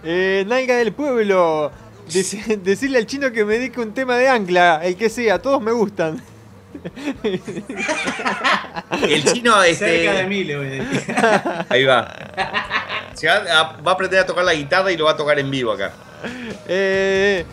[0.03, 1.72] Eh, Nalga del pueblo.
[2.10, 5.61] Dec- decirle al chino que me dedique un tema de ancla, el que sea, todos
[5.61, 6.22] me gustan.
[9.02, 10.03] El chino, este.
[10.06, 11.15] Cerca de mí le voy a decir.
[11.69, 12.14] Ahí va.
[13.14, 15.39] Se va, a, va a aprender a tocar la guitarra y lo va a tocar
[15.39, 15.93] en vivo acá.
[16.68, 17.45] Eh,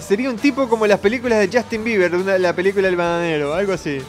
[0.00, 3.72] sería un tipo como las películas de Justin Bieber, una- la película del bananero, algo
[3.72, 4.00] así.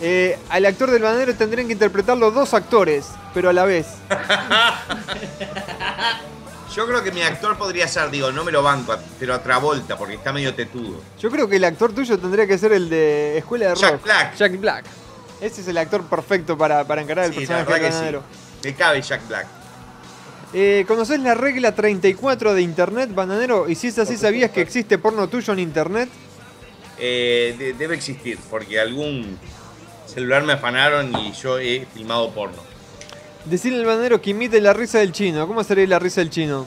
[0.00, 3.86] Eh, al actor del bananero tendrían que interpretarlo dos actores, pero a la vez.
[6.74, 9.96] Yo creo que mi actor podría ser, digo, no me lo banco, pero a Travolta,
[9.96, 11.00] porque está medio tetudo.
[11.20, 13.80] Yo creo que el actor tuyo tendría que ser el de Escuela de Rock.
[13.82, 14.34] Jack Black.
[14.36, 14.84] Jack Black.
[15.40, 17.98] Ese es el actor perfecto para, para encarar el Sí, personaje verdad del que sí.
[17.98, 18.22] bananero.
[18.64, 19.46] Me cabe Jack Black.
[20.56, 23.68] Eh, ¿Conoces la regla 34 de Internet, bananero?
[23.68, 26.08] Y si es así, ¿sabías que existe porno tuyo en Internet?
[26.98, 29.36] Eh, de- debe existir, porque algún
[30.06, 32.62] celular me afanaron y yo he filmado porno.
[33.46, 35.46] Decirle al bananero que imite la risa del chino.
[35.48, 36.66] ¿Cómo sería la risa del chino?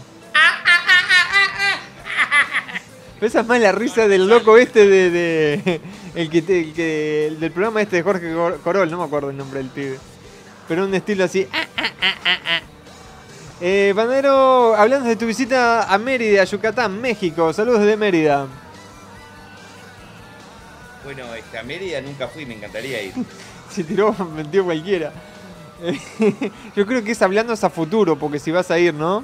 [3.21, 5.09] Esa es más la risa del loco este de.
[5.09, 5.81] de-
[6.13, 9.05] el que, te- el que- el del programa este de Jorge Cor- Corol, no me
[9.05, 9.97] acuerdo el nombre del pibe.
[10.67, 11.47] Pero un estilo así.
[13.59, 17.51] Eh, Banero, hablando de tu visita a Mérida, Yucatán, México.
[17.53, 18.45] Saludos desde Mérida.
[21.03, 23.13] Bueno, este, a Mérida nunca fui, me encantaría ir.
[23.71, 25.11] Se tiró, metió cualquiera.
[26.75, 29.23] Yo creo que es hablando a futuro, porque si vas a ir, ¿no?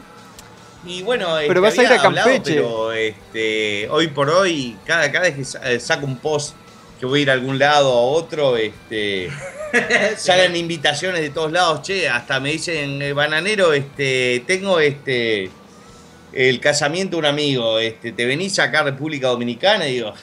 [0.85, 2.55] Y bueno, Pero este, vas a ir a Campeche.
[2.55, 6.55] pero este, hoy por hoy, cada, cada vez que eh, saco un post
[7.03, 9.29] que voy a ir a algún lado a otro, este,
[10.15, 15.51] salen invitaciones de todos lados, che, hasta me dicen, eh, bananero, este, tengo este
[16.31, 19.85] el casamiento de un amigo, este, ¿te venís acá a República Dominicana?
[19.89, 20.13] Y digo,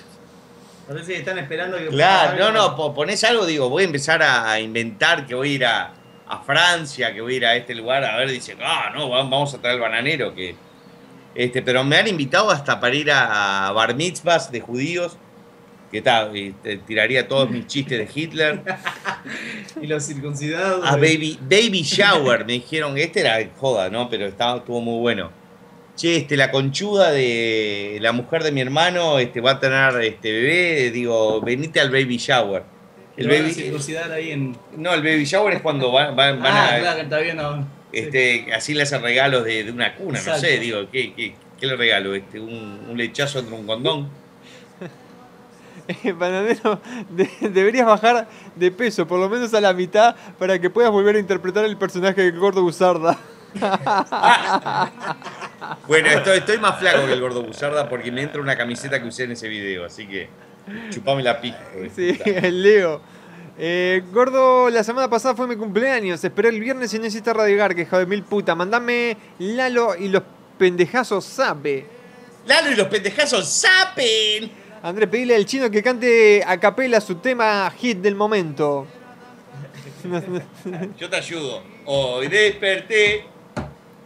[0.89, 1.89] Parece que están esperando que.
[1.89, 5.51] Claro, no, no, po- ponés algo, digo, voy a empezar a, a inventar que voy
[5.51, 5.93] a ir a,
[6.29, 9.19] a Francia, que voy a ir a este lugar, a ver, dice, ah, no, va-
[9.19, 10.55] vamos a traer el bananero, que...
[11.35, 15.19] Este, pero me han invitado hasta para ir a, a bar mitzvahs de judíos,
[15.91, 18.63] que tal, y te tiraría todos mis chistes de Hitler.
[19.81, 20.85] Y los circuncidados.
[20.87, 24.09] A baby, baby shower, me dijeron, este era joda, ¿no?
[24.09, 25.31] Pero estaba, estuvo muy bueno.
[25.97, 30.33] Che, este, la conchuda de la mujer de mi hermano este, va a tener este
[30.33, 32.63] bebé, digo, venite al baby shower.
[33.17, 34.57] El Lo van a baby, ahí en.
[34.77, 36.79] no, el baby shower es cuando van, van- van ah, a.
[36.81, 37.37] claro, está bien.
[37.37, 37.67] No.
[37.93, 41.67] Este, así le hacen regalos de, de una cuna, no sé, digo, ¿qué, qué, qué
[41.67, 42.15] le regalo?
[42.15, 44.09] Este, un, un lechazo entre un condón.
[46.05, 46.81] Eh, Bananero,
[47.11, 51.17] de- deberías bajar de peso, por lo menos a la mitad, para que puedas volver
[51.17, 53.19] a interpretar el personaje de Gordo Buzarda.
[55.87, 59.07] Bueno, estoy, estoy más flaco que el gordo Buzarda porque me entra una camiseta que
[59.09, 60.29] usé en ese video, así que
[60.91, 61.59] chupame la pija.
[61.95, 63.01] Sí, el Leo.
[63.59, 66.23] Eh, gordo, la semana pasada fue mi cumpleaños.
[66.25, 68.55] Esperé el viernes y no hiciste Radio Garca, hijo de mil puta.
[68.55, 70.23] Mandame Lalo y los
[70.59, 71.87] pendejazos sabe.
[72.47, 74.51] Lalo y los pendejazos sapen.
[74.83, 78.87] Andrés, pedile al chino que cante a capela su tema hit del momento.
[80.99, 81.63] Yo te ayudo.
[81.85, 83.25] Hoy desperté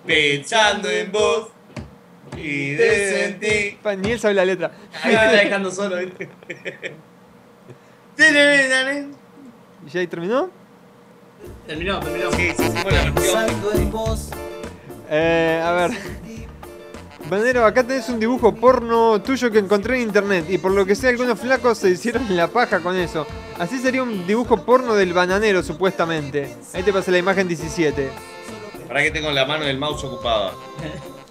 [0.04, 1.48] pensando en vos
[2.36, 3.78] y ti.
[3.82, 4.72] Pa, Ni él sabe la letra.
[5.02, 6.28] Ahí me está dejando solo, ¿viste?
[9.92, 10.50] ¿Ya ahí terminó?
[11.66, 12.32] Terminó, terminó.
[12.32, 13.90] Sí, sí, sí, versión.
[13.92, 14.30] Vos,
[15.10, 15.90] Eh, a ver.
[17.28, 20.94] Banero, acá tenés un dibujo porno tuyo que encontré en internet y por lo que
[20.94, 23.26] sé algunos flacos se hicieron la paja con eso.
[23.58, 26.54] Así sería un dibujo porno del bananero supuestamente.
[26.74, 28.10] Ahí te pasé la imagen 17.
[28.88, 30.52] Para que tengo la mano del mouse ocupada.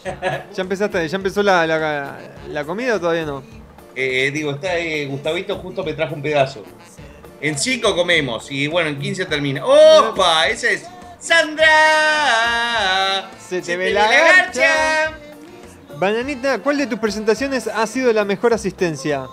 [0.03, 2.17] ¿Ya empezaste, ya empezó la, la-
[2.49, 3.43] la comida o todavía no?
[3.95, 6.63] Eh, digo, está eh, Gustavito justo me trajo un pedazo.
[7.39, 9.63] En 5 comemos y bueno, en 15 termina.
[9.63, 10.47] ¡Opa!
[10.47, 10.85] Ese es
[11.19, 11.67] Sandra.
[13.47, 15.13] Se te ve la garcha.
[15.97, 19.27] Bananita, ¿cuál de tus presentaciones ha sido la mejor asistencia?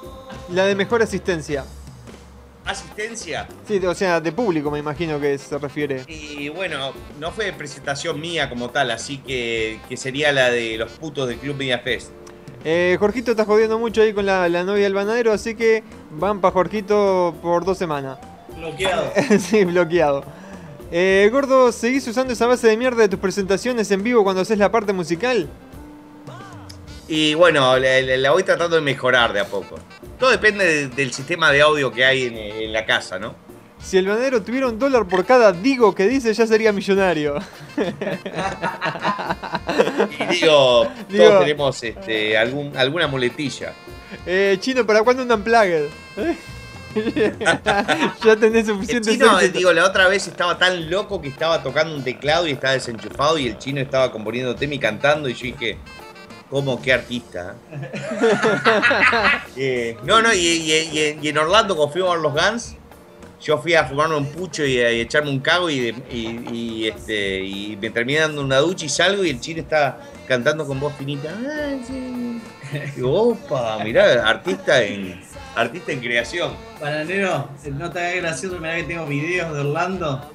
[0.50, 1.64] La de mejor asistencia.
[2.64, 3.48] Asistencia.
[3.66, 6.04] Sí, o sea, de público me imagino que se refiere.
[6.06, 10.92] Y bueno, no fue presentación mía como tal, así que, que sería la de los
[10.92, 12.10] putos del Club Media Fest.
[12.64, 16.40] Eh, Jorgito está jodiendo mucho ahí con la, la novia del bananero, así que van
[16.40, 18.18] para Jorgito por dos semanas.
[18.56, 19.10] Bloqueado.
[19.40, 20.22] sí, bloqueado.
[20.92, 24.58] Eh, Gordo, ¿seguís usando esa base de mierda de tus presentaciones en vivo cuando haces
[24.58, 25.48] la parte musical?
[27.12, 29.80] Y bueno, la, voy tratando de mejorar de a poco.
[30.16, 33.34] Todo depende de- del sistema de audio que hay en, en la casa, ¿no?
[33.82, 37.38] Si el bananero tuviera un dólar por cada digo que dice, ya sería millonario.
[40.20, 43.72] Y digo, Digo- todos tenemos este, algún, alguna muletilla.
[44.26, 45.86] Eh, chino, ¿para cuándo un unplugged?
[48.24, 49.58] ya tenés El suficiente chino, eh, éxito.
[49.58, 53.38] digo, la otra vez estaba tan loco que estaba tocando un teclado y estaba desenchufado
[53.38, 55.78] y el chino estaba componiendo tema y cantando y yo dije,
[56.50, 57.54] ¿cómo qué artista?
[59.56, 62.76] Eh, no, no, y, y- y- y en Orlando cuando fuimos a ver los Guns,
[63.40, 66.86] yo fui a fumarme un pucho y a, y echarme un cago y, y- y,
[66.88, 69.98] este, y me terminé dando una ducha y salgo y el chino está
[70.28, 71.30] cantando con voz finita.
[71.36, 72.40] Ay, sí.
[72.94, 75.20] Digo, opa, mirá, artista en,
[75.56, 76.52] artista en creación.
[76.80, 80.30] Bananero, no te hagas gracioso, mirá que tengo videos de Orlando.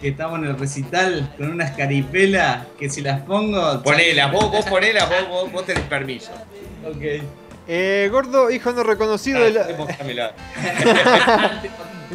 [0.00, 3.82] Que estamos en el recital con unas caripelas que si las pongo.
[3.82, 6.30] Ponelas, vos, vos ponelas, vos, vos, vos tenés permiso.
[6.86, 7.22] Ok.
[7.68, 9.66] Eh, gordo, hijo no reconocido de la...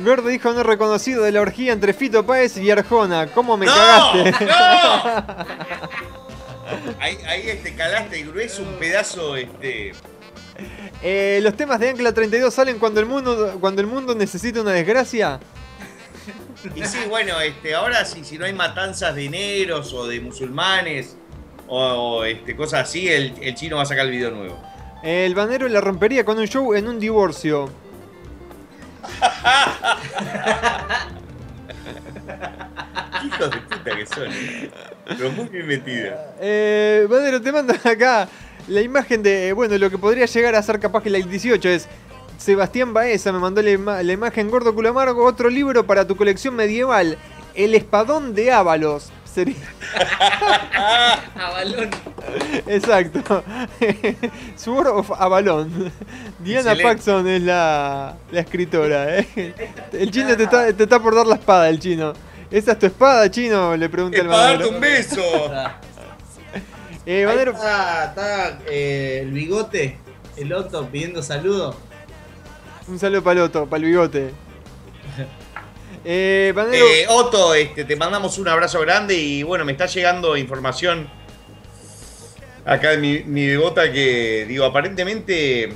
[0.03, 3.27] Gordo, hijo no reconocido de la orgía entre Fito Páez y Arjona.
[3.27, 3.73] ¿Cómo me ¡No!
[3.73, 4.45] cagaste?
[6.99, 9.93] Ahí, ahí este, calaste grueso un pedazo, este.
[11.03, 14.71] Eh, los temas de Ancla 32 salen cuando el mundo cuando el mundo necesita una
[14.71, 15.39] desgracia.
[16.73, 21.17] Y sí, bueno, este, ahora si, si no hay matanzas de negros o de musulmanes
[21.67, 24.57] o, o, este, cosas así, el, el chino va a sacar el video nuevo.
[25.03, 27.69] El banero la rompería con un show en un divorcio.
[33.23, 34.69] Hijos de puta que son, ¿eh?
[35.07, 36.35] Pero muy bien metida.
[36.39, 38.27] Eh, banero, te mandan acá
[38.67, 41.87] la imagen de, bueno, lo que podría llegar a ser capaz que la 18 es
[42.37, 46.15] Sebastián Baeza me mandó la, ima- la imagen Gordo Culo Amargo, otro libro para tu
[46.15, 47.17] colección medieval,
[47.53, 49.09] El Espadón de Ábalos.
[49.25, 49.55] Sería...
[51.35, 51.89] Avalón.
[52.67, 53.43] Exacto.
[54.55, 55.91] Sword of Avalon.
[56.39, 56.83] Diana Excelente.
[56.83, 59.19] Paxson es la, la escritora.
[59.19, 59.27] ¿eh?
[59.91, 62.13] El chino te está, te está por dar la espada, el chino.
[62.49, 63.75] ¿Esa es tu espada, chino?
[63.75, 64.75] Le pregunta ¡Es el para darte banero.
[64.75, 65.21] un beso!
[67.05, 69.97] Eh, Ahí está, está, eh, el bigote,
[70.37, 71.75] el otro pidiendo saludo.
[72.87, 74.31] Un saludo para el otro, para el bigote.
[76.07, 81.09] Eh, Eh, Otto, este, te mandamos un abrazo grande y bueno, me está llegando información
[82.63, 85.73] acá de mi, mi bebota que, digo, aparentemente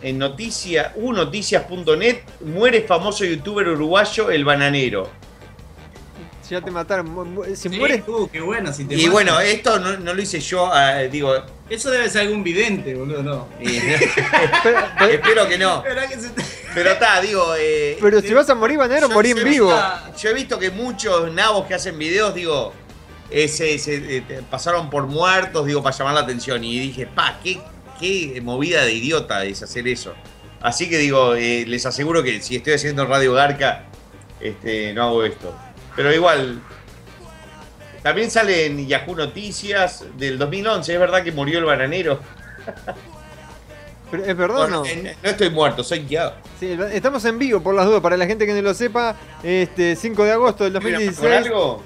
[0.00, 5.10] en noticia, unoticias.net muere famoso youtuber uruguayo El Bananero.
[6.48, 7.10] Ya te mataron.
[7.10, 9.12] Mu- Si Sí, mueres, uh, qué bueno, si te Y matan.
[9.12, 11.34] bueno, esto no, no lo hice yo, ah, digo,
[11.68, 13.48] Eso debe ser algún vidente, boludo, no.
[13.60, 13.78] y-
[14.62, 15.78] pero, pero- espero que no.
[15.78, 16.42] Esperá que se te-
[16.74, 19.50] Pero está, digo, eh, pero si vas a morir, banero, Yo- morí yo en he
[19.50, 19.66] vivo.
[19.68, 22.72] visto- yo he visto que muchos nabos que hacen videos, digo,
[23.30, 26.62] eh, se, se, eh, te- pasaron por muertos, digo, para llamar la atención.
[26.64, 27.60] Y dije, pa, qué,
[28.00, 30.14] qué movida de idiota es hacer eso.
[30.60, 33.84] Así que digo, eh, les aseguro que si estoy haciendo Radio Garca,
[34.40, 35.54] este, no hago esto.
[35.98, 36.62] Pero igual,
[38.04, 42.20] también sale en Yahoo Noticias del 2011, es verdad que murió el bananero.
[44.12, 44.86] Pero, ¿Es verdad o Bueno, no?
[44.86, 46.32] eh, no estoy muerto, soy yo.
[46.60, 49.96] Sí, estamos en vivo por las dudas, para la gente que no lo sepa, este
[49.96, 51.46] 5 de agosto del ¿Con 2016.
[51.46, 51.82] algo?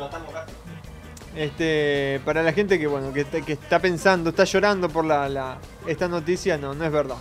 [1.35, 5.27] Este, para la gente que bueno, que está, que está pensando, está llorando por la,
[5.31, 5.57] la-
[5.87, 7.17] esta noticia, no, no es verdad.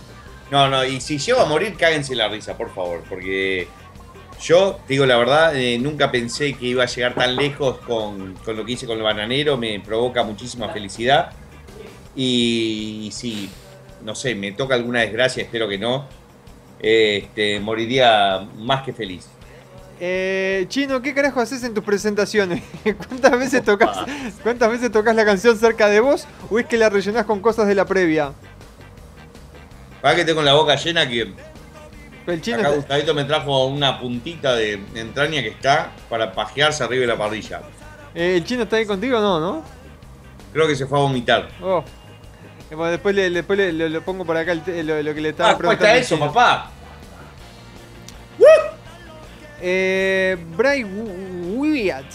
[0.50, 3.66] No, no, y si llego a morir, cáguense la risa, por favor, porque
[4.42, 8.34] yo, te digo la verdad, eh, nunca pensé que iba a llegar tan lejos con,
[8.44, 11.32] con lo que hice con el bananero, me provoca muchísima felicidad.
[12.14, 13.48] Y, si,
[14.04, 16.06] no sé, me toca alguna desgracia, espero que no,
[16.80, 19.28] este, moriría más que feliz.
[20.00, 22.64] Eh, Chino, ¿qué carajo haces en tus presentaciones?
[23.08, 23.96] ¿Cuántas veces tocas,
[24.42, 27.68] ¿Cuántas veces tocas la canción cerca de vos o es que la rellenás con cosas
[27.68, 28.32] de la previa?
[30.00, 31.32] Para que tengo la boca llena que
[32.26, 36.84] El chino acá está- Gustavito me trajo una puntita de entraña que está para pajearse
[36.84, 37.62] arriba de la parrilla.
[38.14, 39.62] Eh, ¿El chino está ahí contigo o no, no?
[40.52, 41.48] Creo que se fue a vomitar.
[41.62, 41.82] Oh.
[42.70, 45.20] Eh, bueno, después le, después le- lo, lo pongo por acá el lo, lo que
[45.20, 45.84] le estaba Ah, ¿cómo preguntando.
[45.98, 46.70] está al eso, papá?
[49.60, 52.06] Eh, Bray Wyatt.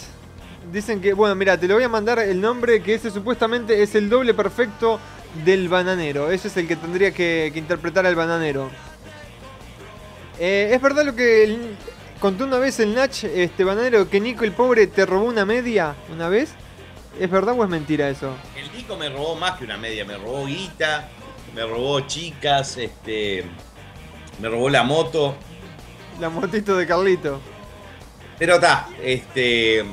[0.72, 3.94] Dicen que, bueno, mira, te lo voy a mandar el nombre que ese supuestamente es
[3.94, 5.00] el doble perfecto
[5.44, 6.30] del bananero.
[6.30, 8.70] Ese es el que tendría que, que interpretar al bananero.
[10.38, 11.76] Eh, ¿Es verdad lo que el-
[12.20, 15.94] contó una vez el Nach, este bananero, que Nico el pobre te robó una media
[16.12, 16.50] una vez?
[17.18, 18.34] ¿Es verdad o es mentira eso?
[18.56, 21.08] El Nico me robó más que una media, me robó guita,
[21.54, 23.44] me robó chicas, este,
[24.40, 25.34] me robó la moto.
[26.20, 27.40] La motito de Carlito.
[28.38, 29.84] Pero está, este,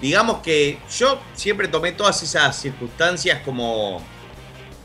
[0.00, 4.02] digamos que yo siempre tomé todas esas circunstancias como,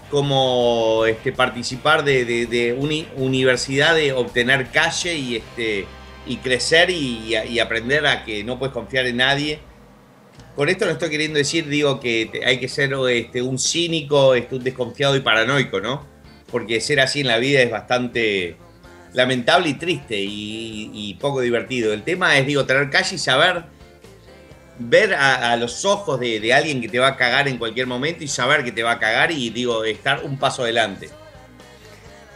[0.09, 5.85] como este, participar de, de, de uni- universidad, de obtener calle y, este,
[6.25, 9.59] y crecer y, aprender a que no puedes confiar en nadie.
[10.55, 14.55] Con esto no estoy queriendo decir, digo, que hay que ser este, un cínico, este,
[14.55, 16.05] un desconfiado y paranoico, ¿no?
[16.49, 18.55] Porque ser así en la vida es bastante
[19.13, 21.93] lamentable y triste y, y poco divertido.
[21.93, 23.65] El tema es, digo, tener calle y saber
[24.80, 27.88] ver a, a los ojos de, de alguien que te va a cagar en cualquier
[27.88, 31.10] momento y saber que te va a cagar y, digo, estar un paso adelante.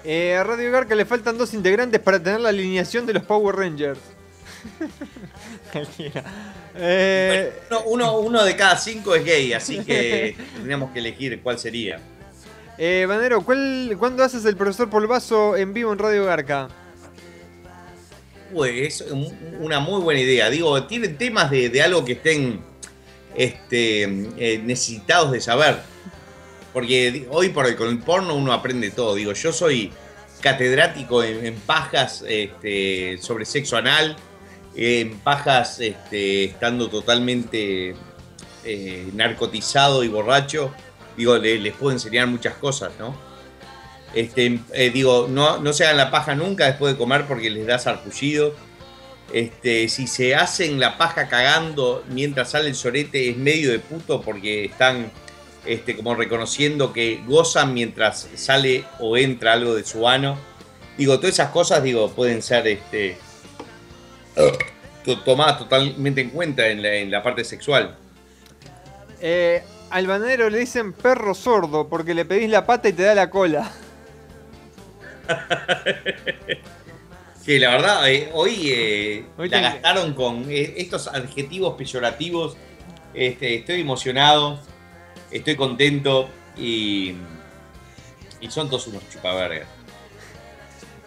[0.04, 3.56] Eh, a Radio Garca le faltan dos integrantes para tener la alineación de los Power
[3.56, 4.00] Rangers.
[6.76, 11.60] Eh, Uno, uno, uno de cada cinco es gay, así que tendríamos que elegir cuál
[11.60, 12.00] sería.
[12.78, 16.70] eh, Banero, ¿cuál- ¿cuándo haces el profesor Polvazo en vivo en Radio Garca?
[18.53, 20.49] Pues es un- una muy buena idea.
[20.49, 22.60] Digo, tienen temas de, algo que estén
[23.36, 25.78] este, eh, necesitados de saber.
[26.73, 29.15] Porque hoy por hoy con el porno uno aprende todo.
[29.15, 29.91] Digo, yo soy
[30.41, 34.15] catedrático en, en pajas este, sobre sexo anal,
[34.76, 37.95] en pajas este, estando totalmente
[38.64, 40.73] eh, narcotizado y borracho.
[41.18, 43.15] Digo, le- les puedo enseñar muchas cosas, ¿no?
[44.14, 47.66] Este, eh, digo, no, no se hagan la paja nunca después de comer porque les
[47.66, 48.54] da sarpullido.
[49.34, 54.22] Este, si se hacen la paja cagando mientras sale el sorete es medio de puto
[54.22, 55.10] porque están
[55.66, 60.38] este, como reconociendo que gozan mientras sale o entra algo de su ano.
[60.98, 63.18] Digo, todas esas cosas digo, pueden ser este,
[65.06, 67.96] to- tomadas totalmente en cuenta en la, en la parte sexual.
[69.22, 73.16] Eh, al bananero le dicen perro sordo porque le pedís la pata y te da
[73.16, 73.72] la cola.
[77.41, 82.56] Sí, la verdad, eh, hoy, eh, Hoy la gastaron con eh, estos adjetivos peyorativos.
[83.16, 84.60] Este, estoy emocionado,
[85.32, 87.16] estoy contento y,
[88.40, 89.68] y son todos unos chupavergas.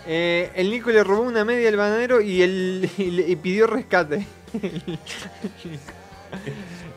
[0.07, 4.27] El Nico le robó una media al bananero y, el, y pidió rescate.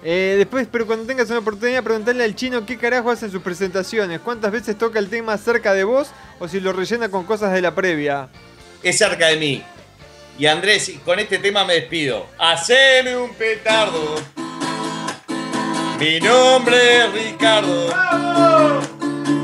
[0.10, 3.42] Eh, después, pero cuando tengas una oportunidad, preguntarle al chino qué carajo hace en sus
[3.42, 4.22] presentaciones.
[4.22, 7.62] ¿Cuántas veces toca el tema cerca de vos o si lo rellena con cosas de
[7.62, 8.30] la previa?
[8.82, 9.62] Es cerca de mí.
[10.40, 12.26] Y Andrés, con este tema me despido.
[12.40, 14.16] Haceme un petardo.
[16.00, 17.90] Mi nombre es Ricardo.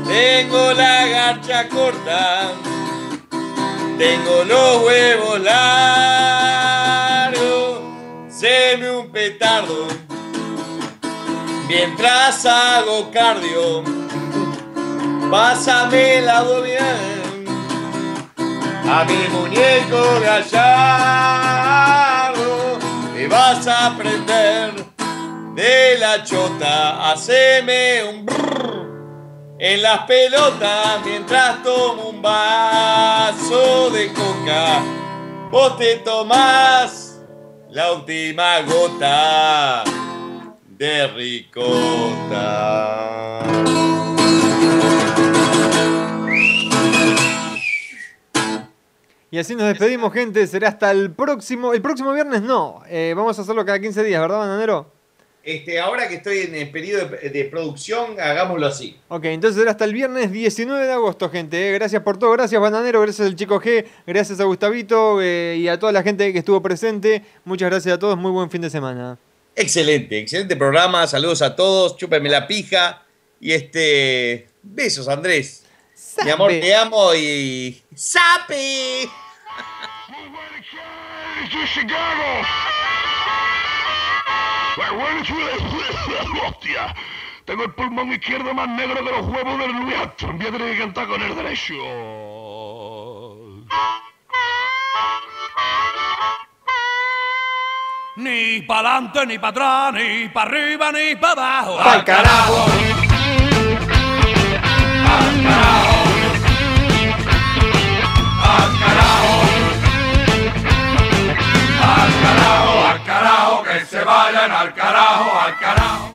[0.06, 2.52] Tengo la garcha corta.
[3.98, 6.62] Tengo los huevos largos.
[8.30, 10.03] Haceme un petardo.
[11.68, 13.82] Mientras hago cardio.
[15.30, 17.24] Pásame la abdominal
[18.86, 21.64] a mi muñeco gallardo
[23.14, 24.72] me vas a aprender
[25.54, 27.10] de la chota.
[27.10, 34.82] Haceme un brrr en las pelotas mientras tomo un vaso de coca.
[35.50, 37.20] Vos te tomás
[37.70, 39.82] la última gota
[40.78, 42.64] de ricota
[49.30, 50.46] Y así nos despedimos, gente.
[50.46, 51.74] Será hasta el próximo.
[51.74, 52.82] El próximo viernes no.
[52.88, 54.92] Eh, vamos a hacerlo cada 15 días, ¿verdad, bananero?
[55.42, 58.96] Este, ahora que estoy en el periodo de, de producción, hagámoslo así.
[59.08, 61.68] Ok, entonces será hasta el viernes 19 de agosto, gente.
[61.68, 61.72] eh.
[61.72, 65.78] Gracias por todo, gracias Bananero, gracias al chico G, gracias a Gustavito eh, y a
[65.78, 67.22] toda la gente que estuvo presente.
[67.44, 69.18] Muchas gracias a todos, muy buen fin de semana.
[69.56, 71.06] Excelente, excelente programa.
[71.06, 73.02] Saludos a todos, chúpenme la pija.
[73.40, 74.48] Y este.
[74.62, 75.64] Besos, Andrés.
[76.24, 77.82] Mi amor, te amo y.
[77.94, 79.02] ¡Sape!
[81.44, 82.42] ¡Estoy Chicago!
[86.46, 86.94] ¡Hostia!
[87.44, 90.38] Tengo el pulmón izquierdo más negro que los huevos del Louis Armstrong.
[90.38, 91.74] Voy a tener que cantar con el derecho.
[98.16, 101.80] Ni para adelante, ni para atrás, ni para arriba, ni para abajo.
[101.80, 102.66] ¡Al carajo!
[105.04, 105.98] ¡Al carajo!
[108.44, 109.42] ¡Al carajo!
[111.82, 112.86] ¡Al carajo!
[112.86, 113.62] ¡Al carajo!
[113.64, 115.40] ¡Que se vayan al carajo!
[115.40, 115.83] ¡Al carajo!